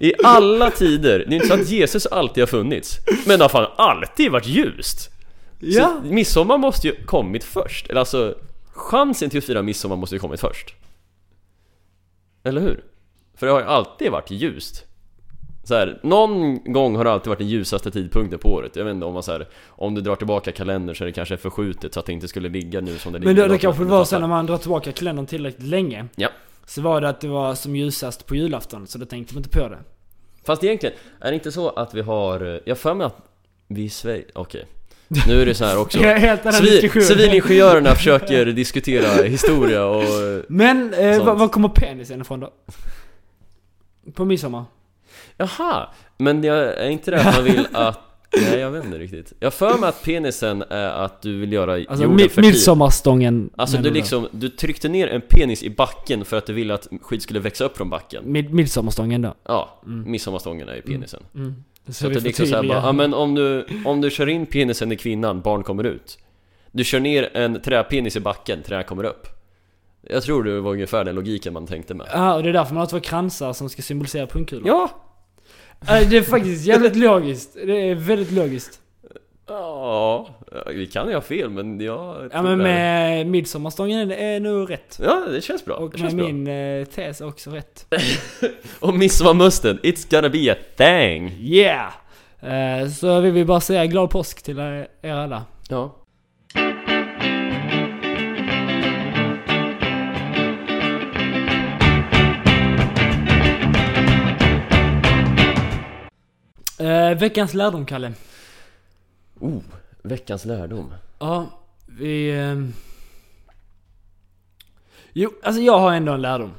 i, 0.00 0.06
i 0.08 0.12
alla 0.24 0.70
tider, 0.70 1.18
det 1.18 1.32
är 1.32 1.34
inte 1.34 1.46
så 1.46 1.54
att 1.54 1.68
Jesus 1.68 2.06
alltid 2.06 2.42
har 2.42 2.46
funnits 2.46 2.96
Men 3.26 3.38
det 3.38 3.44
har 3.44 3.48
fan 3.48 3.70
alltid 3.76 4.30
varit 4.30 4.46
ljust! 4.46 5.10
Ja! 5.60 6.00
Så 6.02 6.08
midsommar 6.12 6.58
måste 6.58 6.86
ju 6.88 7.04
kommit 7.04 7.44
först, 7.44 7.86
eller 7.90 8.00
alltså 8.00 8.34
Chansen 8.72 9.30
till 9.30 9.38
att 9.38 9.44
fira 9.44 9.62
midsommar 9.62 9.96
måste 9.96 10.14
ju 10.14 10.18
kommit 10.18 10.40
först 10.40 10.74
Eller 12.44 12.60
hur? 12.60 12.80
För 13.38 13.46
det 13.46 13.52
har 13.52 13.60
ju 13.60 13.66
alltid 13.66 14.12
varit 14.12 14.30
ljust 14.30 14.84
så 15.68 15.74
här, 15.74 15.98
någon 16.02 16.72
gång 16.72 16.96
har 16.96 17.04
det 17.04 17.12
alltid 17.12 17.28
varit 17.28 17.38
den 17.38 17.48
ljusaste 17.48 17.90
tidpunkten 17.90 18.38
på 18.38 18.48
året 18.52 18.76
Jag 18.76 18.84
vet 18.84 18.94
inte 18.94 19.06
om 19.06 19.14
man 19.14 19.22
så 19.22 19.32
här, 19.32 19.48
Om 19.68 19.94
du 19.94 20.00
drar 20.00 20.16
tillbaka 20.16 20.52
kalendern 20.52 20.96
så 20.96 21.04
är 21.04 21.06
det 21.06 21.12
kanske 21.12 21.36
förskjutet 21.36 21.94
så 21.94 22.00
att 22.00 22.06
det 22.06 22.12
inte 22.12 22.28
skulle 22.28 22.48
ligga 22.48 22.80
nu 22.80 22.98
som 22.98 23.12
det 23.12 23.18
Men 23.18 23.28
ligger 23.28 23.42
det, 23.42 23.48
det 23.48 23.48
bakom. 23.48 23.60
kanske 23.60 23.84
var 23.84 24.04
så 24.04 24.18
när 24.18 24.26
man 24.26 24.46
drar 24.46 24.58
tillbaka 24.58 24.92
kalendern 24.92 25.26
tillräckligt 25.26 25.66
länge. 25.68 26.06
Ja. 26.16 26.28
Så 26.66 26.82
var 26.82 27.00
det 27.00 27.08
att 27.08 27.20
det 27.20 27.28
var 27.28 27.54
som 27.54 27.76
ljusast 27.76 28.26
på 28.26 28.36
julafton, 28.36 28.86
så 28.86 28.98
då 28.98 29.06
tänkte 29.06 29.34
man 29.34 29.40
inte 29.44 29.58
på 29.58 29.68
det. 29.68 29.78
Fast 30.44 30.64
egentligen, 30.64 30.96
är 31.20 31.30
det 31.30 31.34
inte 31.34 31.52
så 31.52 31.68
att 31.68 31.94
vi 31.94 32.00
har... 32.00 32.60
Jag 32.64 32.78
för 32.78 32.94
mig 32.94 33.06
att 33.06 33.16
vi 33.68 33.82
i 33.82 33.90
Sverige... 33.90 34.24
Okej. 34.34 34.64
Nu 35.28 35.42
är 35.42 35.46
det 35.46 35.54
så 35.54 35.64
här 35.64 35.78
också. 35.80 35.98
Civil, 36.52 37.06
civilingenjörerna 37.06 37.94
försöker 37.94 38.46
diskutera 38.46 39.22
historia 39.22 39.84
och... 39.84 40.04
Men, 40.48 40.94
eh, 40.94 41.34
var 41.34 41.48
kommer 41.48 41.68
penisen 41.68 42.20
ifrån 42.20 42.40
då? 42.40 42.50
På 44.14 44.24
midsommar? 44.24 44.64
Jaha! 45.36 45.88
Men 46.18 46.44
jag 46.44 46.58
är 46.58 46.88
inte 46.90 47.10
det 47.10 47.20
att 47.20 47.34
man 47.34 47.44
vill 47.44 47.66
att... 47.72 48.00
Nej, 48.32 48.58
jag 48.58 48.70
vet 48.70 48.84
inte 48.84 48.98
riktigt. 48.98 49.32
Jag 49.40 49.54
för 49.54 49.78
mig 49.78 49.88
att 49.88 50.02
penisen 50.04 50.62
är 50.70 50.88
att 50.88 51.22
du 51.22 51.38
vill 51.40 51.52
göra 51.52 51.72
Alltså 51.74 51.92
jorden 52.04 52.18
mi- 52.18 52.28
fertil. 52.28 52.44
midsommarstången 52.44 53.50
Alltså 53.56 53.76
du 53.76 53.90
liksom, 53.90 54.28
du 54.30 54.48
tryckte 54.48 54.88
ner 54.88 55.08
en 55.08 55.20
penis 55.20 55.62
i 55.62 55.70
backen 55.70 56.24
för 56.24 56.36
att 56.36 56.46
du 56.46 56.52
ville 56.52 56.74
att 56.74 56.88
skit 57.02 57.22
skulle 57.22 57.40
växa 57.40 57.64
upp 57.64 57.76
från 57.76 57.90
backen. 57.90 58.24
Mid- 58.24 58.52
midsommarstången 58.52 59.22
då? 59.22 59.34
Ja, 59.44 59.80
Mm. 59.86 60.10
midsommarstången 60.10 60.68
är 60.68 60.74
ju 60.74 60.82
penisen. 60.82 61.22
Mm. 61.34 61.64
Så, 61.86 61.92
Så 61.92 62.06
att 62.06 62.14
det 62.14 62.20
liksom 62.20 62.46
såhär 62.46 62.62
bara, 62.62 62.78
ja 62.78 62.92
men 62.92 63.14
om 63.14 63.34
du, 63.34 63.66
om 63.84 64.00
du 64.00 64.10
kör 64.10 64.28
in 64.28 64.46
penisen 64.46 64.92
i 64.92 64.96
kvinnan, 64.96 65.40
barn 65.40 65.62
kommer 65.62 65.84
ut 65.84 66.18
Du 66.72 66.84
kör 66.84 67.00
ner 67.00 67.36
en 67.36 67.60
träpenis 67.62 68.16
i 68.16 68.20
backen, 68.20 68.62
trä 68.62 68.82
kommer 68.82 69.04
upp 69.04 69.26
Jag 70.08 70.22
tror 70.22 70.44
det 70.44 70.60
var 70.60 70.72
ungefär 70.72 71.04
den 71.04 71.14
logiken 71.14 71.52
man 71.52 71.66
tänkte 71.66 71.94
med 71.94 72.06
Ja, 72.12 72.34
och 72.34 72.42
det 72.42 72.48
är 72.48 72.52
därför 72.52 72.74
man 72.74 72.80
har 72.80 72.86
två 72.86 73.00
kransar 73.00 73.52
som 73.52 73.68
ska 73.68 73.82
symbolisera 73.82 74.26
pungkulor. 74.26 74.66
Ja! 74.66 74.90
Det 75.86 76.16
är 76.16 76.22
faktiskt 76.22 76.66
jävligt 76.66 76.96
logiskt. 76.96 77.54
Det 77.54 77.90
är 77.90 77.94
väldigt 77.94 78.30
logiskt. 78.32 78.80
Ja, 79.48 80.28
vi 80.66 80.86
kan 80.86 81.08
ju 81.08 81.14
ha 81.14 81.20
fel 81.20 81.50
men 81.50 81.80
jag 81.80 82.28
Ja 82.32 82.42
men 82.42 82.58
med 82.58 83.26
midsommarstången 83.26 84.10
är 84.10 84.40
nog 84.40 84.70
rätt. 84.70 85.00
Ja, 85.02 85.24
det 85.32 85.40
känns 85.40 85.64
bra, 85.64 85.74
Och 85.76 85.90
det 85.90 86.02
med 86.02 86.16
bra 86.16 86.26
min 86.26 86.46
eh, 86.46 86.84
tes 86.84 87.20
är 87.20 87.26
också 87.26 87.50
rätt. 87.50 87.86
Och 88.80 88.94
midsommarmusten, 88.94 89.78
it's 89.82 90.10
gonna 90.10 90.28
be 90.28 90.52
a 90.52 90.56
thing! 90.76 91.32
Yeah! 91.40 91.92
Eh, 92.82 92.88
Så 92.88 93.20
vi 93.20 93.30
vill 93.30 93.46
bara 93.46 93.60
säga 93.60 93.86
glad 93.86 94.10
påsk 94.10 94.42
till 94.42 94.58
er 94.58 94.88
er 95.02 95.12
alla. 95.14 95.44
Ja 95.68 95.94
Eh, 106.78 107.18
veckans 107.18 107.54
lärdom, 107.54 107.86
Kalle. 107.86 108.12
Oh, 109.40 109.58
veckans 110.02 110.44
lärdom 110.44 110.94
Ja, 111.18 111.46
vi... 111.86 112.38
ehm, 112.40 112.72
Jo, 115.12 115.30
alltså 115.42 115.62
jag 115.62 115.78
har 115.78 115.92
ändå 115.92 116.12
en 116.12 116.22
lärdom. 116.22 116.52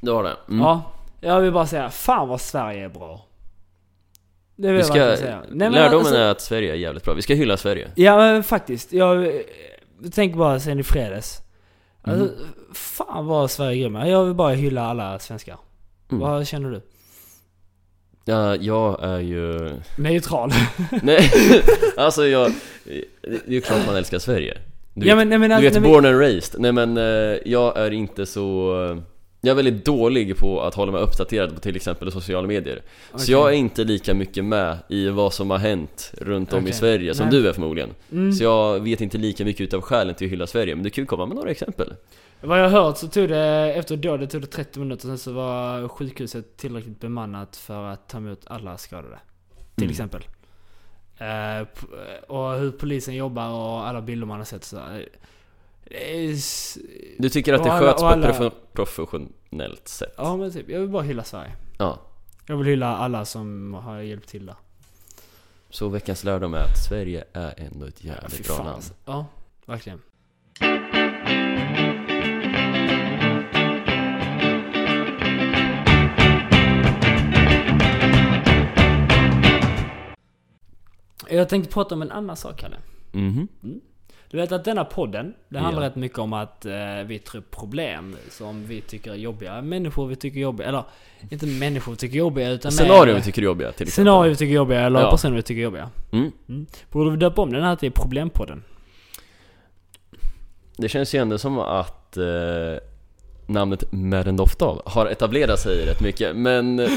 Du 0.00 0.10
har 0.10 0.24
det? 0.24 0.36
Mm. 0.48 0.60
Ja, 0.60 0.92
jag 1.20 1.40
vill 1.40 1.52
bara 1.52 1.66
säga, 1.66 1.90
fan 1.90 2.28
vad 2.28 2.40
Sverige 2.40 2.84
är 2.84 2.88
bra. 2.88 3.24
Det 4.56 4.66
vill 4.66 4.72
Vi 4.72 4.78
jag 4.78 4.86
ska, 4.86 4.94
verkligen 4.94 5.18
säga. 5.18 5.38
Nej, 5.40 5.48
men 5.56 5.72
lärdomen 5.72 5.98
alltså- 5.98 6.14
är 6.16 6.30
att 6.30 6.40
Sverige 6.40 6.72
är 6.72 6.76
jävligt 6.76 7.04
bra, 7.04 7.14
vi 7.14 7.22
ska 7.22 7.34
hylla 7.34 7.56
Sverige 7.56 7.90
Ja, 7.94 8.16
men 8.16 8.42
faktiskt. 8.42 8.92
Jag, 8.92 9.26
eh, 9.26 9.32
tänker 10.12 10.38
bara 10.38 10.60
sen 10.60 10.78
i 10.80 10.82
fredags. 10.82 11.42
Alltså, 12.02 12.24
Mm. 12.24 12.34
fan 12.74 13.26
vad 13.26 13.50
Sverige 13.50 13.76
är 13.78 13.80
grymma. 13.80 14.08
Jag 14.08 14.24
vill 14.24 14.34
bara 14.34 14.52
hylla 14.54 14.82
alla 14.86 15.18
svenskar. 15.18 15.56
Mm. 16.10 16.20
Vad 16.20 16.46
känner 16.46 16.70
du? 16.70 16.80
Ja, 18.28 18.56
jag 18.56 18.98
är 19.02 19.18
ju... 19.18 19.70
Neutral. 19.96 20.52
Nej, 21.02 21.30
alltså 21.96 22.26
jag... 22.26 22.52
Det 23.22 23.46
är 23.46 23.52
ju 23.52 23.60
klart 23.60 23.86
man 23.86 23.96
älskar 23.96 24.18
Sverige. 24.18 24.58
Du 24.94 25.06
ja, 25.06 25.14
vet, 25.14 25.20
men, 25.20 25.28
nej, 25.28 25.38
men, 25.38 25.50
du 25.50 25.56
alltså, 25.56 25.80
vet 25.80 25.82
nej, 25.82 25.92
born 25.92 26.06
and 26.06 26.20
raised. 26.20 26.60
Nej 26.60 26.72
men 26.72 26.96
eh, 26.96 27.38
jag 27.44 27.76
är 27.76 27.90
inte 27.90 28.26
så... 28.26 29.02
eh, 29.42 29.48
Jag 29.48 29.50
är 29.50 29.54
väldigt 29.62 29.84
dålig 29.84 30.36
på 30.36 30.60
att 30.62 30.74
hålla 30.74 30.92
mig 30.92 31.00
uppdaterad 31.02 31.54
på 31.54 31.60
till 31.60 31.76
exempel 31.76 32.12
sociala 32.12 32.46
medier 32.48 32.82
Så 33.10 33.14
Okej. 33.16 33.30
jag 33.30 33.48
är 33.48 33.56
inte 33.56 33.84
lika 33.84 34.14
mycket 34.14 34.44
med 34.44 34.78
i 34.88 35.08
vad 35.08 35.32
som 35.32 35.50
har 35.50 35.58
hänt 35.58 36.12
runt 36.18 36.52
om 36.52 36.58
i 36.58 36.62
Okej. 36.62 36.72
Sverige 36.72 37.14
som 37.14 37.28
Nej. 37.28 37.40
du 37.40 37.48
är 37.48 37.52
förmodligen 37.52 37.90
Mm. 38.12 38.32
Så 38.32 38.44
jag 38.44 38.80
vet 38.80 39.00
inte 39.00 39.18
lika 39.18 39.44
mycket 39.44 39.60
utav 39.60 39.80
skälen 39.80 40.14
till 40.14 40.26
att 40.26 40.32
hylla 40.32 40.46
Sverige 40.46 40.74
Men 40.74 40.84
du 40.84 40.90
kan 40.90 41.02
ju 41.02 41.06
komma 41.06 41.26
med 41.26 41.36
några 41.36 41.50
exempel 41.50 41.94
Vad 42.40 42.58
jag 42.60 42.70
har 42.70 42.82
hört 42.84 42.96
så 42.98 43.08
tog 43.08 43.28
det, 43.28 43.72
efter 43.74 43.96
dådet 43.96 44.30
tog 44.30 44.40
det 44.40 44.46
30 44.46 44.78
minuter, 44.80 45.02
sen 45.06 45.18
så 45.18 45.32
var 45.32 45.88
sjukhuset 45.88 46.56
tillräckligt 46.56 47.00
bemannat 47.00 47.56
för 47.56 47.84
att 47.84 48.08
ta 48.08 48.18
emot 48.18 48.40
alla 48.46 48.78
skadade. 48.78 49.18
Till 49.74 49.84
Mm. 49.84 49.90
exempel. 49.90 50.22
Eh, 51.18 51.66
p- 51.74 51.86
och 52.28 52.52
hur 52.52 52.70
polisen 52.70 53.14
jobbar 53.14 53.48
och 53.50 53.86
alla 53.88 54.02
bilder 54.02 54.26
man 54.26 54.38
har 54.38 54.44
sett 54.44 54.64
så. 54.64 54.76
Eh, 55.90 56.36
Du 57.18 57.28
tycker 57.28 57.52
att 57.54 57.64
det 57.64 57.72
alla- 57.72 57.80
sköts 57.86 58.02
på 58.02 58.08
ett 58.08 58.12
alla- 58.40 58.50
professionellt 58.72 59.88
sätt? 59.88 60.14
Ja 60.16 60.36
men 60.36 60.52
typ, 60.52 60.68
jag 60.70 60.80
vill 60.80 60.88
bara 60.88 61.02
hylla 61.02 61.24
Sverige. 61.24 61.52
Ja 61.78 61.98
Jag 62.46 62.56
vill 62.56 62.66
hylla 62.66 62.96
alla 62.96 63.24
som 63.24 63.74
har 63.74 63.98
hjälpt 64.00 64.28
till 64.28 64.46
där. 64.46 64.56
Så 65.70 65.88
veckans 65.88 66.24
lärdom 66.24 66.54
är 66.54 66.58
att 66.58 66.78
Sverige 66.88 67.24
är 67.32 67.54
ändå 67.56 67.86
ett 67.86 68.04
Ja, 68.04 68.12
jävligt 68.14 68.32
fy 68.32 68.42
bra 68.42 68.56
land 68.58 68.68
alltså. 68.68 68.94
Ja, 69.04 69.26
verkligen. 69.66 70.00
Jag 81.30 81.48
tänkte 81.48 81.72
prata 81.72 81.94
om 81.94 82.02
en 82.02 82.10
annan 82.12 82.36
sak, 82.36 82.60
Kalle. 82.60 82.76
Mhm 83.12 83.48
Du 84.30 84.36
vet 84.36 84.52
att 84.52 84.64
denna 84.64 84.84
podden, 84.84 85.34
det 85.48 85.58
handlar 85.58 85.82
rätt 85.82 85.96
mycket 85.96 86.18
om 86.18 86.32
att 86.32 86.66
eh, 86.66 86.72
vi 87.06 87.18
tar 87.18 87.38
upp 87.38 87.50
problem 87.50 88.16
som 88.30 88.66
vi 88.66 88.80
tycker 88.80 89.10
är 89.10 89.14
jobbiga. 89.16 89.62
Människor 89.62 90.06
vi 90.06 90.16
tycker 90.16 90.38
är 90.38 90.42
jobbiga, 90.42 90.68
eller 90.68 90.84
inte 91.30 91.46
människor 91.46 91.92
vi 91.92 91.98
tycker 91.98 92.14
är 92.14 92.18
jobbiga 92.18 92.50
utan 92.50 92.72
Scenarion 92.72 93.16
vi 93.16 93.22
tycker 93.22 93.42
är 93.42 93.44
jobbiga 93.44 93.72
till 93.72 93.88
exempel 93.88 94.04
Scenarier 94.04 94.30
vi 94.30 94.36
tycker 94.36 94.52
är 94.52 94.56
jobbiga, 94.56 94.80
eller 94.80 95.00
Ja. 95.00 95.10
personer 95.10 95.36
vi 95.36 95.42
tycker 95.42 95.60
är 95.60 95.64
jobbiga. 95.64 95.90
Mm. 96.12 96.32
Borde 96.90 97.10
vi 97.10 97.16
döpa 97.16 97.42
om 97.42 97.52
den 97.52 97.62
här 97.62 97.76
till 97.76 97.92
Problempodden? 97.92 98.62
Det 100.76 100.88
känns 100.88 101.14
ju 101.14 101.18
ändå 101.18 101.38
som 101.38 101.58
att 101.58 102.16
eh, 102.16 102.24
namnet 103.46 103.92
Madden 103.92 104.36
Doftal 104.36 104.82
har 104.84 105.06
etablerat 105.06 105.60
sig 105.60 105.86
rätt 105.86 106.00
mycket 106.00 106.36
Men 106.36 106.78
eh, 106.78 106.88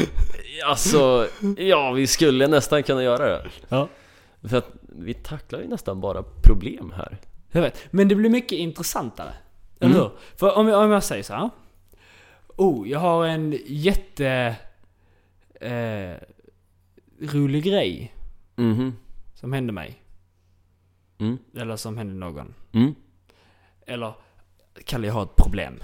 alltså, 0.66 1.28
ja 1.58 1.92
vi 1.92 2.08
skulle 2.08 2.48
nästan 2.48 2.84
kunna 2.84 3.04
göra 3.04 3.26
det 3.30 3.42
Ja. 3.70 3.88
För 4.44 4.58
att 4.58 4.68
vi 4.82 5.14
tacklar 5.14 5.60
ju 5.62 5.68
nästan 5.68 6.02
bara 6.02 6.24
problem 6.24 6.94
här 6.96 7.18
Jag 7.52 7.62
vet. 7.62 7.80
Men 7.94 8.08
det 8.08 8.16
blir 8.16 8.30
mycket 8.30 8.52
intressantare. 8.58 9.34
Eller 9.80 9.96
Mm. 9.96 10.02
hur? 10.04 10.12
För 10.36 10.58
om 10.58 10.68
jag, 10.68 10.84
om 10.86 10.92
jag 10.92 11.04
säger 11.04 11.24
så 11.24 11.34
här. 11.34 11.50
Oh, 12.48 12.90
jag 12.90 13.00
har 13.00 13.26
en 13.28 13.60
jätte... 13.66 14.56
Eh, 15.62 16.16
rolig 17.20 17.64
grej 17.64 18.14
Mhm 18.56 18.94
som 19.34 19.54
hände 19.54 19.74
mig. 19.74 20.02
mm. 21.18 21.38
Eller 21.56 21.76
som 21.76 21.98
hände 21.98 22.14
någon. 22.14 22.54
Mm. 22.72 22.96
Eller, 23.86 24.14
Kalle 24.86 25.08
jag 25.08 25.14
har 25.14 25.24
ett 25.24 25.36
problem. 25.36 25.80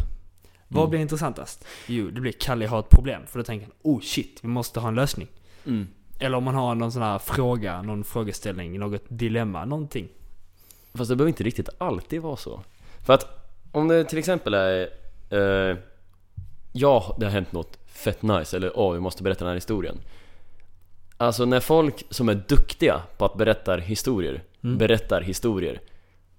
Vad 0.67 0.81
Mm. 0.83 0.89
blir 0.89 0.99
intressantast? 0.99 1.65
Jo, 1.87 2.09
det 2.09 2.21
blir 2.21 2.31
Kalle 2.31 2.67
har 2.67 2.79
ett 2.79 2.89
problem. 2.89 3.21
För 3.27 3.39
då 3.39 3.43
tänker 3.45 3.65
han, 3.65 3.75
oh 3.81 3.99
shit, 4.01 4.39
vi 4.43 4.47
måste 4.47 4.79
ha 4.79 4.87
en 4.87 4.95
lösning. 4.95 5.27
Eller 6.19 6.37
om 6.37 6.43
man 6.43 6.55
har 6.55 6.75
någon 6.75 6.91
sån 6.91 7.01
här 7.01 7.19
fråga, 7.19 7.81
någon 7.81 8.03
frågeställning, 8.03 8.79
något 8.79 9.03
dilemma, 9.07 9.65
någonting. 9.65 10.07
Fast 10.93 11.09
det 11.09 11.15
behöver 11.15 11.29
inte 11.29 11.43
riktigt 11.43 11.69
alltid 11.77 12.21
vara 12.21 12.35
så 12.35 12.61
För 13.05 13.13
att 13.13 13.49
om 13.71 13.87
det 13.87 14.03
till 14.03 14.17
exempel 14.17 14.53
är 14.53 14.89
eh, 15.29 15.77
Ja, 16.71 17.15
det 17.19 17.25
har 17.25 17.31
hänt 17.31 17.51
något 17.51 17.77
fett 17.85 18.21
nice 18.21 18.57
eller 18.57 18.79
åh, 18.79 18.93
vi 18.93 18.99
måste 18.99 19.23
berätta 19.23 19.39
den 19.39 19.47
här 19.49 19.55
historien 19.55 19.97
Alltså 21.17 21.45
när 21.45 21.59
folk 21.59 22.03
som 22.09 22.29
är 22.29 22.43
duktiga 22.47 23.01
på 23.17 23.25
att 23.25 23.37
berätta 23.37 23.75
historier, 23.77 24.43
Mm. 24.63 24.77
berättar 24.77 25.21
historier. 25.21 25.81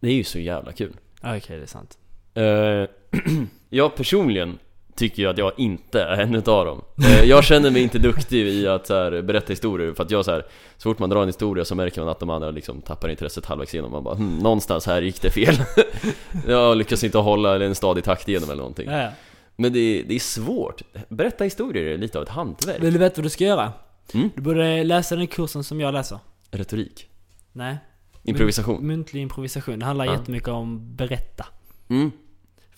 Det 0.01 0.09
är 0.09 0.13
ju 0.15 0.25
så 0.25 0.39
jävla 0.39 0.73
kul. 0.73 0.97
Okej, 1.23 1.57
det 1.57 1.63
är 1.63 1.67
sant. 1.67 1.99
Eh, 2.35 3.21
jag 3.69 3.97
personligen 3.97 4.59
tycker 4.99 5.23
ju 5.23 5.29
att 5.29 5.39
jag 5.39 5.53
inte 5.57 6.03
är 6.03 6.23
en 6.23 6.35
utav 6.35 6.65
dem. 6.67 6.83
Eh, 7.05 7.25
jag 7.25 7.45
känner 7.45 7.71
mig 7.71 7.83
inte 7.83 7.99
duktig 7.99 8.47
i 8.47 8.67
att 8.67 8.87
så 8.87 8.95
här, 8.95 9.23
berätta 9.23 9.53
historier 9.53 9.93
för 9.95 10.05
att 10.05 10.11
jag 10.11 10.25
så 10.25 10.31
här, 10.31 10.47
så 10.77 10.83
fort 10.91 10.99
man 10.99 11.11
drar 11.11 11.23
en 11.23 11.29
historia 11.29 11.65
så 11.65 11.75
märker 11.75 12.01
man 12.01 12.11
att 12.11 12.21
de 12.21 12.31
andra 12.31 12.51
liksom 12.51 12.81
tappar 12.81 13.09
intresset 13.09 13.47
halvvägs 13.47 13.75
igenom. 13.75 13.93
Man 13.93 14.05
bara 14.05 14.15
hm, 14.15 14.39
någonstans 14.39 14.87
här 14.87 15.03
gick 15.03 15.23
det 15.23 15.31
fel. 15.31 15.55
jag 16.49 16.77
lyckas 16.77 17.05
inte 17.05 17.19
hålla 17.19 17.65
en 17.65 17.75
stadig 17.75 18.05
takt 18.05 18.29
igenom 18.29 18.51
eller 18.51 18.63
någonting. 18.63 18.91
Ja, 18.91 19.03
ja. 19.03 19.11
Men 19.57 19.73
det 19.73 19.79
är, 19.79 20.05
det 20.05 20.15
är 20.15 20.19
svårt. 20.19 20.83
Berätta 21.09 21.45
historier 21.45 21.85
är 21.85 21.99
lite 21.99 22.19
av 22.19 22.25
ett 22.25 22.31
hantverk. 22.31 22.83
Vill 22.83 22.93
du 22.93 22.99
veta 22.99 23.15
vad 23.17 23.25
du 23.25 23.31
ska 23.31 23.45
göra? 23.45 23.73
Mm. 24.15 24.31
Du 24.35 24.43
borde 24.43 24.85
läsa 24.85 25.17
den 25.17 25.27
kursen 25.27 25.65
som 25.65 25.81
jag 25.81 25.95
läser. 25.95 26.19
Retorik. 26.51 27.07
Nej. 27.53 27.79
Improvisation. 28.25 28.87
Muntlig 28.87 29.23
improvisation. 29.23 29.79
Det 29.79 29.87
handlar 29.87 30.05
Ja. 30.05 30.13
jättemycket 30.13 30.49
om 30.49 30.97
berätta. 30.97 31.47
Mm. 31.89 32.11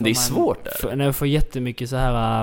För 0.01 0.05
Det 0.05 0.11
är 0.11 0.14
man 0.14 0.22
svårt 0.22 0.64
där. 0.64 0.96
När 0.96 1.05
jag 1.05 1.16
får 1.16 1.26
jättemycket 1.28 1.90
så 1.90 1.96
här 1.96 2.42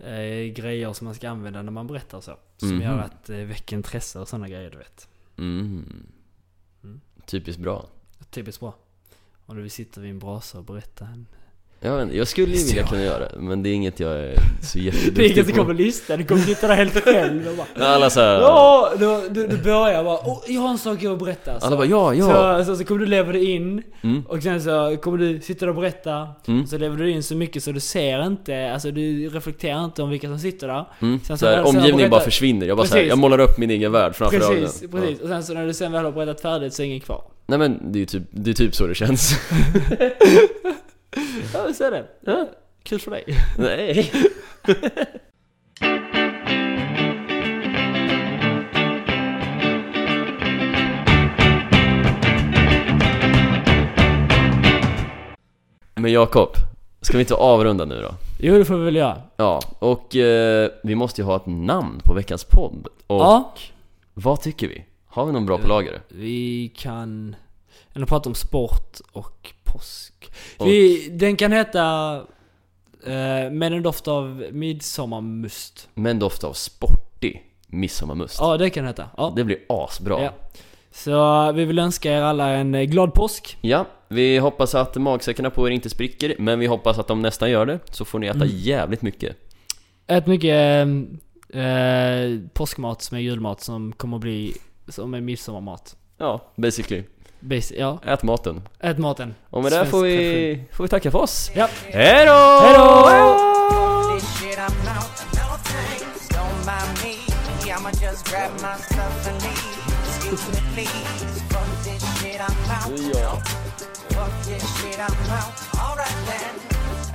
äh, 0.00 0.52
grejer 0.52 0.92
som 0.92 1.04
man 1.04 1.14
ska 1.14 1.30
använda 1.30 1.62
när 1.62 1.72
man 1.72 1.86
berättar 1.86 2.18
och 2.18 2.24
så. 2.24 2.36
Som 2.56 2.68
Mhm. 2.68 2.80
gör 2.82 2.98
att 2.98 3.24
det 3.24 3.44
väcker 3.44 3.76
intresse 3.76 4.18
och 4.18 4.28
sådana 4.28 4.48
grejer, 4.48 4.70
du 4.70 4.76
vet. 4.78 5.08
Mm. 5.38 6.06
Mm. 6.84 7.00
Typiskt 7.26 7.62
bra. 7.62 7.86
Typiskt 8.30 8.60
bra. 8.60 8.74
Om 9.46 9.56
du 9.56 9.62
vill 9.62 9.70
sitta 9.70 10.00
vid 10.00 10.10
en 10.10 10.18
brasa 10.18 10.58
och 10.58 10.64
berätta 10.64 11.04
en... 11.06 11.26
Jag, 11.80 11.96
vet, 12.06 12.14
jag 12.14 12.28
skulle 12.28 12.46
ju 12.56 12.64
vilja 12.66 12.82
Så. 12.82 12.88
kunna 12.90 13.02
göra 13.04 13.18
det, 13.18 13.38
men 13.38 13.62
det 13.62 13.68
är 13.68 13.74
inget 13.74 14.00
jag 14.00 14.12
är 14.12 14.34
så 14.62 14.78
Det 14.78 14.80
är 14.80 14.84
jätteduktig 14.84 15.30
ingen 15.32 15.44
som 15.44 15.52
på. 15.54 15.58
kommer 15.60 15.74
lyssna, 15.74 16.16
du 16.16 16.24
kommer 16.24 16.42
sitta 16.42 16.68
där 16.68 16.74
helt 16.74 17.04
själv 17.04 17.48
och 17.48 17.54
bara... 17.76 17.86
Alla 17.86 18.10
såhär, 18.10 18.40
Ja, 18.40 18.92
du, 18.98 19.28
du, 19.30 19.46
du 19.46 19.56
börjar 19.62 20.04
bara 20.04 20.18
Åh, 20.24 20.42
jag 20.48 20.60
har 20.60 20.68
en 20.70 20.78
sak 20.78 21.02
jag 21.02 21.10
vill 21.10 21.18
berätta. 21.18 21.60
Så, 21.60 21.66
alla 21.66 21.76
bara 21.76 21.86
ja, 21.86 22.14
ja. 22.14 22.58
så, 22.58 22.64
så, 22.64 22.76
så 22.76 22.84
kommer 22.84 23.00
du 23.00 23.06
leva 23.06 23.32
dig 23.32 23.50
in 23.50 23.82
Mm, 24.02 24.22
och 24.28 24.42
sen 24.42 24.62
så 24.62 24.96
kommer 25.02 25.18
du 25.18 25.40
sitta 25.40 25.66
där 25.66 25.68
och 25.70 25.74
berätta. 25.80 26.28
mm, 26.48 26.66
Så 26.66 26.78
lever 26.78 26.96
du 26.96 27.10
in 27.10 27.22
så 27.22 27.34
mycket 27.36 27.64
så 27.64 27.72
du 27.72 27.80
ser 27.80 28.26
inte, 28.26 28.72
alltså 28.72 28.90
du 28.90 29.28
reflekterar 29.28 29.84
inte 29.84 30.02
om 30.02 30.10
vilka 30.10 30.28
som 30.28 30.38
sitter 30.38 30.66
där. 30.68 30.84
mm. 31.02 31.20
Sen 31.26 31.38
så 31.38 31.46
Så 31.46 31.50
här, 31.52 31.66
omgivningen 31.66 32.10
bara 32.10 32.20
försvinner, 32.20 32.66
jag 32.66 32.76
bara 32.76 32.86
Precis. 32.86 33.08
jag 33.08 33.18
målar 33.18 33.38
upp 33.40 33.58
min 33.58 33.70
egen 33.70 33.92
värld 33.92 34.14
framför 34.14 34.38
Precis, 34.38 34.82
ögonen 34.82 35.02
precis. 35.02 35.20
Och 35.22 35.28
sen 35.28 35.42
så 35.44 35.54
när 35.54 35.66
du 35.66 35.74
sen 35.74 35.92
väl 35.92 36.04
har 36.04 36.12
berättat 36.12 36.40
färdigt 36.40 36.74
så 36.74 36.82
är 36.82 36.86
ingen 36.86 37.00
kvar. 37.00 37.22
ja. 37.26 37.32
Nej 37.46 37.58
men 37.58 37.92
det 37.92 37.98
är 37.98 38.00
ju 38.00 38.06
typ, 38.06 38.22
det 38.30 38.50
är 38.50 38.54
typ 38.54 38.74
så 38.74 38.86
det 38.86 38.94
känns 38.94 39.34
Ja, 41.54 41.72
så 41.74 41.84
är 41.84 41.90
det. 41.90 42.06
Ja, 42.20 42.48
kul 42.82 43.00
för 43.00 43.10
dig. 43.10 43.24
Nej 43.58 44.12
Men 55.94 56.12
Jakob, 56.12 56.48
ska 57.00 57.16
vi 57.16 57.20
inte 57.22 57.34
avrunda 57.34 57.84
nu 57.84 58.00
då? 58.02 58.14
Jo, 58.40 58.58
det 58.58 58.64
får 58.64 58.76
vi 58.76 58.84
väl 58.84 58.96
göra. 58.96 59.22
Ja, 59.36 59.60
och 59.78 60.16
eh, 60.16 60.70
vi 60.82 60.94
måste 60.94 61.20
ju 61.20 61.24
ha 61.24 61.36
ett 61.36 61.46
namn 61.46 62.00
på 62.04 62.14
veckans 62.14 62.44
podd 62.44 62.88
Och 63.06 63.20
Ja. 63.20 63.54
vad 64.14 64.40
tycker 64.40 64.68
vi? 64.68 64.84
Har 65.06 65.26
vi 65.26 65.32
någon 65.32 65.46
bra 65.46 65.58
på 65.58 65.68
lager? 65.68 66.00
Vi 66.08 66.72
kan 66.76 67.36
ändå 67.94 68.06
prata 68.06 68.28
om 68.28 68.34
sport 68.34 68.96
och 69.12 69.52
påsk. 69.72 70.32
Vi, 70.58 71.08
den 71.12 71.36
kan 71.36 71.52
heta 71.52 72.16
eh, 73.06 73.50
Med 73.50 73.72
en 73.72 73.82
doft 73.82 74.08
av 74.08 74.44
midsommarmust. 74.52 75.88
Men 75.94 76.18
doft 76.18 76.44
av 76.44 76.52
sportig 76.52 77.42
midsommarmust 77.66 78.38
Ja, 78.40 78.56
det 78.56 78.70
kan 78.70 78.84
den 78.84 78.88
heta. 78.88 79.08
Ja. 79.16 79.32
Det 79.36 79.44
blir 79.44 79.58
asbra 79.68 80.22
Ja. 80.22 80.32
Så 80.90 81.52
vi 81.52 81.64
vill 81.64 81.78
önska 81.78 82.12
er 82.12 82.22
alla 82.22 82.48
en 82.48 82.74
eh, 82.74 82.82
glad 82.82 83.14
påsk. 83.14 83.58
Ja, 83.60 83.86
vi 84.08 84.38
hoppas 84.38 84.74
att 84.74 84.96
magsäckarna 84.96 85.50
på 85.50 85.66
er 85.68 85.70
inte 85.70 85.90
spricker, 85.90 86.34
men 86.38 86.58
vi 86.58 86.66
hoppas 86.66 86.98
att 86.98 87.06
de 87.08 87.22
nästan 87.22 87.50
gör 87.50 87.66
det, 87.66 87.78
så 87.90 88.04
får 88.04 88.18
ni 88.18 88.26
äta 88.26 88.36
Mm. 88.36 88.48
jävligt 88.52 89.02
mycket. 89.02 89.36
Ät 90.06 90.26
mycket 90.26 90.86
eh, 91.54 91.62
eh, 91.64 92.40
påskmat 92.52 93.02
som 93.02 93.16
är 93.16 93.20
julmat 93.20 93.60
som 93.60 93.92
kommer 93.92 94.16
att 94.16 94.20
bli 94.20 94.54
som 94.88 95.14
är 95.14 95.20
midsommarmat. 95.20 95.96
Ja, 96.18 96.52
basically. 96.56 97.02
Base, 97.40 97.74
ja. 97.74 97.98
Ät 98.04 98.22
maten. 98.22 98.62
Ät 98.80 98.98
maten. 98.98 99.34
Och 99.50 99.62
med 99.62 99.72
det 99.72 99.86
får 99.86 100.02
vi, 100.02 100.64
får 100.72 100.84
vi 100.84 100.88
tacka 100.88 101.10
för 101.10 101.18
oss. 101.18 101.50
Ja. 101.54 101.68
Hej 101.86 102.26
då! 102.26 102.32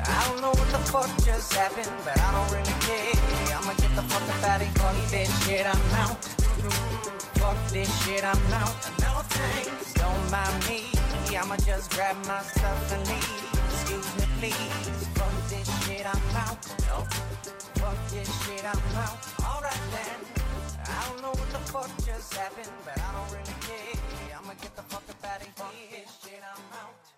I 0.05 0.25
don't 0.25 0.41
know 0.41 0.51
what 0.51 0.69
the 0.71 0.77
fuck 0.91 1.09
just 1.25 1.53
happened, 1.53 1.91
but 2.03 2.17
I 2.17 2.31
don't 2.31 2.51
really 2.51 2.75
care. 2.81 3.57
I'ma 3.57 3.73
get 3.73 3.95
the 3.95 4.01
fuck 4.03 4.43
out 4.43 4.61
of 4.61 5.11
here. 5.11 5.25
Shit, 5.25 5.65
I'm 5.65 5.79
out. 5.95 7.22
Fuck 7.43 7.59
this 7.71 7.91
shit 8.05 8.23
I'm 8.23 8.39
out. 8.53 8.71
No 9.03 9.19
thanks, 9.27 9.93
don't 9.95 10.31
mind 10.31 10.63
me. 10.69 10.87
I'ma 11.35 11.57
just 11.57 11.91
grab 11.91 12.15
my 12.25 12.41
stuff 12.41 12.91
and 12.93 13.05
leave. 13.09 13.51
Excuse 13.67 14.09
me, 14.15 14.25
please. 14.39 15.07
Fuck 15.19 15.35
this 15.49 15.67
shit 15.83 16.05
I'm 16.07 16.35
out. 16.37 16.63
No. 16.87 17.03
Fuck 17.81 17.99
this 18.11 18.31
shit 18.45 18.63
I'm 18.63 18.79
out. 18.95 19.19
Alright 19.43 19.83
then. 19.91 20.19
I 20.87 21.09
don't 21.09 21.21
know 21.21 21.35
what 21.35 21.49
the 21.51 21.59
fuck 21.67 21.91
just 22.05 22.33
happened, 22.33 22.71
but 22.85 22.97
I 22.97 23.11
don't 23.11 23.31
really 23.35 23.57
care. 23.67 24.39
I'ma 24.39 24.53
get 24.61 24.73
the 24.77 24.83
fuck 24.83 25.03
up 25.09 25.25
out 25.25 25.41
of 25.41 25.43
here. 25.43 25.53
Fuck 25.57 25.73
this 25.91 26.09
shit 26.23 26.41
I'm 26.47 26.63
out. 26.79 27.12